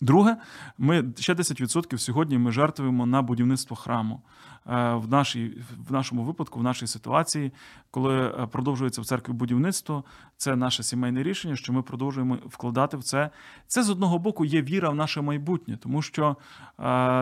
Друге, 0.01 0.37
ми 0.77 1.05
ще 1.17 1.33
10% 1.33 1.97
сьогодні 1.97 2.37
ми 2.37 2.51
жертвуємо 2.51 3.05
на 3.05 3.21
будівництво 3.21 3.75
храму. 3.75 4.21
Е, 4.67 4.93
в 4.93 5.09
нашій, 5.09 5.63
в 5.87 5.91
нашому 5.91 6.23
випадку, 6.23 6.59
в 6.59 6.63
нашій 6.63 6.87
ситуації, 6.87 7.51
коли 7.91 8.27
е, 8.27 8.47
продовжується 8.51 9.01
в 9.01 9.05
церкві 9.05 9.33
будівництво, 9.33 10.03
це 10.37 10.55
наше 10.55 10.83
сімейне 10.83 11.23
рішення, 11.23 11.55
що 11.55 11.73
ми 11.73 11.81
продовжуємо 11.81 12.37
вкладати 12.45 12.97
в 12.97 13.03
це. 13.03 13.29
Це 13.67 13.83
з 13.83 13.89
одного 13.89 14.19
боку 14.19 14.45
є 14.45 14.61
віра 14.61 14.89
в 14.89 14.95
наше 14.95 15.21
майбутнє, 15.21 15.77
тому 15.77 16.01
що, 16.01 16.35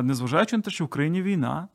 незважаючи 0.04 0.58
на 0.58 0.64
те, 0.64 0.72
що 0.72 0.84
в 0.84 0.88
Україні 0.88 1.22
війна. 1.22 1.68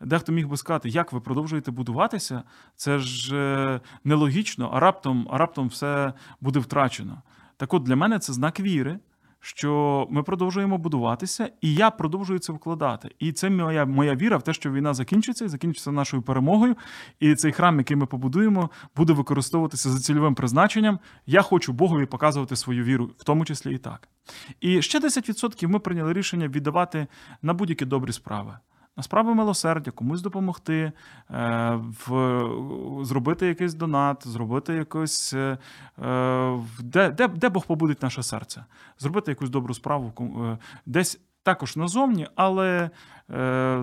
Дехто 0.00 0.32
міг 0.32 0.48
би 0.48 0.56
сказати, 0.56 0.88
як 0.88 1.12
ви 1.12 1.20
продовжуєте 1.20 1.70
будуватися, 1.70 2.42
це 2.76 2.98
ж 2.98 3.36
е, 3.36 3.80
нелогічно, 4.04 4.70
а 4.72 4.80
раптом, 4.80 5.28
а 5.30 5.38
раптом 5.38 5.68
все 5.68 6.12
буде 6.40 6.58
втрачено. 6.58 7.22
Так 7.56 7.74
от 7.74 7.82
для 7.82 7.96
мене 7.96 8.18
це 8.18 8.32
знак 8.32 8.60
віри, 8.60 8.98
що 9.40 10.06
ми 10.10 10.22
продовжуємо 10.22 10.78
будуватися, 10.78 11.50
і 11.60 11.74
я 11.74 11.90
продовжую 11.90 12.38
це 12.38 12.52
вкладати. 12.52 13.10
І 13.18 13.32
це 13.32 13.50
моя 13.50 13.86
моя 13.86 14.14
віра 14.14 14.36
в 14.36 14.42
те, 14.42 14.52
що 14.52 14.72
війна 14.72 14.94
закінчиться 14.94 15.44
і 15.44 15.48
закінчиться 15.48 15.92
нашою 15.92 16.22
перемогою. 16.22 16.76
І 17.20 17.34
цей 17.34 17.52
храм, 17.52 17.78
який 17.78 17.96
ми 17.96 18.06
побудуємо, 18.06 18.70
буде 18.96 19.12
використовуватися 19.12 19.90
за 19.90 20.00
цільовим 20.00 20.34
призначенням. 20.34 20.98
Я 21.26 21.42
хочу 21.42 21.72
Богові 21.72 22.06
показувати 22.06 22.56
свою 22.56 22.84
віру, 22.84 23.10
в 23.18 23.24
тому 23.24 23.44
числі 23.44 23.74
і 23.74 23.78
так. 23.78 24.08
І 24.60 24.82
ще 24.82 25.00
10% 25.00 25.68
ми 25.68 25.78
прийняли 25.78 26.12
рішення 26.12 26.48
віддавати 26.48 27.06
на 27.42 27.54
будь-які 27.54 27.84
добрі 27.84 28.12
справи 28.12 28.58
на 28.96 29.02
справи 29.02 29.34
милосердя, 29.34 29.90
комусь 29.90 30.22
допомогти, 30.22 30.92
е, 31.30 31.80
в, 32.06 33.04
зробити 33.04 33.46
якийсь 33.46 33.74
донат, 33.74 34.26
зробити 34.26 34.74
якось, 34.74 35.32
е, 35.32 35.58
е, 36.02 36.58
де, 36.80 37.10
де, 37.10 37.28
де 37.28 37.48
Бог 37.48 37.66
побудить 37.66 38.02
наше 38.02 38.22
серце, 38.22 38.64
зробити 38.98 39.30
якусь 39.30 39.50
добру 39.50 39.74
справу 39.74 40.12
десь. 40.86 41.20
Також 41.42 41.76
назовні, 41.76 42.28
але 42.34 42.90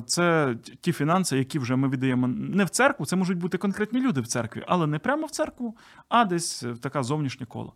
це 0.06 0.56
ті 0.82 0.92
фінанси, 0.92 1.38
які 1.38 1.60
вже 1.60 1.76
ми 1.76 1.90
віддаємо 1.90 2.28
не 2.28 2.64
в 2.66 2.70
церкву, 2.70 3.06
це 3.06 3.16
можуть 3.16 3.38
бути 3.38 3.58
конкретні 3.58 4.02
люди 4.02 4.22
в 4.22 4.28
церкві, 4.28 4.64
але 4.68 4.88
не 4.88 5.00
прямо 5.00 5.26
в 5.26 5.32
церкву, 5.32 5.78
а 6.10 6.26
десь 6.26 6.64
в 6.64 6.78
таке 6.78 7.04
зовнішнє 7.04 7.46
коло. 7.46 7.74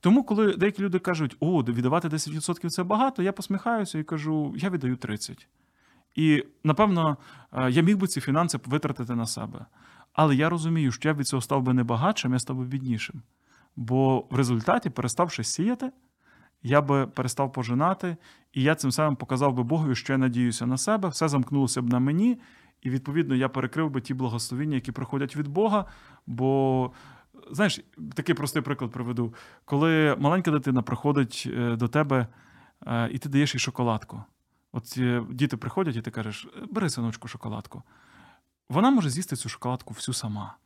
Тому, 0.00 0.24
коли 0.24 0.56
деякі 0.56 0.82
люди 0.82 0.98
кажуть, 0.98 1.36
о, 1.40 1.62
віддавати 1.62 2.08
10% 2.08 2.70
це 2.70 2.82
багато, 2.82 3.22
я 3.22 3.32
посміхаюся 3.32 3.98
і 3.98 4.04
кажу, 4.04 4.54
я 4.56 4.70
віддаю 4.70 4.96
30%. 4.96 5.46
І 6.14 6.44
напевно 6.64 7.16
е, 7.52 7.70
я 7.70 7.82
міг 7.82 7.96
би 7.96 8.06
ці 8.06 8.20
фінанси 8.20 8.58
витратити 8.66 9.14
на 9.14 9.26
себе. 9.26 9.66
Але 10.12 10.36
я 10.36 10.48
розумію, 10.48 10.92
що 10.92 11.08
я 11.08 11.14
від 11.14 11.26
цього 11.26 11.42
став 11.42 11.62
би 11.62 11.74
не 11.74 11.84
багатшим, 11.84 12.32
я 12.32 12.38
став 12.38 12.56
би 12.56 12.64
біднішим. 12.64 13.22
Бо 13.76 14.26
в 14.30 14.36
результаті, 14.36 14.90
переставши 14.90 15.44
сіяти, 15.44 15.92
я 16.62 16.80
би 16.80 17.06
перестав 17.06 17.52
пожинати, 17.52 18.16
і 18.52 18.62
я 18.62 18.74
цим 18.74 18.92
самим 18.92 19.16
показав 19.16 19.54
би 19.54 19.62
Богові, 19.62 19.94
що 19.94 20.12
я 20.12 20.18
надіюся 20.18 20.66
на 20.66 20.76
себе, 20.76 21.08
все 21.08 21.28
замкнулося 21.28 21.82
б 21.82 21.88
на 21.88 21.98
мені, 21.98 22.40
і 22.82 22.90
відповідно 22.90 23.34
я 23.34 23.48
перекрив 23.48 23.90
би 23.90 24.00
ті 24.00 24.14
благословіння, 24.14 24.74
які 24.74 24.92
приходять 24.92 25.36
від 25.36 25.48
Бога. 25.48 25.84
Бо, 26.26 26.90
знаєш, 27.50 27.80
такий 28.14 28.34
простий 28.34 28.62
приклад 28.62 28.90
приведу: 28.90 29.34
коли 29.64 30.16
маленька 30.18 30.50
дитина 30.50 30.82
приходить 30.82 31.48
е, 31.56 31.76
до 31.76 31.88
тебе, 31.88 32.26
е, 32.86 33.08
і 33.12 33.18
ти 33.18 33.28
даєш 33.28 33.54
їй 33.54 33.60
шоколадку. 33.60 34.22
От 34.76 34.94
е, 34.98 35.22
діти 35.30 35.56
приходять, 35.56 35.96
і 35.96 36.02
ти 36.02 36.10
кажеш, 36.10 36.48
бери 36.70 36.90
синочку 36.90 37.28
шоколадку. 37.28 37.82
Вона 38.68 38.90
може 38.90 39.10
з'їсти 39.10 39.36
цю 39.36 39.48
шоколадку 39.48 39.94
всю 39.94 40.14
сама. 40.14 40.56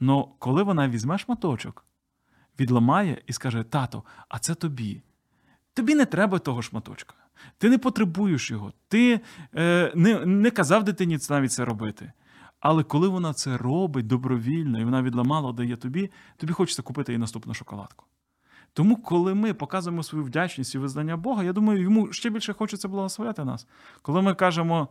Но 0.00 0.24
коли 0.38 0.62
вона 0.62 0.88
візьме 0.88 1.18
шматочок, 1.18 1.84
відламає 2.60 3.22
і 3.26 3.32
скаже: 3.32 3.62
Тато, 3.62 4.02
а 4.28 4.38
це 4.38 4.54
тобі. 4.54 5.02
Тобі 5.74 5.94
не 5.94 6.06
треба 6.06 6.38
того 6.38 6.62
шматочка. 6.62 7.14
Ти 7.58 7.70
не 7.70 7.78
потребуєш 7.78 8.50
його, 8.50 8.72
ти 8.88 9.20
е, 9.54 9.92
не 9.94 10.26
не 10.26 10.50
казав 10.50 10.84
дитині 10.84 11.18
навіть 11.30 11.52
це 11.52 11.64
робити. 11.64 12.12
Але 12.60 12.82
коли 12.82 13.08
вона 13.08 13.32
це 13.32 13.56
робить 13.56 14.06
добровільно 14.06 14.80
і 14.80 14.84
вона 14.84 15.02
відламала, 15.02 15.52
дає 15.52 15.76
тобі, 15.76 16.10
тобі 16.36 16.52
хочеться 16.52 16.82
купити 16.82 17.12
їй 17.12 17.18
наступну 17.18 17.54
шоколадку. 17.54 18.04
Тому, 18.78 18.96
коли 18.96 19.34
ми 19.34 19.54
показуємо 19.54 20.02
свою 20.02 20.24
вдячність 20.24 20.74
і 20.74 20.78
визнання 20.78 21.16
Бога, 21.16 21.44
я 21.44 21.52
думаю, 21.52 21.82
йому 21.82 22.12
ще 22.12 22.30
більше 22.30 22.52
хочеться 22.52 22.88
благословляти 22.88 23.44
нас. 23.44 23.66
Коли 24.02 24.22
ми 24.22 24.34
кажемо, 24.34 24.88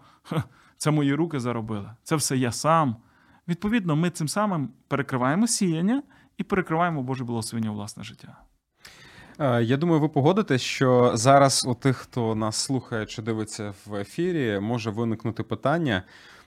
це 0.77 0.91
мої 0.91 1.13
руки 1.13 1.39
заробили, 1.39 1.89
це 2.03 2.15
все 2.15 2.37
я 2.37 2.51
сам. 2.51 2.95
Відповідно, 3.47 3.95
ми 3.95 4.09
цим 4.09 4.27
самим 4.27 4.69
перекриваємо 4.87 5.47
сіяння 5.47 6.03
і 6.37 6.43
перекриваємо 6.43 7.03
Боже 7.03 7.23
благословення 7.23 7.71
власне 7.71 8.03
життя. 8.03 8.37
Я 9.61 9.77
думаю, 9.77 10.01
ви 10.01 10.09
погодитесь, 10.09 10.61
що 10.61 11.11
зараз 11.13 11.65
у 11.67 11.73
тих, 11.73 11.97
хто 11.97 12.35
нас 12.35 12.55
слухає 12.55 13.05
чи 13.05 13.21
дивиться 13.21 13.73
в 13.85 13.95
ефірі, 13.95 14.59
може 14.59 14.89
виникнути 14.89 15.43
питання. 15.43 16.03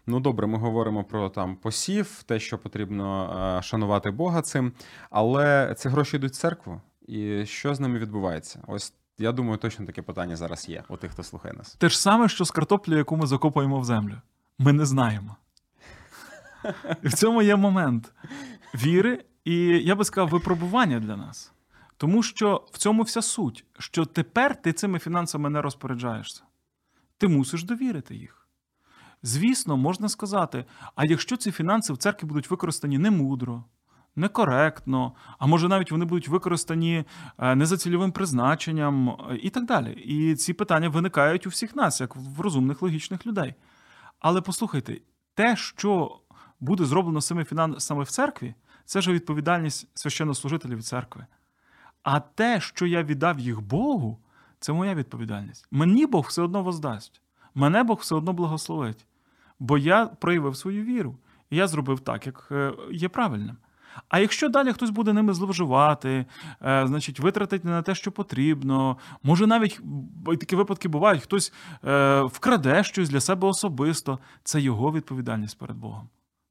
Ну, 0.07 0.21
добре, 0.21 0.47
ми 0.47 0.59
говоримо 0.59 1.05
про 1.05 1.29
там 1.29 1.57
посів, 1.57 2.23
те, 2.27 2.41
що 2.41 2.59
потрібно 2.59 3.61
шанувати 3.63 4.11
Бога 4.11 4.43
цим, 4.43 4.73
але 5.11 5.75
ці 5.79 5.89
гроші 5.89 6.17
йдуть 6.17 6.33
в 6.33 6.37
церкву. 6.37 6.81
І 7.11 7.47
що 7.47 7.75
з 7.75 7.81
ними 7.81 7.99
відбувається? 7.99 8.63
Ось 8.67 8.95
я 9.19 9.33
думаю, 9.33 9.59
точно 9.59 9.87
таке 9.87 10.03
питання 10.03 10.37
зараз 10.37 10.69
є 10.69 10.85
у 10.89 10.97
тих, 10.97 11.11
хто 11.11 11.23
слухає 11.23 11.55
нас. 11.55 11.75
Те 11.75 11.89
ж 11.89 12.01
саме, 12.01 12.29
що 12.29 12.45
з 12.45 12.51
картоплею, 12.51 12.99
яку 12.99 13.17
ми 13.17 13.27
закопуємо 13.27 13.81
в 13.81 13.85
землю. 13.85 14.15
Ми 14.59 14.73
не 14.73 14.87
знаємо. 14.87 15.37
І 17.03 17.09
в 17.09 17.13
цьому 17.13 17.43
є 17.43 17.57
момент 17.57 18.13
віри, 18.75 19.25
і 19.45 19.55
я 19.67 19.95
би 19.95 20.05
сказав, 20.05 20.29
випробування 20.29 21.01
для 21.01 21.17
нас. 21.17 21.53
Тому 21.97 22.23
що 22.23 22.65
в 22.73 22.79
цьому 22.79 23.03
вся 23.03 23.23
суть, 23.23 23.65
що 23.79 24.05
тепер 24.05 24.63
ти 24.63 24.73
цими 24.73 24.99
фінансами 24.99 25.51
не 25.51 25.63
розпоряджаєшся. 25.63 26.43
ти 27.19 27.29
мусиш 27.29 27.65
довірити 27.65 28.15
їх. 28.17 28.49
Звісно, 29.23 29.77
можна 29.77 30.09
сказати: 30.09 30.65
а 30.95 31.05
якщо 31.05 31.37
ці 31.37 31.51
фінанси 31.51 31.93
в 31.93 31.97
церкві 31.97 32.27
будуть 32.27 32.51
використані 32.51 32.99
немудро, 32.99 33.65
некоректно, 34.17 35.13
а 35.39 35.47
може 35.47 35.69
навіть 35.69 35.91
вони 35.93 36.05
будуть 36.05 36.29
використані 36.29 37.05
е, 37.39 37.55
не 37.55 37.67
за 37.67 37.77
цільовим 37.77 38.13
призначенням 38.13 39.09
е, 39.09 39.37
і 39.43 39.51
так 39.51 39.67
далі. 39.67 39.93
І 39.93 40.35
ці 40.35 40.53
питання 40.53 40.89
виникають 40.89 41.47
у 41.47 41.51
всіх 41.51 41.77
нас, 41.77 42.01
як 42.01 42.17
в 42.17 42.41
розумних 42.41 42.83
логічних 42.83 43.27
людей. 43.27 43.55
Але 44.19 44.41
послухайте, 44.41 45.01
те, 45.35 45.57
що 45.57 46.21
буде 46.61 46.85
зроблено 46.85 47.21
фінансами 47.21 48.03
в 48.03 48.11
церкві, 48.11 48.55
це 48.85 48.99
вже 48.99 49.13
відповідальність 49.13 49.89
священнослужителів 49.95 50.83
церкви. 50.83 51.27
А 52.03 52.21
те, 52.21 52.61
що 52.61 52.87
я 52.87 53.03
віддав 53.03 53.39
їх 53.39 53.61
Богу, 53.61 54.19
це 54.61 54.73
моя 54.73 54.95
відповідальність. 54.95 55.69
Мені 55.71 56.07
Бог 56.07 56.27
все 56.29 56.43
одно 56.43 56.63
воздасть. 56.63 57.23
Мене 57.55 57.83
Бог 57.83 57.99
все 57.99 58.15
одно 58.15 58.33
благословить. 58.33 59.07
Бо 59.59 59.79
я 59.79 60.07
проявив 60.07 60.57
свою 60.57 60.85
віру. 60.85 61.17
І 61.51 61.57
я 61.57 61.69
зробив 61.69 62.01
так, 62.01 62.27
як 62.27 62.49
е, 62.51 62.73
є 62.93 63.09
правильним. 63.09 63.57
А 64.09 64.19
якщо 64.19 64.49
далі 64.49 64.73
хтось 64.73 64.91
буде 64.91 65.13
ними 65.13 65.35
зловживати, 65.35 66.27
е, 66.63 66.87
значить, 66.87 67.21
витратить 67.21 67.65
на 67.65 67.83
те, 67.83 67.95
що 67.95 68.13
потрібно, 68.13 68.97
може 69.23 69.47
навіть 69.47 69.81
такі 70.27 70.57
випадки 70.57 70.89
бувають, 70.89 71.23
хтось 71.23 71.53
е, 71.85 72.23
вкраде 72.23 72.85
щось 72.85 73.09
для 73.09 73.21
себе 73.21 73.49
особисто, 73.49 74.19
це 74.45 74.61
його 74.61 74.93
відповідальність 74.93 75.59
перед 75.59 75.77
Богом. 75.77 76.09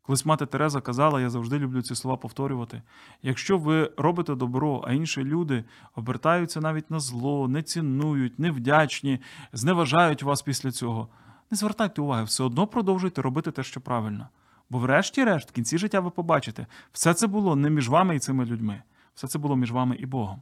Колись 0.10 0.26
мати 0.26 0.45
Тереза 0.45 0.82
казала, 0.82 1.22
я 1.22 1.30
завжди 1.30 1.60
люблю 1.60 1.82
ці 1.82 1.95
слова 1.95 2.18
повторювати: 2.18 2.82
якщо 3.24 3.58
ви 3.58 3.91
робите 3.97 4.36
добро, 4.36 4.84
а 4.88 4.93
інші 4.93 5.24
люди 5.24 5.64
обертаються 5.95 6.62
навіть 6.62 6.91
на 6.91 7.00
зло, 7.00 7.47
не 7.47 7.64
цінують, 7.64 8.39
невдячні, 8.39 9.20
зневажають 9.54 10.24
вас 10.24 10.41
після 10.41 10.72
цього, 10.72 11.08
не 11.52 11.58
звертайте 11.58 12.02
уваги, 12.02 12.24
все 12.24 12.43
одно 12.43 12.68
продовжуйте 12.68 13.22
робити 13.22 13.52
те, 13.52 13.64
що 13.64 13.82
правильно. 13.82 14.28
Бо, 14.70 14.80
врешті-решт, 14.80 15.49
в 15.49 15.53
кінці 15.53 15.78
життя 15.78 15.99
ви 15.99 16.09
побачите, 16.09 16.67
все 16.91 17.13
це 17.13 17.28
було 17.28 17.55
не 17.55 17.70
між 17.70 17.89
вами 17.89 18.15
і 18.15 18.20
цими 18.20 18.45
людьми, 18.45 18.82
все 19.15 19.28
це 19.28 19.39
було 19.39 19.55
між 19.55 19.72
вами 19.72 19.95
і 19.95 20.05
Богом. 20.05 20.41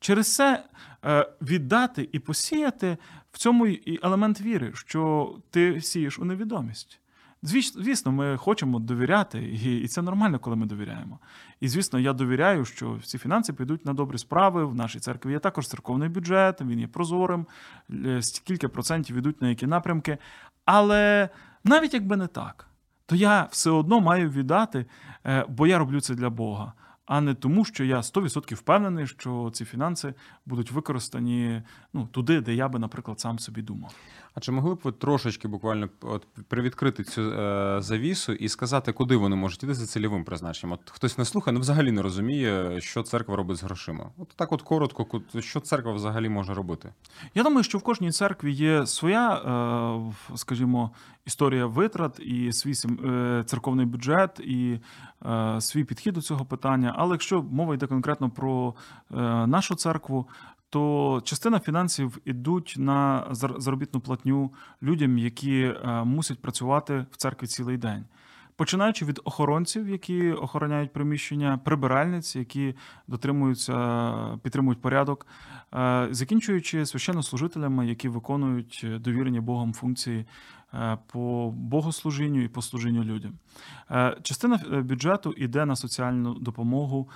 Через 0.00 0.34
це 0.34 0.64
е, 1.04 1.28
віддати 1.42 2.08
і 2.12 2.18
посіяти 2.18 2.96
в 3.32 3.38
цьому 3.38 3.66
і 3.66 4.00
елемент 4.02 4.40
віри, 4.40 4.72
що 4.74 5.34
ти 5.50 5.80
сієш 5.80 6.18
у 6.18 6.24
невідомість. 6.24 7.00
Звісно, 7.42 8.12
ми 8.12 8.36
хочемо 8.36 8.78
довіряти, 8.78 9.38
і 9.82 9.88
це 9.88 10.02
нормально, 10.02 10.38
коли 10.38 10.56
ми 10.56 10.66
довіряємо. 10.66 11.18
І 11.60 11.68
звісно, 11.68 11.98
я 11.98 12.12
довіряю, 12.12 12.64
що 12.64 12.98
ці 13.04 13.18
фінанси 13.18 13.52
підуть 13.52 13.86
на 13.86 13.92
добрі 13.92 14.18
справи. 14.18 14.64
В 14.64 14.74
нашій 14.74 14.98
церкві 14.98 15.32
є 15.32 15.38
також 15.38 15.68
церковний 15.68 16.08
бюджет, 16.08 16.60
він 16.60 16.80
є 16.80 16.86
прозорим, 16.86 17.46
е, 17.90 18.22
скільки 18.22 18.68
процентів 18.68 19.16
йдуть 19.16 19.42
на 19.42 19.48
які 19.48 19.66
напрямки. 19.66 20.18
Але 20.64 21.28
навіть 21.64 21.94
якби 21.94 22.16
не 22.16 22.26
так, 22.26 22.68
то 23.06 23.16
я 23.16 23.48
все 23.50 23.70
одно 23.70 24.00
маю 24.00 24.30
віддати, 24.30 24.86
е, 25.26 25.44
бо 25.48 25.66
я 25.66 25.78
роблю 25.78 26.00
це 26.00 26.14
для 26.14 26.30
Бога. 26.30 26.72
А 27.06 27.20
не 27.20 27.34
тому, 27.34 27.64
що 27.64 27.84
я 27.84 28.00
100% 28.00 28.54
впевнений, 28.54 29.06
що 29.06 29.50
ці 29.52 29.64
фінанси 29.64 30.14
будуть 30.46 30.70
використані 30.70 31.62
ну, 31.92 32.06
туди, 32.06 32.40
де 32.40 32.54
я 32.54 32.68
би, 32.68 32.78
наприклад, 32.78 33.20
сам 33.20 33.38
собі 33.38 33.62
думав. 33.62 33.94
А 34.34 34.40
чи 34.40 34.52
могли 34.52 34.74
б 34.74 34.80
ви 34.84 34.92
трошечки 34.92 35.48
буквально 35.48 35.88
от 36.00 36.26
привідкрити 36.48 37.04
цю 37.04 37.22
е, 37.22 37.76
завісу 37.82 38.32
і 38.32 38.48
сказати, 38.48 38.92
куди 38.92 39.16
вони 39.16 39.36
можуть 39.36 39.62
іти 39.62 39.74
за 39.74 39.86
цільовим 39.86 40.24
призначенням? 40.24 40.72
От 40.72 40.90
хтось 40.90 41.18
не 41.18 41.24
слухає, 41.24 41.54
ну 41.54 41.60
взагалі 41.60 41.92
не 41.92 42.02
розуміє, 42.02 42.80
що 42.80 43.02
церква 43.02 43.36
робить 43.36 43.56
з 43.56 43.62
грошима. 43.62 44.10
От 44.18 44.28
так, 44.36 44.52
от 44.52 44.62
коротко, 44.62 45.22
що 45.40 45.60
церква 45.60 45.92
взагалі 45.92 46.28
може 46.28 46.54
робити? 46.54 46.92
Я 47.34 47.42
думаю, 47.42 47.64
що 47.64 47.78
в 47.78 47.82
кожній 47.82 48.12
церкві 48.12 48.52
є 48.52 48.86
своя, 48.86 49.34
е, 49.34 50.36
скажімо, 50.36 50.90
історія 51.26 51.66
витрат 51.66 52.20
і 52.20 52.52
свій 52.52 52.72
е, 53.04 53.42
церковний 53.46 53.86
бюджет, 53.86 54.40
і 54.40 54.80
е, 55.26 55.60
свій 55.60 55.84
підхід 55.84 56.14
до 56.14 56.20
цього 56.20 56.44
питання. 56.44 56.94
Але 56.96 57.14
якщо 57.14 57.42
мова 57.42 57.74
йде 57.74 57.86
конкретно 57.86 58.30
про 58.30 58.74
е, 59.10 59.16
нашу 59.46 59.74
церкву, 59.74 60.28
то 60.70 61.20
частина 61.24 61.60
фінансів 61.60 62.18
ідуть 62.24 62.74
на 62.78 63.26
заробітну 63.32 64.00
платню 64.00 64.52
людям, 64.82 65.18
які 65.18 65.74
мусять 66.04 66.42
працювати 66.42 67.06
в 67.10 67.16
церкві 67.16 67.46
цілий 67.46 67.76
день. 67.76 68.04
Починаючи 68.56 69.04
від 69.04 69.20
охоронців, 69.24 69.88
які 69.88 70.32
охороняють 70.32 70.92
приміщення, 70.92 71.60
прибиральниць, 71.64 72.36
які 72.36 72.74
дотримуються, 73.08 74.38
підтримують 74.42 74.80
порядок, 74.80 75.26
закінчуючи 76.10 76.86
священнослужителями, 76.86 77.86
які 77.86 78.08
виконують 78.08 78.86
довірені 79.00 79.40
Богом 79.40 79.72
функції 79.72 80.26
по 81.12 81.50
богослужінню 81.56 82.42
і 82.42 82.48
по 82.48 82.62
служінню 82.62 83.04
людям. 83.04 83.32
Е, 83.90 84.16
частина 84.22 84.60
е, 84.72 84.80
бюджету 84.80 85.32
йде 85.36 85.64
на 85.64 85.76
соціальну 85.76 86.34
допомогу, 86.34 87.08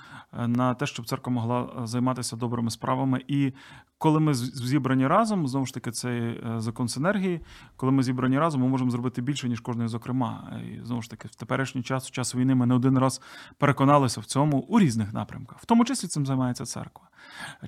на 0.47 0.73
те, 0.73 0.85
щоб 0.85 1.05
церква 1.05 1.33
могла 1.33 1.87
займатися 1.87 2.35
добрими 2.35 2.71
справами. 2.71 3.21
І 3.27 3.53
коли 4.01 4.19
ми 4.19 4.33
зібрані 4.33 5.07
разом, 5.07 5.47
знову 5.47 5.65
ж 5.65 5.73
таки, 5.73 5.91
цей 5.91 6.43
закон 6.57 6.87
синергії, 6.87 7.41
коли 7.75 7.91
ми 7.91 8.03
зібрані 8.03 8.39
разом, 8.39 8.61
ми 8.61 8.67
можемо 8.67 8.91
зробити 8.91 9.21
більше, 9.21 9.49
ніж 9.49 9.59
кожний 9.59 9.87
зокрема. 9.87 10.61
І 10.65 10.85
знову 10.85 11.01
ж 11.01 11.09
таки, 11.09 11.27
в 11.27 11.35
теперішній 11.35 11.83
час, 11.83 12.07
в 12.07 12.11
час 12.11 12.35
війни, 12.35 12.55
ми 12.55 12.65
не 12.65 12.75
один 12.75 12.97
раз 12.97 13.21
переконалися 13.57 14.21
в 14.21 14.25
цьому 14.25 14.57
у 14.57 14.79
різних 14.79 15.13
напрямках. 15.13 15.59
В 15.59 15.65
тому 15.65 15.85
числі 15.85 16.07
цим 16.07 16.25
займається 16.25 16.65
церква. 16.65 17.07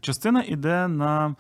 Частина 0.02 0.42
йде 0.42 0.88
на 0.88 1.36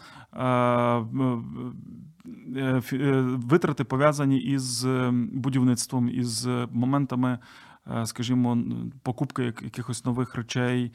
Е, 2.55 2.81
е, 2.93 3.21
витрати 3.21 3.83
пов'язані 3.83 4.39
із 4.39 4.85
будівництвом, 5.31 6.09
із 6.09 6.47
моментами 6.71 7.39
Е, 7.91 8.05
скажімо, 8.05 8.57
покупки 9.03 9.43
якихось 9.43 10.05
нових 10.05 10.35
речей, 10.35 10.85
е, 10.85 10.91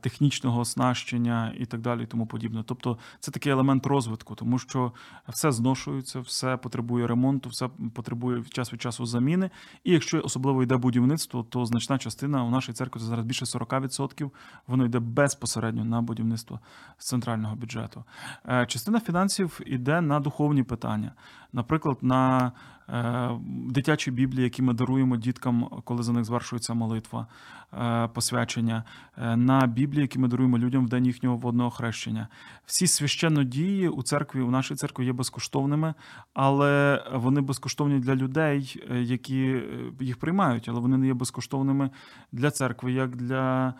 технічного 0.00 0.60
оснащення 0.60 1.54
і 1.58 1.66
так 1.66 1.80
далі, 1.80 2.02
і 2.02 2.06
тому 2.06 2.26
подібне. 2.26 2.62
Тобто 2.66 2.98
це 3.20 3.30
такий 3.30 3.52
елемент 3.52 3.86
розвитку, 3.86 4.34
тому 4.34 4.58
що 4.58 4.92
все 5.28 5.52
зношується, 5.52 6.20
все 6.20 6.56
потребує 6.56 7.06
ремонту, 7.06 7.48
все 7.48 7.68
потребує 7.94 8.44
час 8.44 8.72
від 8.72 8.82
часу 8.82 9.06
заміни. 9.06 9.50
І 9.84 9.92
якщо 9.92 10.22
особливо 10.24 10.62
йде 10.62 10.76
будівництво, 10.76 11.42
то 11.42 11.66
значна 11.66 11.98
частина 11.98 12.44
у 12.44 12.50
нашій 12.50 12.72
церкві 12.72 13.00
це 13.00 13.06
зараз 13.06 13.24
більше 13.24 13.44
40%, 13.44 14.30
воно 14.66 14.84
йде 14.84 14.98
безпосередньо 14.98 15.84
на 15.84 16.02
будівництво 16.02 16.60
з 16.98 17.06
центрального 17.06 17.56
бюджету. 17.56 18.04
Е, 18.48 18.66
частина 18.66 19.00
фінансів 19.00 19.60
йде 19.66 20.00
на 20.00 20.20
духовні 20.20 20.62
питання, 20.62 21.12
наприклад, 21.52 21.98
на 22.02 22.52
Е, 22.88 23.30
дитячі 23.46 24.10
біблії, 24.10 24.44
які 24.44 24.62
ми 24.62 24.74
даруємо 24.74 25.16
діткам, 25.16 25.68
коли 25.84 26.02
за 26.02 26.12
них 26.12 26.24
звершується 26.24 26.74
молитва, 26.74 27.26
е, 27.72 28.08
посвячення, 28.08 28.84
е, 29.18 29.36
на 29.44 29.66
біблії, 29.66 30.02
які 30.02 30.18
ми 30.18 30.28
даруємо 30.28 30.58
людям 30.58 30.86
в 30.86 30.88
день 30.88 31.06
їхнього 31.06 31.36
водного 31.36 31.70
хрещення. 31.70 32.28
Всі 32.66 32.86
священнодії 32.86 33.88
у 33.88 34.02
церкві, 34.02 34.40
у 34.40 34.50
нашій 34.50 34.74
церкві 34.74 35.06
є 35.06 35.12
безкоштовними, 35.12 35.94
але 36.34 37.04
вони 37.14 37.40
безкоштовні 37.40 37.98
для 37.98 38.14
людей, 38.14 38.82
які 38.90 39.62
їх 40.00 40.16
приймають, 40.16 40.68
але 40.68 40.80
вони 40.80 40.96
не 40.96 41.06
є 41.06 41.14
безкоштовними 41.14 41.90
для 42.32 42.50
церкви, 42.50 42.92
як 42.92 43.16
для 43.16 43.74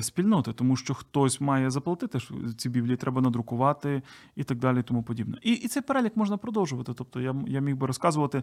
спільноти, 0.00 0.52
тому 0.52 0.76
що 0.76 0.94
хтось 0.94 1.40
має 1.40 1.70
заплатити 1.70 2.18
ці 2.56 2.68
біблії, 2.68 2.96
треба 2.96 3.20
надрукувати 3.20 4.02
і 4.36 4.44
так 4.44 4.58
далі, 4.58 4.82
тому 4.82 5.02
подібне. 5.02 5.38
І 5.42 5.52
і 5.52 5.68
цей 5.68 5.82
перелік 5.82 6.16
можна 6.16 6.36
продовжувати. 6.36 6.92
Тобто 6.94 7.20
я 7.20 7.34
я 7.46 7.60
міг 7.60 7.76
би 7.76 7.86
розказувати 7.86 8.42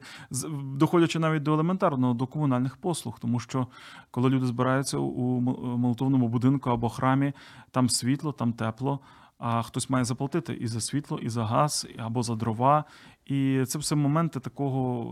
доходячи 0.63 1.19
навіть 1.19 1.43
до 1.43 1.53
елементарного, 1.53 2.13
до 2.13 2.27
комунальних 2.27 2.77
послуг, 2.77 3.19
тому 3.19 3.39
що 3.39 3.67
коли 4.11 4.29
люди 4.29 4.45
збираються 4.45 4.97
у 4.97 5.39
молитовному 5.77 6.27
будинку 6.27 6.66
або 6.71 6.89
храмі, 6.89 7.33
там 7.71 7.89
світло, 7.89 8.31
там 8.31 8.53
тепло. 8.53 8.99
А 9.39 9.61
хтось 9.61 9.89
має 9.89 10.05
заплатити 10.05 10.53
і 10.53 10.67
за 10.67 10.81
світло, 10.81 11.19
і 11.21 11.29
за 11.29 11.45
газ, 11.45 11.87
або 11.97 12.23
за 12.23 12.35
дрова. 12.35 12.83
І 13.25 13.63
це 13.67 13.79
все 13.79 13.95
моменти 13.95 14.39
такого 14.39 15.07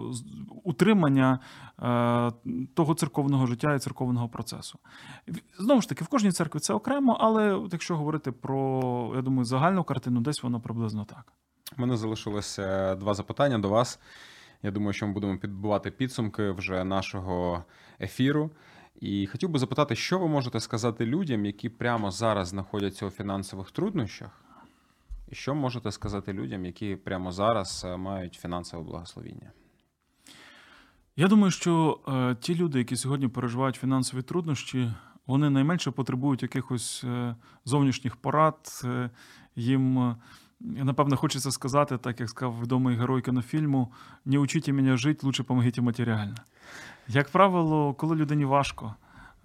утримання 0.64 1.39
е, 1.84 2.32
того 2.74 2.93
церковного 2.93 3.47
життя 3.47 3.74
і 3.76 3.80
церковного 3.80 4.30
процесу. 4.30 4.80
Знову 5.60 5.82
ж 5.82 5.89
таки, 5.89 6.03
в 6.03 6.08
кожній 6.08 6.32
церкві 6.32 6.60
це 6.60 6.74
окремо, 6.74 7.18
але 7.20 7.62
якщо 7.72 7.97
говорити 7.97 8.32
про, 8.32 9.12
я 9.16 9.22
думаю, 9.22 9.45
загальну 9.45 9.84
картину, 9.84 10.22
десь 10.22 10.43
воно 10.43 10.60
приблизно 10.60 11.06
так. 11.06 11.34
У 11.78 11.82
мене 11.82 11.97
залишилося 11.97 12.95
два 12.95 13.14
запитання 13.14 13.60
до 13.60 13.70
вас. 13.70 13.99
Я 14.64 14.72
думаю, 14.72 14.93
що 14.93 15.08
ми 15.08 15.14
будемо 15.14 15.38
підбувати 15.38 15.91
підсумки 15.91 16.51
вже 16.51 16.84
нашого 16.84 17.64
ефіру. 18.01 18.51
І 19.00 19.28
хотів 19.28 19.50
би 19.50 19.60
запитати, 19.60 19.96
що 19.96 20.20
ви 20.20 20.28
можете 20.28 20.60
сказати 20.60 21.06
людям, 21.06 21.46
які 21.46 21.70
прямо 21.70 22.12
зараз 22.12 22.48
знаходяться 22.48 23.06
у 23.06 23.10
фінансових 23.10 23.72
труднощах, 23.72 24.43
і 25.28 25.36
що 25.36 25.56
можете 25.56 25.91
сказати 25.91 26.34
людям, 26.34 26.66
які 26.66 26.96
прямо 26.96 27.32
зараз 27.32 27.86
е, 27.88 27.98
мають 27.98 28.34
фінансове 28.34 28.84
благословіння? 28.84 29.52
Я 31.16 31.28
думаю, 31.28 31.52
що 31.52 32.00
е, 32.08 32.36
ті 32.39 32.56
люди, 32.56 32.80
які 32.80 32.96
сьогодні 32.96 33.28
переживають 33.28 33.76
фінансові 33.76 34.22
труднощі, 34.22 34.91
вони 35.28 35.50
найменше 35.50 35.91
потребують 35.91 36.43
якихось 36.43 37.04
е, 37.04 37.36
зовнішніх 37.66 38.16
порад. 38.16 38.82
Е, 38.84 39.10
їм 39.56 40.16
напевно, 40.66 41.18
хочеться 41.18 41.51
сказати, 41.51 41.97
так 41.97 42.20
як 42.20 42.30
сказав 42.30 42.61
відомий 42.61 42.95
герой 42.95 43.22
кінофільму: 43.22 43.91
не 44.26 44.38
учіть 44.38 44.68
мене 44.68 44.97
жити, 44.97 45.26
лучше 45.26 45.43
помогіть 45.43 45.80
матеріально. 45.80 46.36
Як 47.07 47.30
правило, 47.30 47.93
коли 47.93 48.16
людині 48.16 48.45
важко, 48.45 48.95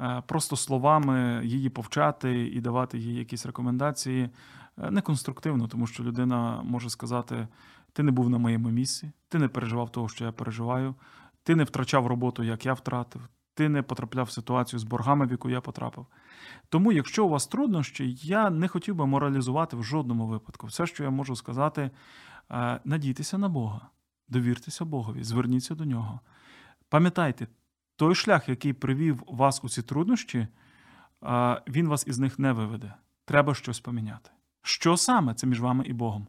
е, 0.00 0.22
просто 0.26 0.56
словами 0.56 1.40
її 1.44 1.68
повчати 1.68 2.46
і 2.46 2.60
давати 2.60 2.98
їй 2.98 3.14
якісь 3.14 3.46
рекомендації 3.46 4.30
е, 4.78 4.90
неконструктивно, 4.90 5.68
тому 5.68 5.86
що 5.86 6.04
людина 6.04 6.62
може 6.64 6.90
сказати: 6.90 7.48
ти 7.92 8.02
не 8.02 8.10
був 8.10 8.30
на 8.30 8.38
моєму 8.38 8.70
місці, 8.70 9.12
ти 9.28 9.38
не 9.38 9.48
переживав 9.48 9.92
того, 9.92 10.08
що 10.08 10.24
я 10.24 10.32
переживаю, 10.32 10.94
ти 11.42 11.54
не 11.54 11.64
втрачав 11.64 12.06
роботу, 12.06 12.42
як 12.42 12.66
я 12.66 12.72
втратив, 12.72 13.22
ти 13.61 13.68
не 13.68 13.82
потрапляв 13.82 14.26
в 14.26 14.30
ситуацію 14.30 14.80
з 14.80 14.84
боргами, 14.84 15.26
в 15.26 15.30
яку 15.30 15.50
я 15.50 15.61
потрапив. 15.61 16.06
Тому, 16.68 16.92
якщо 16.92 17.26
у 17.26 17.28
вас 17.28 17.46
труднощі, 17.46 18.18
я 18.22 18.50
не 18.50 18.68
хотів 18.68 18.94
би 18.94 19.06
моралізувати 19.06 19.76
в 19.76 19.84
жодному 19.84 20.26
випадку. 20.26 20.66
Все, 20.66 20.86
що 20.86 21.04
я 21.04 21.11
можу 21.11 21.36
сказати, 21.36 21.90
е, 22.50 22.80
надійтеся 22.84 23.38
на 23.38 23.48
Бога, 23.48 23.80
довіртеся 24.28 24.84
Богові, 24.84 25.24
зверніться 25.24 25.74
до 25.74 25.84
нього. 25.84 26.20
Пам'ятайте, 26.88 27.46
той 27.96 28.14
шлях, 28.14 28.48
який 28.48 28.72
привів 28.72 29.22
вас 29.26 29.64
у 29.64 29.68
ці 29.68 29.82
труднощі, 29.82 30.38
е, 30.38 31.62
він 31.68 31.88
вас 31.88 32.06
із 32.06 32.18
них 32.18 32.38
не 32.38 32.52
виведе. 32.52 32.94
Треба 33.24 33.54
щось 33.54 33.80
поміняти. 33.80 34.30
Що 34.62 34.96
саме 34.96 35.34
це 35.34 35.46
між 35.46 35.61
вами 35.61 35.84
і 35.86 35.92
Богом? 35.92 36.26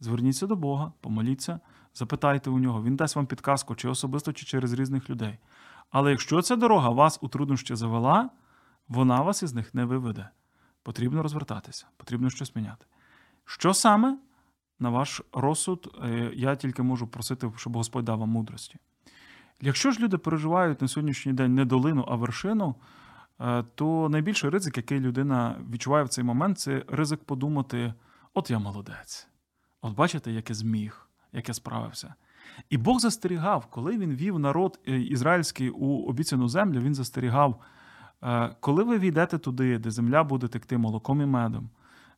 Зверніться 0.00 0.46
до 0.46 0.56
Бога, 0.56 0.92
помоліться, 1.00 1.60
запитайте 1.94 2.50
у 2.50 2.58
нього, 2.58 2.82
він 2.82 2.96
дасть 2.96 3.16
вам 3.16 3.26
підказку, 3.26 3.74
чи 3.74 3.88
особисто, 3.88 4.32
чи 4.32 4.46
через 4.46 4.72
різних 4.72 5.10
людей. 5.10 5.38
Але 5.90 6.10
якщо 6.10 6.42
ця 6.42 6.56
дорога 6.56 6.88
вас 6.88 7.18
у 7.22 7.28
труднощі 7.28 7.74
завела, 7.74 8.30
вона 8.88 9.20
вас 9.20 9.42
із 9.42 9.54
них 9.54 9.74
не 9.74 9.84
виведе. 9.84 10.28
Потрібно 10.82 11.22
розвертатися, 11.22 11.86
потрібно 11.96 12.30
щось 12.30 12.56
міняти. 12.56 12.86
Що 13.44 13.74
саме, 13.74 14.18
на 14.78 14.90
ваш 14.90 15.22
розсуд, 15.32 15.98
е, 16.04 16.32
я 16.34 16.56
тільки 16.56 16.82
можу 16.82 17.06
просити, 17.06 17.52
щоб 17.56 17.76
Господь 17.76 18.04
дав 18.04 18.18
вам 18.18 18.28
мудрості. 18.28 18.76
Якщо 19.60 19.90
ж 19.90 20.00
люди 20.00 20.18
переживають 20.18 20.82
на 20.82 20.88
сьогоднішній 20.88 21.32
день 21.32 21.54
не 21.54 21.64
долину, 21.64 22.04
а 22.08 22.14
вершину, 22.16 22.74
е, 23.40 23.64
то 23.74 24.08
найбільший 24.08 24.50
ризик, 24.50 24.76
який 24.76 25.00
людина 25.00 25.56
відчуває 25.70 26.04
в 26.04 26.08
цей 26.08 26.24
момент, 26.24 26.58
це 26.58 26.84
ризик 26.88 27.24
подумати: 27.24 27.94
от 28.34 28.50
я 28.50 28.58
молодець. 28.58 29.28
От 29.82 29.94
бачите, 29.94 30.32
як 30.32 30.50
я 30.50 30.54
зміг, 30.54 31.08
як 31.32 31.48
я 31.48 31.54
справився. 31.54 32.14
І 32.70 32.76
Бог 32.76 32.98
застерігав, 32.98 33.66
коли 33.66 33.98
він 33.98 34.14
вів 34.14 34.38
народ 34.38 34.80
е, 34.88 35.00
ізраїльський 35.00 35.70
у 35.70 36.08
обіцяну 36.08 36.48
землю, 36.48 36.80
він 36.80 36.94
застерігав, 36.94 37.60
е, 38.22 38.56
коли 38.60 38.84
ви 38.84 38.98
війдете 38.98 39.38
туди, 39.38 39.78
де 39.78 39.90
земля 39.90 40.24
буде 40.24 40.48
текти 40.48 40.78
молоком 40.78 41.20
і 41.20 41.26
медом, 41.26 41.70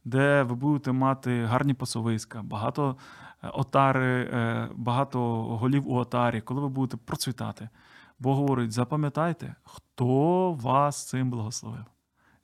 де 0.05 0.43
ви 0.43 0.55
будете 0.55 0.93
мати 0.93 1.45
гарні 1.45 1.75
пасовиська, 1.75 2.43
багато 2.43 2.97
е, 3.43 3.49
отари, 3.55 4.31
багато 4.75 5.43
голів 5.43 5.89
у 5.89 5.95
отарі, 5.95 6.41
коли 6.41 6.61
ви 6.61 6.69
будете 6.69 6.97
процвітати. 6.97 7.69
Бог 8.19 8.37
говорить: 8.37 8.73
запам'ятайте, 8.73 9.55
хто 9.65 10.53
вас 10.53 11.09
цим 11.09 11.31
благословив, 11.31 11.85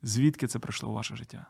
звідки 0.02 0.46
це 0.46 0.58
прийшло 0.58 0.90
у 0.90 0.92
ваше 0.92 1.16
життя. 1.16 1.46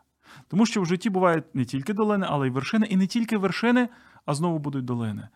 Тому 0.47 0.65
що 0.65 0.81
в 0.81 0.85
житті 0.85 1.09
бувають 1.09 1.55
не 1.55 1.65
тільки 1.65 1.93
долини, 1.93 2.27
але 2.29 2.47
й 2.47 2.49
вершини, 2.49 2.87
і 2.89 2.97
не 2.97 3.07
тільки 3.07 3.37
вершини, 3.37 3.89
а 4.25 4.33
знову 4.33 4.59
будуть 4.59 4.85
долини. 4.85 5.27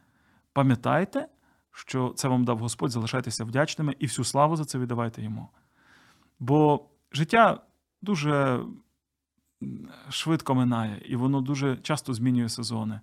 Пам'ятайте, 0.53 1.27
що 1.71 2.09
це 2.09 2.27
вам 2.27 2.45
дав 2.45 2.57
Господь, 2.57 2.91
залишайтеся 2.91 3.45
вдячними 3.45 3.95
і 3.99 4.05
всю 4.05 4.25
славу 4.25 4.55
за 4.55 4.65
це 4.65 4.79
віддавайте 4.79 5.21
йому. 5.21 5.49
Бо 6.39 6.85
життя 7.11 7.61
дуже 8.01 8.65
швидко 10.09 10.55
минає, 10.55 11.01
і 11.05 11.15
воно 11.15 11.41
дуже 11.41 11.77
часто 11.77 12.13
змінює 12.13 12.49
сезони. 12.49 13.01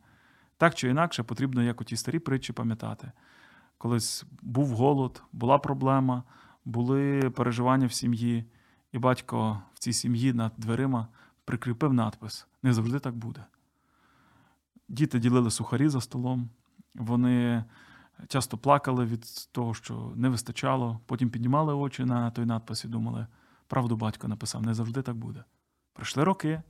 Так 0.56 0.74
чи 0.74 0.88
інакше, 0.88 1.22
потрібно, 1.22 1.62
як 1.62 1.80
у 1.80 1.84
ті 1.84 1.96
старі 1.96 2.18
притчі, 2.18 2.52
пам'ятати. 2.52 3.12
Колись 3.78 4.24
був 4.42 4.68
голод, 4.68 5.22
була 5.32 5.58
проблема, 5.58 6.22
були 6.64 7.30
переживання 7.30 7.86
в 7.86 7.92
сім'ї, 7.92 8.44
і 8.92 8.98
батько 8.98 9.62
в 9.74 9.78
цій 9.78 9.92
сім'ї 9.92 10.32
над 10.32 10.52
дверима 10.56 11.08
прикріпив 11.44 11.92
надпис: 11.92 12.46
Не 12.62 12.72
завжди 12.72 12.98
так 12.98 13.16
буде. 13.16 13.44
Діти 14.88 15.18
ділили 15.18 15.50
сухарі 15.50 15.88
за 15.88 16.00
столом, 16.00 16.50
вони 16.94 17.64
часто 18.28 18.58
плакали 18.58 19.04
від 19.04 19.24
того, 19.52 19.74
що 19.74 20.12
не 20.16 20.28
вистачало, 20.28 21.00
потім 21.06 21.30
піднімали 21.30 21.74
очі 21.74 22.04
на 22.04 22.30
той 22.30 22.44
надпис 22.44 22.84
і 22.84 22.88
думали, 22.88 23.26
правду 23.66 23.96
батько 23.96 24.28
написав, 24.28 24.62
не 24.62 24.74
завжди 24.74 25.02
так 25.02 25.16
буде. 25.16 25.44
Пройшли 25.92 26.24
роки, 26.24 26.62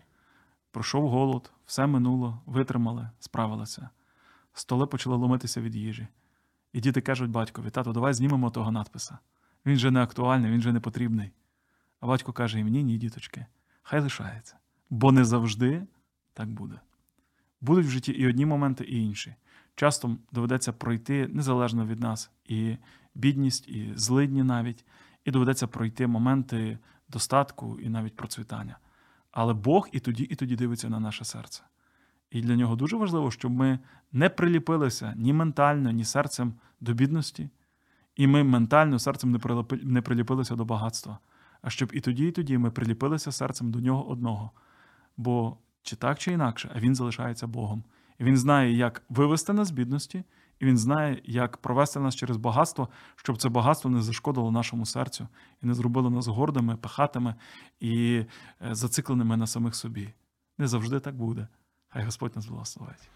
пройшов 0.71 1.09
голод, 1.09 1.53
все 1.67 1.87
минуло, 1.87 2.43
витримали, 2.47 3.11
справилися. 3.19 3.91
Столи 4.53 4.87
почали 4.87 5.17
ломитися 5.17 5.61
від 5.61 5.77
їжі. 5.77 6.09
І 6.73 6.81
діти 6.81 7.01
кажуть 7.01 7.31
батькові, 7.31 7.71
тато, 7.71 7.93
давай 7.93 8.15
знімемо 8.15 8.51
того 8.51 8.73
надписа. 8.73 9.19
Він 9.67 9.77
же 9.77 9.91
не 9.91 10.03
актуальний, 10.03 10.51
він 10.51 10.61
же 10.61 10.73
не 10.73 10.81
потрібний. 10.81 11.31
А 12.01 12.07
батько 12.07 12.33
каже 12.33 12.59
їм: 12.59 12.69
ні, 12.69 12.83
ні, 12.83 12.99
діточки, 12.99 13.47
хай 13.83 14.01
лишається. 14.01 14.57
Бо 14.91 15.13
не 15.13 15.25
завжди 15.25 15.87
так 16.33 16.49
буде. 16.51 16.81
Будуть 17.61 17.87
в 17.87 17.91
житті 17.91 18.13
і 18.13 18.29
одні 18.29 18.47
моменти, 18.47 18.85
і 18.85 19.03
інші 19.03 19.35
часто 19.77 20.17
доведеться 20.33 20.73
пройти 20.73 21.29
незалежно 21.29 21.87
від 21.87 22.01
нас 22.01 22.31
і 22.45 22.77
бідність, 23.15 23.69
і 23.69 23.93
злидні 23.97 24.43
навіть, 24.43 24.85
і 25.25 25.31
доведеться 25.31 25.67
пройти 25.67 26.07
моменти 26.07 26.79
достатку 27.09 27.81
і 27.81 27.89
навіть 27.89 28.17
процвітання. 28.17 28.79
Але 29.31 29.55
Бог 29.55 29.89
і 29.93 30.01
тоді, 30.01 30.23
і 30.23 30.35
тоді 30.35 30.57
дивиться 30.57 30.89
на 30.89 31.01
наше 31.01 31.25
серце. 31.25 31.63
І 32.31 32.43
для 32.43 32.57
нього 32.57 32.77
дуже 32.77 32.97
важливо, 32.97 33.31
щоб 33.31 33.53
ми 33.53 33.79
не 34.13 34.29
приліпилися 34.29 35.15
ні 35.17 35.33
ментально, 35.33 35.91
ні 35.91 36.05
серцем 36.05 36.55
до 36.81 36.93
бідності, 36.93 37.51
і 38.17 38.27
ми 38.27 38.45
ментально 38.45 38.99
серцем 38.99 39.41
не 39.83 40.03
приліпилися 40.03 40.57
до 40.57 40.65
багатства. 40.65 41.19
А 41.63 41.71
щоб 41.71 41.91
і 41.93 42.01
тоді, 42.01 42.29
і 42.29 42.33
тоді 42.33 42.59
ми 42.59 42.71
приліпилися 42.71 43.33
серцем 43.33 43.71
до 43.71 43.81
нього 43.81 44.09
одного. 44.09 44.51
Бо 45.17 45.57
чи 45.83 45.97
так, 45.97 46.19
чи 46.19 46.33
інакше, 46.33 46.71
а 46.75 46.81
він 46.81 46.95
залишається 46.95 47.47
Богом. 47.47 47.85
Він 48.21 48.37
знає, 48.37 48.77
як 48.77 49.03
вивести 49.09 49.53
нас 49.53 49.69
з 49.69 49.71
бідності, 49.71 50.25
і 50.61 50.67
він 50.67 50.79
знає, 50.79 51.21
як 51.25 51.57
провести 51.57 52.01
нас 52.01 52.17
через 52.17 52.37
багатство, 52.37 52.89
щоб 53.17 53.39
це 53.39 53.49
багатство 53.49 53.91
не 53.91 54.03
зашкодило 54.03 54.51
нашому 54.51 54.87
серцю 54.87 55.29
і 55.63 55.67
не 55.67 55.75
зробило 55.75 56.11
нас 56.11 56.27
гордими, 56.27 56.77
пихатими 56.77 57.35
і 57.81 58.13
е, 58.17 58.75
зацикленими 58.75 59.37
на 59.37 59.47
самих 59.47 59.75
собі. 59.75 60.13
Не 60.59 60.69
завжди 60.69 61.01
так 61.01 61.15
буде. 61.15 61.49
Хай 61.89 62.05
Господь 62.05 62.37
нас 62.37 62.47
благословить. 62.47 63.11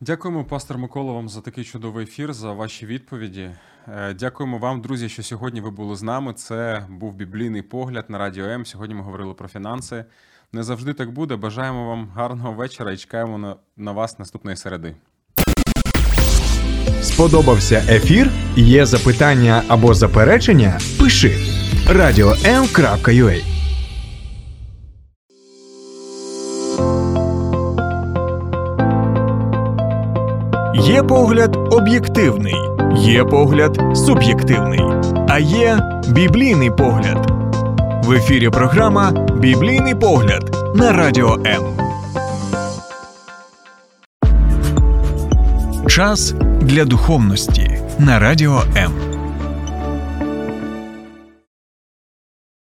Дякуємо, 0.00 0.44
пастор 0.44 0.78
Микола, 0.78 1.12
вам 1.12 1.28
за 1.28 1.40
такий 1.40 1.64
чудовий 1.64 2.04
ефір, 2.04 2.32
за 2.32 2.52
ваші 2.52 2.86
відповіді. 2.86 3.50
Е, 3.88 4.14
дякуємо 4.14 4.58
вам, 4.58 4.80
друзі, 4.80 5.08
що 5.08 5.22
сьогодні 5.22 5.60
ви 5.60 5.70
були 5.70 5.96
з 5.96 6.02
нами. 6.02 6.32
Це 6.32 6.86
був 6.90 7.14
біблійний 7.14 7.62
погляд 7.62 8.04
на 8.08 8.18
радіо 8.18 8.44
М. 8.44 8.66
Сьогодні 8.66 8.94
ми 8.94 9.02
говорили 9.02 9.34
про 9.34 9.48
фінанси. 9.48 10.04
Не 10.52 10.62
завжди 10.62 10.92
так 10.92 11.12
буде. 11.12 11.36
Бажаємо 11.36 11.88
вам 11.88 12.08
гарного 12.14 12.52
вечора 12.52 12.92
і 12.92 12.96
чекаємо 12.96 13.38
на, 13.38 13.56
на 13.76 13.92
вас 13.92 14.18
наступної 14.18 14.56
середи. 14.56 14.94
Сподобався 17.02 17.84
ефір? 17.88 18.30
Є 18.56 18.86
запитання 18.86 19.62
або 19.68 19.94
заперечення? 19.94 20.80
Пиши 20.98 21.28
radio.m.ua 21.86 23.42
Є 30.74 31.02
погляд 31.02 31.56
об'єктивний, 31.70 32.54
є 32.96 33.24
погляд 33.24 33.78
суб'єктивний, 33.94 34.80
а 35.28 35.38
є 35.38 35.78
біблійний 36.08 36.70
погляд. 36.70 37.39
В 38.04 38.12
ефірі 38.12 38.50
програма 38.50 39.10
Біблійний 39.36 39.94
погляд 39.94 40.56
на 40.74 40.92
радіо 40.92 41.38
М. 41.46 41.62
Час 45.88 46.34
для 46.62 46.84
духовності 46.84 47.80
на 47.98 48.18
радіо 48.18 48.62
М. 48.76 48.92